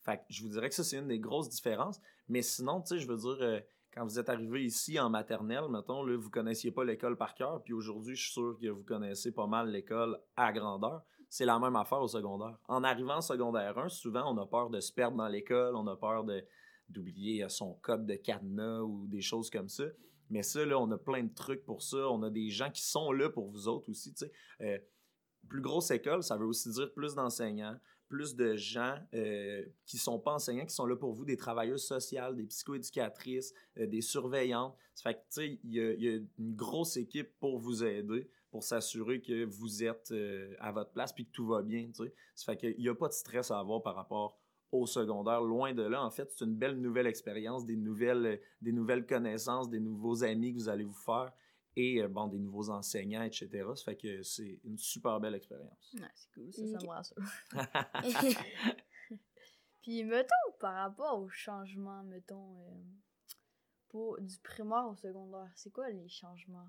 Fait 0.00 0.18
que 0.18 0.22
je 0.30 0.42
vous 0.42 0.48
dirais 0.48 0.68
que 0.68 0.74
ça, 0.74 0.84
c'est 0.84 0.98
une 0.98 1.08
des 1.08 1.20
grosses 1.20 1.48
différences. 1.48 2.00
Mais 2.28 2.42
sinon, 2.42 2.80
tu 2.80 2.88
sais, 2.88 2.98
je 2.98 3.06
veux 3.06 3.16
dire, 3.16 3.36
euh, 3.40 3.60
quand 3.92 4.04
vous 4.04 4.18
êtes 4.18 4.28
arrivé 4.28 4.64
ici 4.64 4.98
en 4.98 5.10
maternelle, 5.10 5.68
mettons, 5.70 6.02
là, 6.02 6.16
vous 6.16 6.30
connaissiez 6.30 6.72
pas 6.72 6.84
l'école 6.84 7.16
par 7.16 7.34
cœur, 7.34 7.62
puis 7.62 7.72
aujourd'hui, 7.72 8.16
je 8.16 8.22
suis 8.22 8.32
sûr 8.32 8.56
que 8.60 8.68
vous 8.68 8.84
connaissez 8.84 9.32
pas 9.32 9.46
mal 9.46 9.70
l'école 9.70 10.18
à 10.36 10.52
grandeur. 10.52 11.02
C'est 11.28 11.44
la 11.44 11.58
même 11.58 11.76
affaire 11.76 12.00
au 12.00 12.08
secondaire. 12.08 12.58
En 12.68 12.84
arrivant 12.84 13.16
en 13.16 13.20
secondaire 13.20 13.78
1, 13.78 13.88
souvent, 13.88 14.34
on 14.34 14.36
a 14.38 14.46
peur 14.46 14.70
de 14.70 14.80
se 14.80 14.92
perdre 14.92 15.16
dans 15.16 15.28
l'école, 15.28 15.76
on 15.76 15.86
a 15.86 15.96
peur 15.96 16.24
d'oublier 16.88 17.44
euh, 17.44 17.48
son 17.48 17.74
code 17.74 18.06
de 18.06 18.14
cadenas 18.16 18.80
ou 18.80 19.06
des 19.06 19.22
choses 19.22 19.50
comme 19.50 19.68
ça. 19.68 19.84
Mais 20.30 20.42
ça, 20.42 20.64
là, 20.64 20.78
on 20.78 20.90
a 20.90 20.98
plein 20.98 21.24
de 21.24 21.34
trucs 21.34 21.64
pour 21.64 21.82
ça. 21.82 22.08
On 22.08 22.22
a 22.22 22.30
des 22.30 22.48
gens 22.48 22.70
qui 22.70 22.82
sont 22.82 23.12
là 23.12 23.28
pour 23.28 23.50
vous 23.50 23.68
autres 23.68 23.90
aussi, 23.90 24.14
tu 24.14 24.24
sais. 24.26 24.32
Euh, 24.62 24.78
plus 25.48 25.60
grosse 25.60 25.90
école, 25.90 26.22
ça 26.22 26.36
veut 26.36 26.46
aussi 26.46 26.70
dire 26.70 26.92
plus 26.92 27.14
d'enseignants, 27.14 27.76
plus 28.08 28.36
de 28.36 28.56
gens 28.56 28.96
euh, 29.14 29.64
qui 29.86 29.96
sont 29.98 30.18
pas 30.18 30.34
enseignants, 30.34 30.66
qui 30.66 30.74
sont 30.74 30.86
là 30.86 30.96
pour 30.96 31.12
vous, 31.12 31.24
des 31.24 31.36
travailleuses 31.36 31.84
sociales, 31.84 32.36
des 32.36 32.44
psychoéducatrices, 32.44 33.54
euh, 33.78 33.86
des 33.86 34.02
surveillantes. 34.02 34.74
Ça 34.94 35.10
fait 35.10 35.14
que, 35.14 35.20
tu 35.20 35.24
sais, 35.30 35.60
il 35.64 35.72
y, 35.72 35.80
a- 35.80 35.92
il 35.94 36.02
y 36.02 36.08
a 36.08 36.18
une 36.38 36.54
grosse 36.54 36.96
équipe 36.96 37.30
pour 37.40 37.58
vous 37.58 37.82
aider, 37.84 38.28
pour 38.50 38.64
s'assurer 38.64 39.22
que 39.22 39.44
vous 39.44 39.82
êtes 39.82 40.10
euh, 40.12 40.54
à 40.58 40.72
votre 40.72 40.90
place 40.92 41.12
puis 41.12 41.24
que 41.24 41.32
tout 41.32 41.46
va 41.46 41.62
bien, 41.62 41.86
tu 41.86 42.04
sais. 42.04 42.14
Ça 42.34 42.52
fait 42.52 42.58
qu'il 42.58 42.78
n'y 42.82 42.88
a 42.88 42.94
pas 42.94 43.08
de 43.08 43.14
stress 43.14 43.50
à 43.50 43.58
avoir 43.58 43.82
par 43.82 43.94
rapport 43.94 44.38
au 44.72 44.86
secondaire. 44.86 45.40
Loin 45.40 45.72
de 45.74 45.82
là, 45.82 46.02
en 46.04 46.10
fait, 46.10 46.30
c'est 46.30 46.44
une 46.44 46.54
belle 46.56 46.78
nouvelle 46.80 47.06
expérience, 47.06 47.64
des 47.64 47.76
nouvelles, 47.76 48.26
euh, 48.26 48.36
des 48.60 48.72
nouvelles 48.72 49.06
connaissances, 49.06 49.70
des 49.70 49.80
nouveaux 49.80 50.22
amis 50.22 50.52
que 50.52 50.58
vous 50.58 50.68
allez 50.68 50.84
vous 50.84 50.92
faire 50.92 51.32
et, 51.76 52.02
euh, 52.02 52.08
bon, 52.08 52.26
des 52.26 52.38
nouveaux 52.38 52.70
enseignants, 52.70 53.22
etc. 53.22 53.48
Ça 53.74 53.84
fait 53.84 53.96
que 53.96 54.22
c'est 54.22 54.60
une 54.64 54.78
super 54.78 55.20
belle 55.20 55.34
expérience. 55.34 55.94
Ouais, 55.94 56.08
c'est 56.14 56.30
cool, 56.32 56.52
ça, 56.52 56.66
ça 56.66 56.86
me 56.86 56.88
rassure. 56.88 57.16
Puis, 59.82 60.04
mettons, 60.04 60.52
par 60.60 60.74
rapport 60.74 61.20
au 61.20 61.28
changement, 61.28 62.02
mettons, 62.04 62.60
euh, 62.60 62.74
pour, 63.88 64.20
du 64.20 64.38
primaire 64.38 64.86
au 64.88 64.94
secondaire, 64.94 65.50
c'est 65.56 65.72
quoi 65.72 65.90
les 65.90 66.08
changements? 66.08 66.68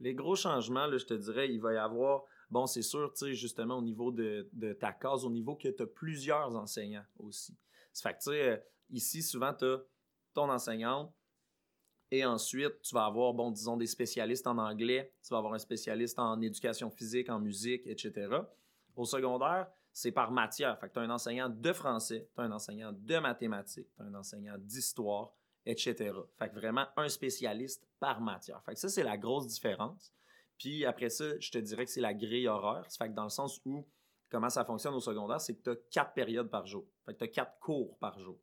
Les 0.00 0.14
gros 0.14 0.36
changements, 0.36 0.86
là, 0.86 0.96
je 0.96 1.04
te 1.04 1.14
dirais, 1.14 1.52
il 1.52 1.60
va 1.60 1.74
y 1.74 1.76
avoir, 1.76 2.24
bon, 2.50 2.66
c'est 2.66 2.82
sûr, 2.82 3.12
tu 3.12 3.26
sais, 3.26 3.34
justement, 3.34 3.78
au 3.78 3.82
niveau 3.82 4.10
de, 4.12 4.48
de 4.52 4.72
ta 4.72 4.92
case, 4.92 5.24
au 5.24 5.30
niveau 5.30 5.56
que 5.56 5.68
tu 5.68 5.82
as 5.82 5.86
plusieurs 5.86 6.56
enseignants 6.56 7.04
aussi. 7.18 7.56
Ça 7.92 8.08
fait 8.08 8.16
que, 8.16 8.22
tu 8.22 8.30
sais, 8.30 8.48
euh, 8.48 8.56
ici, 8.90 9.22
souvent, 9.22 9.52
tu 9.52 9.64
as 9.64 9.82
ton 10.32 10.48
enseignante 10.50 11.12
et 12.10 12.24
ensuite, 12.24 12.80
tu 12.82 12.94
vas 12.94 13.04
avoir, 13.04 13.34
bon, 13.34 13.50
disons, 13.50 13.76
des 13.76 13.86
spécialistes 13.86 14.46
en 14.46 14.56
anglais, 14.58 15.12
tu 15.22 15.30
vas 15.30 15.38
avoir 15.38 15.54
un 15.54 15.58
spécialiste 15.58 16.18
en 16.18 16.40
éducation 16.40 16.90
physique, 16.90 17.28
en 17.28 17.38
musique, 17.38 17.86
etc. 17.86 18.28
Au 18.96 19.04
secondaire, 19.04 19.68
c'est 19.92 20.12
par 20.12 20.30
matière. 20.30 20.78
Fait 20.78 20.88
que 20.88 20.94
tu 20.94 20.98
as 21.00 21.02
un 21.02 21.10
enseignant 21.10 21.48
de 21.48 21.72
français, 21.72 22.28
tu 22.34 22.40
as 22.40 22.44
un 22.44 22.52
enseignant 22.52 22.92
de 22.92 23.18
mathématiques, 23.18 23.88
tu 23.94 24.02
as 24.02 24.06
un 24.06 24.14
enseignant 24.14 24.56
d'histoire, 24.56 25.34
etc. 25.66 26.12
Fait 26.38 26.48
que 26.48 26.54
vraiment 26.54 26.86
un 26.96 27.08
spécialiste 27.08 27.86
par 28.00 28.20
matière. 28.20 28.62
Fait 28.64 28.74
que 28.74 28.80
ça, 28.80 28.88
c'est 28.88 29.02
la 29.02 29.18
grosse 29.18 29.46
différence. 29.46 30.12
Puis 30.56 30.84
après 30.86 31.10
ça, 31.10 31.38
je 31.38 31.50
te 31.50 31.58
dirais 31.58 31.84
que 31.84 31.90
c'est 31.90 32.00
la 32.00 32.14
grille 32.14 32.48
horaire. 32.48 32.86
Fait 32.90 33.08
que 33.08 33.14
dans 33.14 33.24
le 33.24 33.28
sens 33.28 33.60
où, 33.64 33.86
comment 34.30 34.48
ça 34.48 34.64
fonctionne 34.64 34.94
au 34.94 35.00
secondaire, 35.00 35.40
c'est 35.40 35.54
que 35.54 35.62
tu 35.62 35.70
as 35.70 35.76
quatre 35.90 36.14
périodes 36.14 36.48
par 36.48 36.66
jour. 36.66 36.86
Fait 37.04 37.12
que 37.12 37.18
tu 37.18 37.24
as 37.24 37.28
quatre 37.28 37.58
cours 37.58 37.98
par 37.98 38.18
jour. 38.18 38.38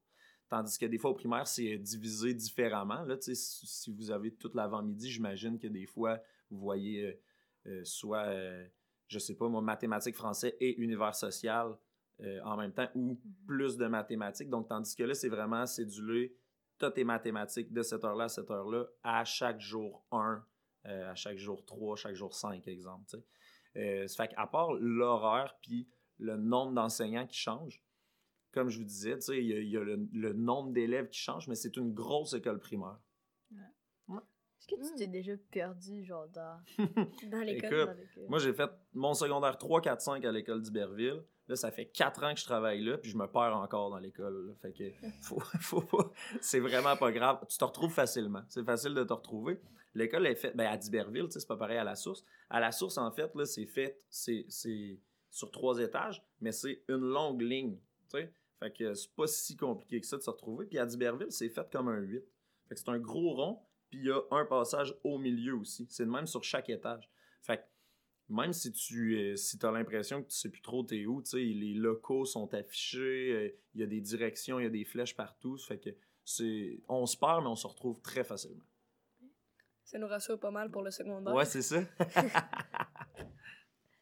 Tandis 0.47 0.77
que 0.77 0.85
des 0.85 0.97
fois, 0.97 1.11
au 1.11 1.15
primaire, 1.15 1.47
c'est 1.47 1.77
divisé 1.77 2.33
différemment. 2.33 3.01
Là, 3.03 3.17
si 3.19 3.91
vous 3.91 4.11
avez 4.11 4.31
toute 4.31 4.55
l'avant-midi, 4.55 5.09
j'imagine 5.09 5.57
que 5.57 5.67
des 5.67 5.85
fois, 5.85 6.19
vous 6.51 6.59
voyez 6.59 7.03
euh, 7.03 7.21
euh, 7.67 7.81
soit, 7.83 8.25
euh, 8.25 8.65
je 9.07 9.17
sais 9.19 9.35
pas, 9.35 9.47
moi, 9.47 9.61
mathématiques, 9.61 10.15
français 10.15 10.55
et 10.59 10.79
univers 10.79 11.15
social 11.15 11.75
euh, 12.21 12.39
en 12.43 12.55
même 12.55 12.71
temps, 12.71 12.87
ou 12.95 13.19
plus 13.45 13.75
de 13.75 13.87
mathématiques. 13.87 14.49
Donc, 14.49 14.69
tandis 14.69 14.95
que 14.95 15.03
là, 15.03 15.13
c'est 15.13 15.27
vraiment 15.27 15.65
cédulé, 15.65 16.33
t'as 16.77 16.91
tes 16.91 17.03
mathématiques 17.03 17.73
de 17.73 17.81
cette 17.81 18.05
heure-là 18.05 18.25
à 18.25 18.29
cette 18.29 18.49
heure-là, 18.49 18.85
à 19.03 19.25
chaque 19.25 19.59
jour 19.59 20.05
1, 20.11 20.45
euh, 20.85 21.11
à 21.11 21.15
chaque 21.15 21.37
jour 21.37 21.65
3, 21.65 21.97
chaque 21.97 22.15
jour 22.15 22.33
5, 22.33 22.65
exemple. 22.69 23.03
Euh, 23.75 24.07
ça 24.07 24.23
fait 24.23 24.33
qu'à 24.33 24.47
part 24.47 24.73
l'horaire 24.75 25.57
puis 25.61 25.89
le 26.17 26.37
nombre 26.37 26.71
d'enseignants 26.71 27.27
qui 27.27 27.37
change, 27.37 27.83
comme 28.55 28.69
je 28.69 28.79
vous 28.79 28.83
disais, 28.85 29.13
tu 29.15 29.21
sais, 29.21 29.37
il 29.37 29.45
y 29.47 29.53
a, 29.53 29.59
il 29.59 29.69
y 29.69 29.77
a 29.77 29.83
le, 29.83 30.07
le 30.13 30.33
nombre 30.33 30.71
d'élèves 30.71 31.09
qui 31.09 31.19
change, 31.19 31.47
mais 31.47 31.55
c'est 31.55 31.77
une 31.77 31.93
grosse 31.93 32.33
école 32.33 32.59
primaire. 32.59 32.97
Est-ce 33.51 34.67
que 34.75 34.81
tu 34.81 34.93
Hmm. 34.93 34.95
t'es 34.97 35.07
déjà 35.07 35.33
perdu, 35.51 36.03
genre, 36.03 36.27
dans, 36.29 36.59
Dans 37.31 37.41
l'école. 37.45 37.95
Moi, 38.27 38.39
j'ai 38.39 38.53
fait 38.53 38.69
mon 38.93 39.13
secondaire 39.13 39.59
3, 39.59 39.79
4, 39.81 40.01
5 40.01 40.25
à 40.25 40.31
l'école 40.31 40.61
d'Iberville. 40.63 41.23
Là, 41.47 41.55
ça 41.55 41.69
fait 41.69 41.85
4 41.85 42.23
ans 42.23 42.33
que 42.33 42.39
je 42.39 42.45
travaille 42.45 42.81
là, 42.83 42.97
puis 42.97 43.11
je 43.11 43.17
me 43.17 43.27
perds 43.27 43.55
encore 43.55 43.91
dans 43.91 43.99
l'école. 43.99 44.47
là. 44.47 44.53
Fait 44.55 44.73
que 44.73 44.83
faut, 45.21 45.39
faut 45.59 45.81
pas- 45.81 46.11
c'est 46.41 46.59
vraiment 46.59 46.95
pas 46.97 47.11
grave. 47.11 47.45
Tu 47.47 47.57
te 47.59 47.63
retrouves 47.63 47.93
facilement. 47.93 48.41
C'est 48.49 48.63
facile 48.65 48.95
de 48.95 49.03
te 49.03 49.13
retrouver. 49.13 49.59
L'école 49.93 50.25
est 50.25 50.35
faite 50.35 50.55
ben, 50.57 50.65
à 50.65 50.77
d'Iberville, 50.77 51.25
tu 51.25 51.31
sais, 51.33 51.39
c'est 51.41 51.47
pas 51.47 51.57
pareil 51.57 51.77
à 51.77 51.83
la 51.83 51.95
source. 51.95 52.23
À 52.49 52.59
la 52.59 52.71
source, 52.71 52.97
en 52.97 53.11
fait, 53.11 53.33
là, 53.35 53.45
c'est 53.45 53.65
fait, 53.67 53.99
c'est, 54.09 54.45
c'est 54.49 54.99
sur 55.29 55.51
trois 55.51 55.77
étages, 55.79 56.25
mais 56.41 56.51
c'est 56.51 56.81
une 56.89 57.01
longue 57.01 57.41
ligne. 57.41 57.77
tu 58.09 58.17
sais. 58.17 58.33
Fait 58.59 58.71
que 58.71 58.93
c'est 58.93 59.11
pas 59.13 59.27
si 59.27 59.55
compliqué 59.57 59.99
que 59.99 60.07
ça 60.07 60.17
de 60.17 60.21
se 60.21 60.29
retrouver. 60.29 60.65
Puis 60.65 60.77
à 60.79 60.85
d'Iberville, 60.85 61.31
c'est 61.31 61.49
fait 61.49 61.69
comme 61.71 61.89
un 61.89 61.99
8. 61.99 62.23
Fait 62.67 62.75
que 62.75 62.79
c'est 62.79 62.89
un 62.89 62.99
gros 62.99 63.33
rond, 63.35 63.59
puis 63.89 63.99
il 63.99 64.05
y 64.05 64.11
a 64.11 64.21
un 64.31 64.45
passage 64.45 64.95
au 65.03 65.17
milieu 65.17 65.55
aussi. 65.55 65.85
C'est 65.89 66.05
le 66.05 66.11
même 66.11 66.27
sur 66.27 66.43
chaque 66.43 66.69
étage. 66.69 67.09
Fait 67.41 67.57
que 67.57 67.63
même 68.27 68.53
si 68.53 68.71
tu 68.71 69.17
euh, 69.19 69.35
si 69.35 69.59
as 69.61 69.71
l'impression 69.71 70.23
que 70.23 70.29
tu 70.29 70.35
sais 70.35 70.49
plus 70.49 70.61
trop 70.61 70.81
t'es 70.83 71.05
où, 71.05 71.21
tu 71.21 71.31
sais, 71.31 71.37
les 71.43 71.73
locaux 71.75 72.25
sont 72.25 72.51
affichés, 72.53 73.31
euh, 73.33 73.55
il 73.75 73.81
y 73.81 73.83
a 73.83 73.87
des 73.87 74.01
directions, 74.01 74.59
il 74.59 74.63
y 74.63 74.65
a 74.65 74.69
des 74.71 74.85
flèches 74.85 75.15
partout. 75.15 75.57
Fait 75.57 75.77
que 75.77 75.89
c'est 76.23 76.81
on 76.87 77.05
se 77.05 77.17
perd, 77.17 77.43
mais 77.43 77.49
on 77.49 77.55
se 77.55 77.67
retrouve 77.67 78.01
très 78.01 78.23
facilement. 78.23 78.63
Ça 79.83 79.99
nous 79.99 80.07
rassure 80.07 80.39
pas 80.39 80.49
mal 80.49 80.71
pour 80.71 80.81
le 80.81 80.89
secondaire. 80.89 81.35
Ouais, 81.35 81.45
c'est 81.45 81.61
ça. 81.61 81.83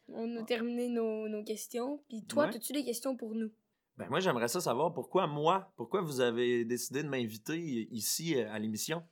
On 0.07 0.37
a 0.37 0.43
terminé 0.43 0.87
nos, 0.89 1.27
nos 1.27 1.43
questions. 1.43 2.03
Puis 2.07 2.23
toi, 2.23 2.45
Ouais. 2.47 2.55
as-tu 2.55 2.71
des 2.73 2.85
questions 2.85 3.17
pour 3.17 3.33
nous? 3.35 3.51
Ben 3.97 4.07
moi, 4.09 4.19
j'aimerais 4.19 4.47
ça 4.47 4.59
savoir 4.61 4.93
pourquoi 4.93 5.27
moi, 5.27 5.71
pourquoi 5.75 6.01
vous 6.01 6.19
avez 6.21 6.65
décidé 6.65 7.03
de 7.03 7.09
m'inviter 7.09 7.57
ici 7.91 8.35
euh, 8.39 8.51
à 8.51 8.59
l'émission? 8.59 9.03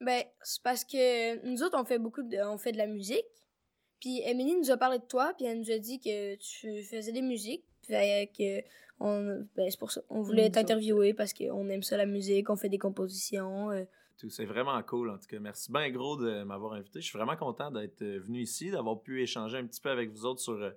Ben, 0.00 0.22
c'est 0.42 0.62
parce 0.62 0.84
que 0.84 1.44
nous 1.44 1.62
autres, 1.62 1.76
on 1.80 1.84
fait 1.84 1.98
beaucoup 1.98 2.22
de, 2.22 2.36
on 2.46 2.56
fait 2.58 2.72
de 2.72 2.78
la 2.78 2.86
musique. 2.86 3.24
Puis 4.00 4.20
Emily 4.24 4.54
nous 4.56 4.70
a 4.70 4.76
parlé 4.76 4.98
de 5.00 5.04
toi, 5.04 5.32
puis 5.36 5.44
elle 5.46 5.58
nous 5.58 5.70
a 5.72 5.78
dit 5.78 5.98
que 5.98 6.36
tu 6.36 6.84
faisais 6.84 7.10
des 7.12 7.22
musiques. 7.22 7.64
Fait 7.82 8.30
que 8.36 8.62
on, 9.00 9.44
ben, 9.56 9.70
c'est 9.70 9.78
pour 9.78 9.90
ça. 9.90 10.02
On 10.08 10.22
voulait 10.22 10.48
Mm, 10.48 10.52
t'interviewer 10.52 11.14
parce 11.14 11.32
qu'on 11.34 11.68
aime 11.68 11.82
ça 11.82 11.96
la 11.96 12.06
musique, 12.06 12.48
on 12.50 12.56
fait 12.56 12.68
des 12.68 12.78
compositions. 12.78 13.70
euh. 13.72 13.84
Tout, 14.18 14.30
C'est 14.30 14.44
vraiment 14.44 14.80
cool, 14.82 15.10
en 15.10 15.18
tout 15.18 15.26
cas. 15.28 15.38
Merci 15.40 15.70
bien 15.72 15.88
gros 15.90 16.16
de 16.16 16.42
m'avoir 16.44 16.72
invité. 16.74 17.00
Je 17.00 17.06
suis 17.06 17.16
vraiment 17.18 17.36
content 17.36 17.70
d'être 17.70 18.02
euh, 18.02 18.20
venu 18.20 18.40
ici, 18.40 18.70
d'avoir 18.70 19.00
pu 19.00 19.22
échanger 19.22 19.58
un 19.58 19.66
petit 19.66 19.80
peu 19.80 19.90
avec 19.90 20.10
vous 20.10 20.24
autres 20.26 20.40
sur, 20.40 20.54
euh, 20.54 20.70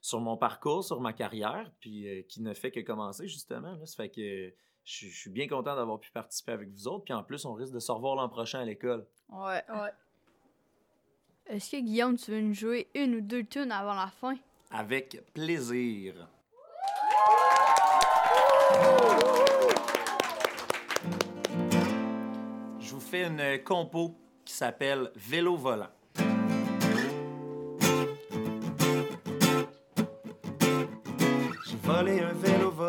sur 0.00 0.20
mon 0.20 0.36
parcours, 0.36 0.84
sur 0.84 1.00
ma 1.00 1.12
carrière, 1.12 1.70
puis 1.80 2.08
euh, 2.08 2.22
qui 2.22 2.42
ne 2.42 2.54
fait 2.54 2.70
que 2.70 2.80
commencer, 2.80 3.28
justement. 3.28 3.72
Là. 3.72 3.86
Ça 3.86 3.96
fait 3.96 4.10
que 4.10 4.52
je 4.84 5.06
je 5.06 5.18
suis 5.18 5.30
bien 5.30 5.46
content 5.46 5.76
d'avoir 5.76 6.00
pu 6.00 6.10
participer 6.10 6.52
avec 6.52 6.70
vous 6.70 6.88
autres. 6.88 7.04
Puis 7.04 7.12
en 7.12 7.22
plus, 7.22 7.44
on 7.44 7.52
risque 7.52 7.74
de 7.74 7.78
se 7.78 7.92
revoir 7.92 8.16
l'an 8.16 8.28
prochain 8.28 8.60
à 8.60 8.64
l'école. 8.64 9.06
Ouais. 9.28 9.62
Ouais. 9.68 9.92
Est-ce 11.46 11.72
que 11.72 11.80
Guillaume, 11.80 12.16
tu 12.16 12.30
veux 12.30 12.40
nous 12.40 12.54
jouer 12.54 12.88
une 12.94 13.16
ou 13.16 13.20
deux 13.20 13.44
tunes 13.44 13.72
avant 13.72 13.94
la 13.94 14.08
fin? 14.08 14.36
Avec 14.70 15.22
plaisir. 15.32 16.28
Je 22.80 22.94
vous 22.94 23.00
fais 23.00 23.24
une 23.24 23.62
compo 23.64 24.14
qui 24.44 24.52
s'appelle 24.54 25.10
Vélo 25.16 25.56
volant. 25.56 25.88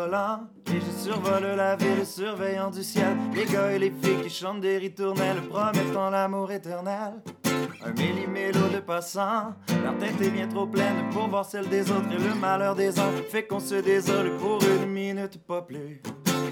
Et 0.06 0.80
je 0.80 1.10
survole 1.10 1.56
la 1.56 1.76
ville 1.76 2.06
surveillant 2.06 2.70
du 2.70 2.82
ciel. 2.82 3.16
Les 3.34 3.44
gars 3.44 3.72
et 3.72 3.78
les 3.78 3.90
filles 3.90 4.22
qui 4.22 4.30
chantent 4.30 4.62
des 4.62 4.78
ritournelles 4.78 5.42
promettant 5.42 6.08
l'amour 6.08 6.50
éternel. 6.50 7.14
Un 7.84 7.92
millimélo 7.92 8.68
de 8.72 8.80
passants, 8.80 9.54
leur 9.82 9.98
tête 9.98 10.20
est 10.22 10.30
bien 10.30 10.48
trop 10.48 10.66
pleine 10.66 11.10
pour 11.10 11.28
voir 11.28 11.44
celle 11.44 11.68
des 11.68 11.90
autres 11.90 12.10
et 12.12 12.18
le 12.18 12.34
malheur 12.34 12.74
des 12.74 12.98
uns 12.98 13.10
fait 13.30 13.46
qu'on 13.46 13.60
se 13.60 13.74
désole 13.74 14.36
pour 14.36 14.60
une 14.62 14.90
minute, 14.90 15.38
pas 15.46 15.62
plus. 15.62 16.00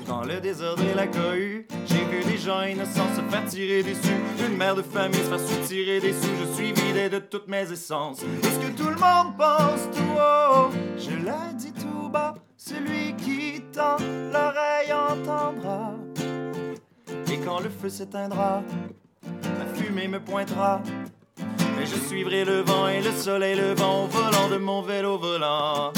Dans 0.07 0.23
le 0.23 0.41
désordre 0.41 0.83
et 0.85 0.95
la 0.95 1.07
cohue, 1.07 1.67
j'ai 1.87 2.05
vu 2.05 2.25
des 2.25 2.39
gens 2.39 2.63
innocents 2.63 3.15
se 3.15 3.23
faire 3.31 3.45
tirer 3.47 3.83
dessus. 3.83 4.17
Une 4.47 4.57
mère 4.57 4.75
de 4.75 4.83
famille 4.83 5.21
se 5.21 5.29
faire 5.29 5.41
soutirer 5.41 6.01
des 6.01 6.13
sous. 6.13 6.29
Je 6.41 6.55
suis 6.55 6.73
vidé 6.73 7.09
de 7.09 7.19
toutes 7.19 7.49
mes 7.49 7.71
essences. 7.71 8.23
Est-ce 8.23 8.59
que 8.59 8.77
tout 8.77 8.89
le 8.89 8.97
monde 8.97 9.37
pense 9.37 9.89
tout 9.95 10.19
haut? 10.19 10.71
Je 10.97 11.11
l'ai 11.11 11.55
dit 11.55 11.73
tout 11.73 12.09
bas. 12.09 12.35
Celui 12.57 13.15
qui 13.17 13.38
l'oreille 13.79 14.93
entendra. 14.93 15.95
Et 17.31 17.39
quand 17.39 17.61
le 17.61 17.69
feu 17.69 17.89
s'éteindra, 17.89 18.63
la 19.33 19.67
fumée 19.75 20.09
me 20.09 20.21
pointera. 20.21 20.81
Mais 21.77 21.87
je 21.87 21.97
suivrai 22.09 22.45
le 22.45 22.61
vent 22.61 22.89
et 22.89 23.01
le 23.01 23.13
soleil 23.13 23.57
le 23.57 23.75
vent 23.75 24.05
au 24.05 24.07
volant 24.07 24.49
de 24.49 24.57
mon 24.57 24.83
vélo 24.83 25.19
volant. 25.19 25.93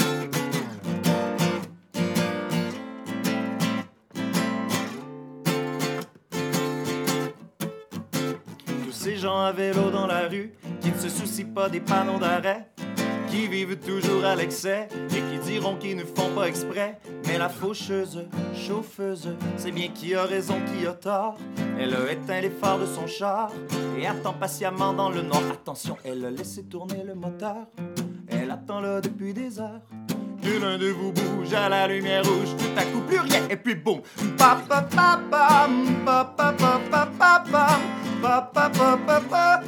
Tous 8.83 8.91
ces 8.91 9.17
gens 9.17 9.41
à 9.41 9.51
vélo 9.51 9.89
dans 9.89 10.05
la 10.05 10.27
rue, 10.27 10.53
qui 10.81 10.91
ne 10.91 10.97
se 10.97 11.09
soucient 11.09 11.51
pas 11.53 11.67
des 11.67 11.79
panneaux 11.79 12.19
d'arrêt, 12.19 12.70
qui 13.31 13.47
vivent 13.47 13.77
toujours 13.77 14.25
à 14.25 14.35
l'excès 14.35 14.89
et 15.09 15.21
qui 15.21 15.39
diront 15.49 15.75
qu'ils 15.77 15.95
ne 15.95 16.03
font 16.03 16.29
pas 16.35 16.47
exprès. 16.47 16.99
Mais 17.27 17.37
la 17.37 17.47
faucheuse, 17.47 18.25
chauffeuse, 18.53 19.29
c'est 19.55 19.71
bien 19.71 19.87
qui 19.87 20.13
a 20.13 20.23
raison, 20.23 20.55
qui 20.67 20.85
a 20.85 20.91
tort. 20.91 21.37
Elle 21.79 21.95
a 21.95 22.11
éteint 22.11 22.41
les 22.41 22.49
phares 22.49 22.79
de 22.79 22.85
son 22.85 23.07
char 23.07 23.51
et 23.97 24.05
attend 24.05 24.33
patiemment 24.33 24.93
dans 24.93 25.09
le 25.09 25.21
noir. 25.21 25.41
Attention, 25.49 25.97
elle 26.03 26.25
a 26.25 26.31
laissé 26.31 26.63
tourner 26.63 27.03
le 27.05 27.15
moteur. 27.15 27.67
Elle 28.27 28.51
attend 28.51 28.81
là 28.81 28.99
depuis 28.99 29.33
des 29.33 29.59
heures. 29.59 29.81
Que 30.43 30.59
l'un 30.59 30.77
de 30.77 30.89
vous 30.89 31.13
bouge 31.13 31.53
à 31.53 31.69
la 31.69 31.87
lumière 31.87 32.25
rouge, 32.25 32.49
tout 32.57 32.79
à 32.79 32.83
coup 32.83 33.01
plus 33.07 33.19
rien 33.19 33.47
et 33.49 33.55
puis 33.55 33.75
boum. 33.75 34.01
Pa 34.37 34.57
pa 34.67 34.81
pa 34.81 35.19
pam, 35.29 36.03
pa 36.03 36.33
pa 36.35 36.51
pa 36.51 36.79
pa 36.89 37.07
pa 37.17 37.41
pam, 37.53 37.91
pa 38.23 39.61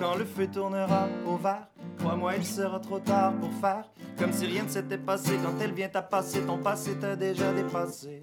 quand 0.00 0.16
le 0.16 0.24
feu 0.24 0.46
tournera 0.46 1.08
au 1.26 1.36
vert, 1.36 1.68
crois-moi 1.98 2.36
il 2.36 2.44
sera 2.44 2.78
trop 2.80 2.98
tard 2.98 3.32
pour 3.34 3.52
faire 3.54 3.84
comme 4.18 4.32
si 4.32 4.46
rien 4.46 4.64
ne 4.64 4.68
s'était 4.68 4.98
passé. 4.98 5.38
Quand 5.42 5.54
elle 5.62 5.72
vient 5.72 5.90
à 5.94 6.02
passer, 6.02 6.40
ton 6.40 6.58
passé 6.58 6.96
t'a 6.96 7.14
déjà 7.14 7.52
dépassé. 7.52 8.22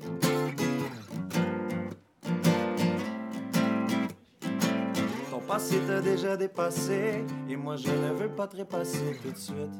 Ton 5.32 5.39
passé 5.47 5.80
t'a 5.88 6.01
déjà 6.01 6.36
dépassé 6.36 7.23
Et 7.49 7.55
moi 7.55 7.76
je 7.78 7.89
ne 7.89 8.13
veux 8.13 8.30
pas 8.30 8.47
te 8.47 8.57
repasser 8.57 9.17
tout 9.21 9.32
de 9.32 9.38
suite 9.38 9.71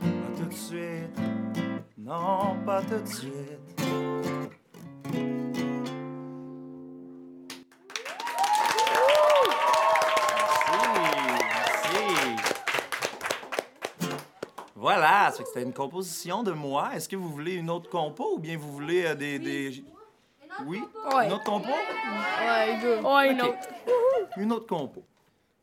Pas 0.00 0.38
tout 0.38 0.46
de 0.46 0.54
suite 0.54 1.20
Non, 1.98 2.56
pas 2.64 2.80
tout 2.82 3.02
de 3.02 3.08
suite 3.08 3.80
Voilà, 14.80 15.30
c'était 15.36 15.62
une 15.62 15.74
composition 15.74 16.42
de 16.42 16.52
moi. 16.52 16.94
Est-ce 16.94 17.06
que 17.06 17.14
vous 17.14 17.28
voulez 17.28 17.52
une 17.56 17.68
autre 17.68 17.90
compo 17.90 18.36
ou 18.36 18.38
bien 18.38 18.56
vous 18.56 18.72
voulez 18.72 19.04
euh, 19.04 19.14
des, 19.14 19.38
des... 19.38 19.84
Oui? 20.64 20.82
Ouais. 21.14 21.26
Une 21.26 21.32
autre 21.34 21.44
compo? 21.44 21.68
Ouais, 21.68 22.78
go. 22.80 23.06
Ouais, 23.14 23.30
une 23.30 23.42
autre. 23.42 23.58
Une 24.38 24.52
autre 24.52 24.66
compo. 24.66 25.04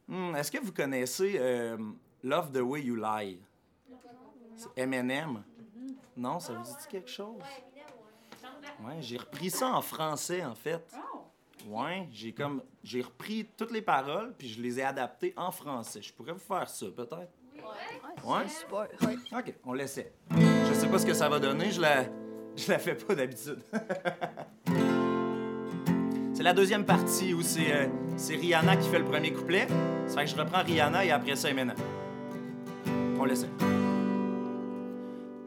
Hmm, 0.08 0.36
Est-ce 0.36 0.52
que 0.52 0.60
vous 0.60 0.72
connaissez 0.72 1.36
euh, 1.40 1.78
Love 2.24 2.52
the 2.52 2.62
Way 2.62 2.84
You 2.84 2.96
Lie? 2.96 3.40
C'est 4.56 4.70
Eminem? 4.78 5.44
Non, 6.16 6.40
ça 6.40 6.54
vous 6.54 6.62
dit 6.64 6.88
quelque 6.88 7.10
chose? 7.10 7.42
Ouais, 8.86 8.98
j'ai 9.02 9.18
repris 9.18 9.50
ça 9.50 9.70
en 9.70 9.82
français, 9.82 10.46
en 10.46 10.54
fait. 10.54 10.96
Ouais, 11.66 12.08
j'ai 12.12 12.34
comme... 12.34 12.62
J'ai 12.84 13.02
repris 13.02 13.48
toutes 13.58 13.72
les 13.72 13.82
paroles, 13.82 14.36
puis 14.38 14.48
je 14.48 14.62
les 14.62 14.80
ai 14.80 14.84
adaptées 14.84 15.34
en 15.36 15.52
français. 15.52 16.04
Je 16.04 16.14
pourrais 16.14 16.34
vous 16.34 16.38
faire 16.40 16.70
ça, 16.70 16.86
peut-être? 16.96 17.32
Ouais? 17.56 18.17
Super. 18.48 18.88
OK, 19.32 19.54
on 19.66 19.74
l'essaie. 19.74 20.12
Je 20.32 20.74
sais 20.74 20.88
pas 20.88 21.00
ce 21.00 21.06
que 21.06 21.14
ça 21.14 21.30
va 21.30 21.40
donner, 21.40 21.72
je 21.72 21.80
la, 21.80 22.04
je 22.58 22.70
la 22.70 22.78
fais 22.78 22.96
pas 22.96 23.16
d'habitude. 23.16 23.60
c'est 26.34 26.44
la 26.44 26.54
deuxième 26.54 26.84
partie 26.86 27.34
où 27.34 27.42
c'est 27.42 27.74
euh, 27.74 27.88
c'est 28.18 28.36
Rihanna 28.36 28.76
qui 28.76 28.90
fait 28.90 29.00
le 29.00 29.06
premier 29.06 29.32
couplet. 29.32 29.68
Ça 30.08 30.18
fait 30.18 30.26
que 30.26 30.32
je 30.32 30.36
reprends 30.36 30.62
Rihanna 30.62 31.06
et 31.06 31.12
après 31.12 31.38
ça, 31.38 31.50
Eminem. 31.50 31.76
On 33.18 33.24
l'essaie. 33.24 33.48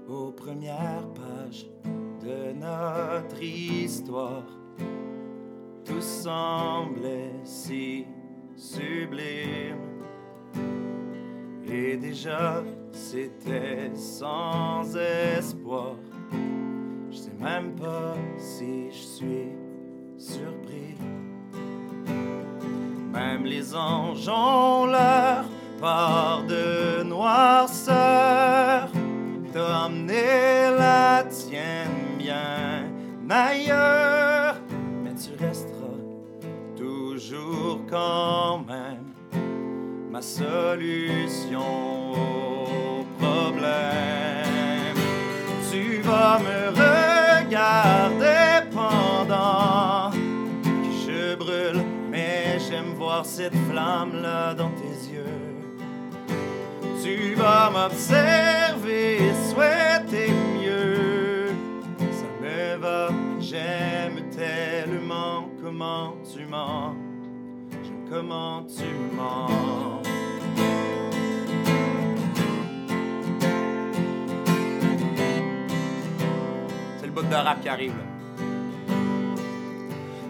Aux 0.09 0.33
premières 0.33 1.07
pages 1.14 1.66
de 2.22 2.53
notre 2.55 3.43
histoire, 3.43 4.45
tout 5.85 6.01
semblait 6.01 7.35
si 7.45 8.07
sublime. 8.57 9.76
Et 11.73 11.97
déjà, 11.97 12.64
c'était 12.93 13.91
sans 13.95 14.97
espoir. 14.97 15.95
Je 17.11 17.16
sais 17.16 17.37
même 17.39 17.77
pas 17.77 18.16
si 18.39 18.91
je 18.91 18.97
suis 18.97 19.49
surpris. 20.18 20.97
Même 23.12 23.45
les 23.45 23.75
anges 23.75 24.29
ont 24.29 24.87
leur 24.87 25.45
part 25.81 26.43
de 26.49 27.05
noirceur. 27.05 28.89
T'as 29.53 29.89
la 30.79 31.25
tienne 31.25 32.16
bien 32.18 32.85
ailleurs. 33.29 34.57
Mais 35.05 35.14
tu 35.14 35.43
resteras 35.43 36.01
toujours 36.77 37.81
quand 37.89 38.39
solution 40.21 42.12
au 42.12 43.05
problème. 43.18 44.97
Tu 45.71 46.01
vas 46.03 46.39
me 46.39 46.68
regarder 46.71 48.66
pendant 48.73 50.11
que 50.11 50.91
je 51.07 51.35
brûle, 51.37 51.83
mais 52.11 52.59
j'aime 52.59 52.95
voir 52.97 53.25
cette 53.25 53.57
flamme-là 53.71 54.55
dans 54.55 54.71
tes 54.71 55.12
yeux. 55.12 55.25
Tu 57.03 57.35
vas 57.35 57.71
m'observer, 57.71 59.18
souhaiter 59.49 60.33
mieux. 60.61 61.49
Ça 62.12 62.27
me 62.43 62.77
va, 62.77 63.09
j'aime 63.41 64.29
tellement 64.31 65.49
comment 65.62 66.14
tu 66.33 66.45
mens. 66.47 66.95
Comment 68.11 68.64
tu 68.64 69.16
mens. 69.16 69.99
Le 77.16 77.28
de 77.28 77.34
rap 77.34 77.61
qui 77.61 77.68
arrive. 77.68 77.94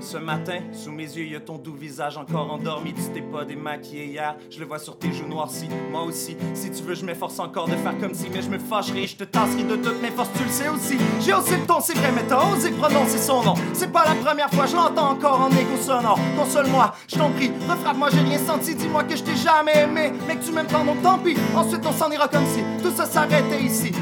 Ce 0.01 0.17
matin, 0.17 0.59
sous 0.73 0.91
mes 0.91 1.05
yeux, 1.05 1.25
y 1.25 1.37
a 1.37 1.41
ton 1.41 1.57
doux 1.57 1.75
visage 1.75 2.17
encore 2.17 2.53
endormi. 2.53 2.93
Tu 2.95 3.03
t'es 3.15 3.21
pas 3.21 3.45
démaquillé 3.45 4.07
hier, 4.07 4.35
je 4.51 4.59
le 4.59 4.67
vois 4.67 4.81
sur 4.81 4.99
tes 4.99 5.13
joues 5.13 5.29
noircies. 5.29 5.69
Moi 5.93 6.03
aussi, 6.03 6.37
si 6.53 6.69
tu 6.73 6.83
veux, 6.83 6.97
je 6.97 7.05
m'efforce 7.05 7.39
encore 7.39 7.69
de 7.69 7.77
faire 7.77 7.97
comme 7.97 8.13
si, 8.13 8.29
mais 8.29 8.43
je 8.43 8.49
me 8.49 8.59
fâcherai, 8.59 9.07
je 9.07 9.15
te 9.15 9.23
tasserai 9.23 9.63
de 9.63 9.77
toutes 9.77 10.03
mes 10.03 10.11
forces, 10.11 10.31
tu 10.37 10.43
le 10.43 10.51
sais 10.51 10.69
aussi. 10.69 10.97
J'ai 11.21 11.33
aussi 11.33 11.53
le 11.53 11.65
ton, 11.65 11.79
c'est 11.79 11.97
vrai, 11.97 12.11
mais 12.13 12.25
t'as 12.27 12.45
osé 12.51 12.73
prononcer 12.73 13.19
son 13.19 13.45
nom. 13.45 13.55
C'est 13.73 13.93
pas 13.93 14.05
la 14.05 14.17
première 14.17 14.51
fois, 14.51 14.67
je 14.67 14.75
l'entends 14.75 15.11
encore 15.11 15.43
en 15.43 15.51
écho 15.51 15.77
sonore. 15.81 16.19
Console-moi, 16.37 16.93
je 17.07 17.17
t'en 17.17 17.31
prie, 17.31 17.53
refrappe-moi, 17.69 18.09
j'ai 18.11 18.21
rien 18.21 18.39
senti. 18.39 18.75
Dis-moi 18.75 19.05
que 19.05 19.15
je 19.15 19.23
t'ai 19.23 19.37
jamais 19.37 19.79
aimé, 19.79 20.13
mais 20.27 20.35
que 20.35 20.45
tu 20.45 20.51
m'aimes 20.51 20.67
tant, 20.67 20.85
donc 20.85 21.01
tant 21.03 21.19
pis. 21.19 21.37
Ensuite, 21.55 21.87
on 21.87 21.93
s'en 21.93 22.11
ira 22.11 22.27
comme 22.27 22.47
si 22.47 22.65
tout 22.83 22.91
ça 22.91 23.07
s'arrêtait 23.07 23.63
ici. 23.63 23.93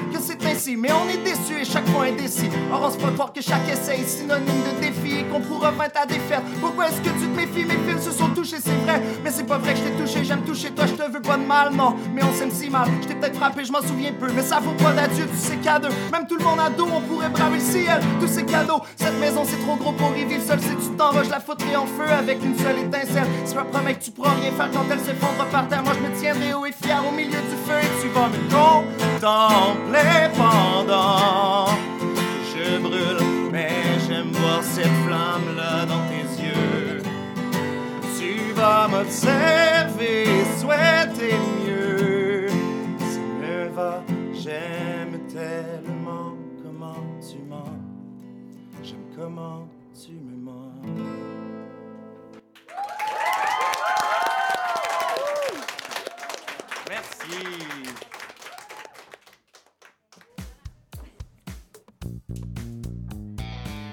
Mais 0.66 0.90
on 0.92 1.08
est 1.08 1.22
déçu 1.22 1.60
et 1.60 1.64
chaque 1.64 1.88
fois 1.90 2.04
indécis. 2.04 2.50
Or, 2.72 2.82
on 2.84 2.90
se 2.90 2.96
peut 2.96 3.12
croire 3.12 3.32
que 3.32 3.40
chaque 3.40 3.68
essai 3.68 4.00
est 4.00 4.08
synonyme 4.08 4.44
de 4.46 4.80
défi 4.80 5.20
et 5.20 5.24
qu'on 5.24 5.40
pourra 5.40 5.70
vaincre 5.70 5.92
ta 5.92 6.06
défaite. 6.06 6.42
Pourquoi 6.60 6.88
est-ce 6.88 7.00
que 7.00 7.10
tu 7.10 7.26
te 7.26 7.36
méfies? 7.36 7.64
Mes 7.64 7.78
fils 7.90 8.04
se 8.04 8.10
sont 8.10 8.28
touchés, 8.30 8.56
c'est 8.62 8.74
vrai. 8.84 9.00
Mais 9.22 9.30
c'est 9.30 9.44
pas 9.44 9.58
vrai 9.58 9.74
que 9.74 9.78
je 9.78 9.84
t'ai 9.84 9.90
touché, 9.92 10.24
j'aime 10.24 10.42
toucher 10.42 10.70
toi, 10.70 10.86
je 10.86 10.94
te 10.94 11.10
veux 11.10 11.22
pas 11.22 11.36
de 11.36 11.44
mal, 11.44 11.72
non. 11.74 11.94
Mais 12.12 12.22
on 12.24 12.32
s'aime 12.32 12.50
si 12.50 12.68
mal, 12.70 12.88
je 13.02 13.06
t'ai 13.08 13.14
peut-être 13.14 13.36
frappé, 13.36 13.64
je 13.64 13.72
m'en 13.72 13.82
souviens 13.82 14.12
peu. 14.12 14.26
Mais 14.34 14.42
ça 14.42 14.58
vaut 14.58 14.72
pas 14.72 14.92
d'adieu, 14.92 15.26
tu 15.26 15.36
sais 15.36 15.56
qu'à. 15.56 15.78
Même 15.78 16.26
tout 16.28 16.36
le 16.36 16.44
monde 16.44 16.58
a 16.58 16.70
dos, 16.70 16.88
on 16.92 17.00
pourrait 17.02 17.28
braver 17.28 17.58
le 17.58 17.62
ciel. 17.62 18.00
Tous 18.20 18.28
ces 18.28 18.44
cadeaux, 18.44 18.80
cette 18.96 19.18
maison 19.20 19.44
c'est 19.44 19.60
trop 19.64 19.76
gros 19.76 19.92
pour 19.92 20.16
y 20.16 20.24
vivre. 20.24 20.42
Si 20.42 20.88
tu 20.88 20.96
t'en 20.96 21.12
je 21.22 21.30
la 21.30 21.40
foutrais 21.40 21.76
en 21.76 21.86
feu 21.86 22.10
avec 22.10 22.42
une 22.44 22.58
seule 22.58 22.78
étincelle. 22.78 23.26
Si 23.44 23.54
je 23.54 23.58
me 23.58 23.92
que 23.92 24.04
tu 24.04 24.10
pourras 24.10 24.34
rien 24.34 24.50
faire 24.52 24.70
quand 24.72 24.84
elle 24.90 25.00
s'effondre 25.00 25.46
par 25.50 25.68
terre, 25.68 25.82
moi 25.82 25.92
je 25.94 26.08
me 26.08 26.20
tiendrai 26.20 26.52
haut 26.52 26.66
et 26.66 26.72
fier 26.72 27.00
au 27.06 27.14
milieu 27.14 27.30
du 27.30 27.56
feu 27.66 27.78
et 27.80 28.02
tu 28.02 28.08
vas 28.08 28.28
me 28.28 28.48
contempler 29.18 30.28
pendant 30.36 31.66
que 31.98 32.44
je 32.52 32.78
brûle. 32.78 33.50
Mais 33.50 33.70
j'aime 34.06 34.30
voir 34.32 34.62
cette 34.62 34.86
flamme-là 35.06 35.86
dans 35.86 36.02
tes 36.08 36.42
yeux. 36.42 37.02
Tu 38.18 38.52
vas 38.52 38.88
m'observer, 38.88 40.26
souhaiter 40.58 41.34
mieux. 41.64 42.48
Ça 42.98 43.20
me 43.40 43.68
va, 43.74 44.02
j'aime 44.32 45.18
tellement 45.28 46.34
comment 46.62 47.02
tu 47.20 47.38
mens. 47.48 47.76
J'aime 48.82 49.06
comment 49.16 49.68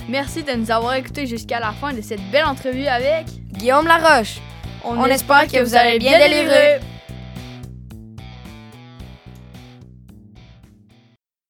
Merci 0.08 0.43
de 0.43 0.53
nous 0.53 0.70
avoir 0.70 0.93
écoutés 0.93 1.26
jusqu'à 1.26 1.60
la 1.60 1.72
fin 1.72 1.91
de 1.91 2.01
cette 2.01 2.22
belle 2.32 2.45
entrevue 2.45 2.86
avec 2.86 3.26
Guillaume 3.53 3.88
Laroche. 3.88 4.38
On, 4.84 5.03
espère 5.06 5.47
que 5.47 5.64
vous 5.64 5.76
avez 5.76 5.97
bien 5.97 6.20
délivré. 6.20 6.80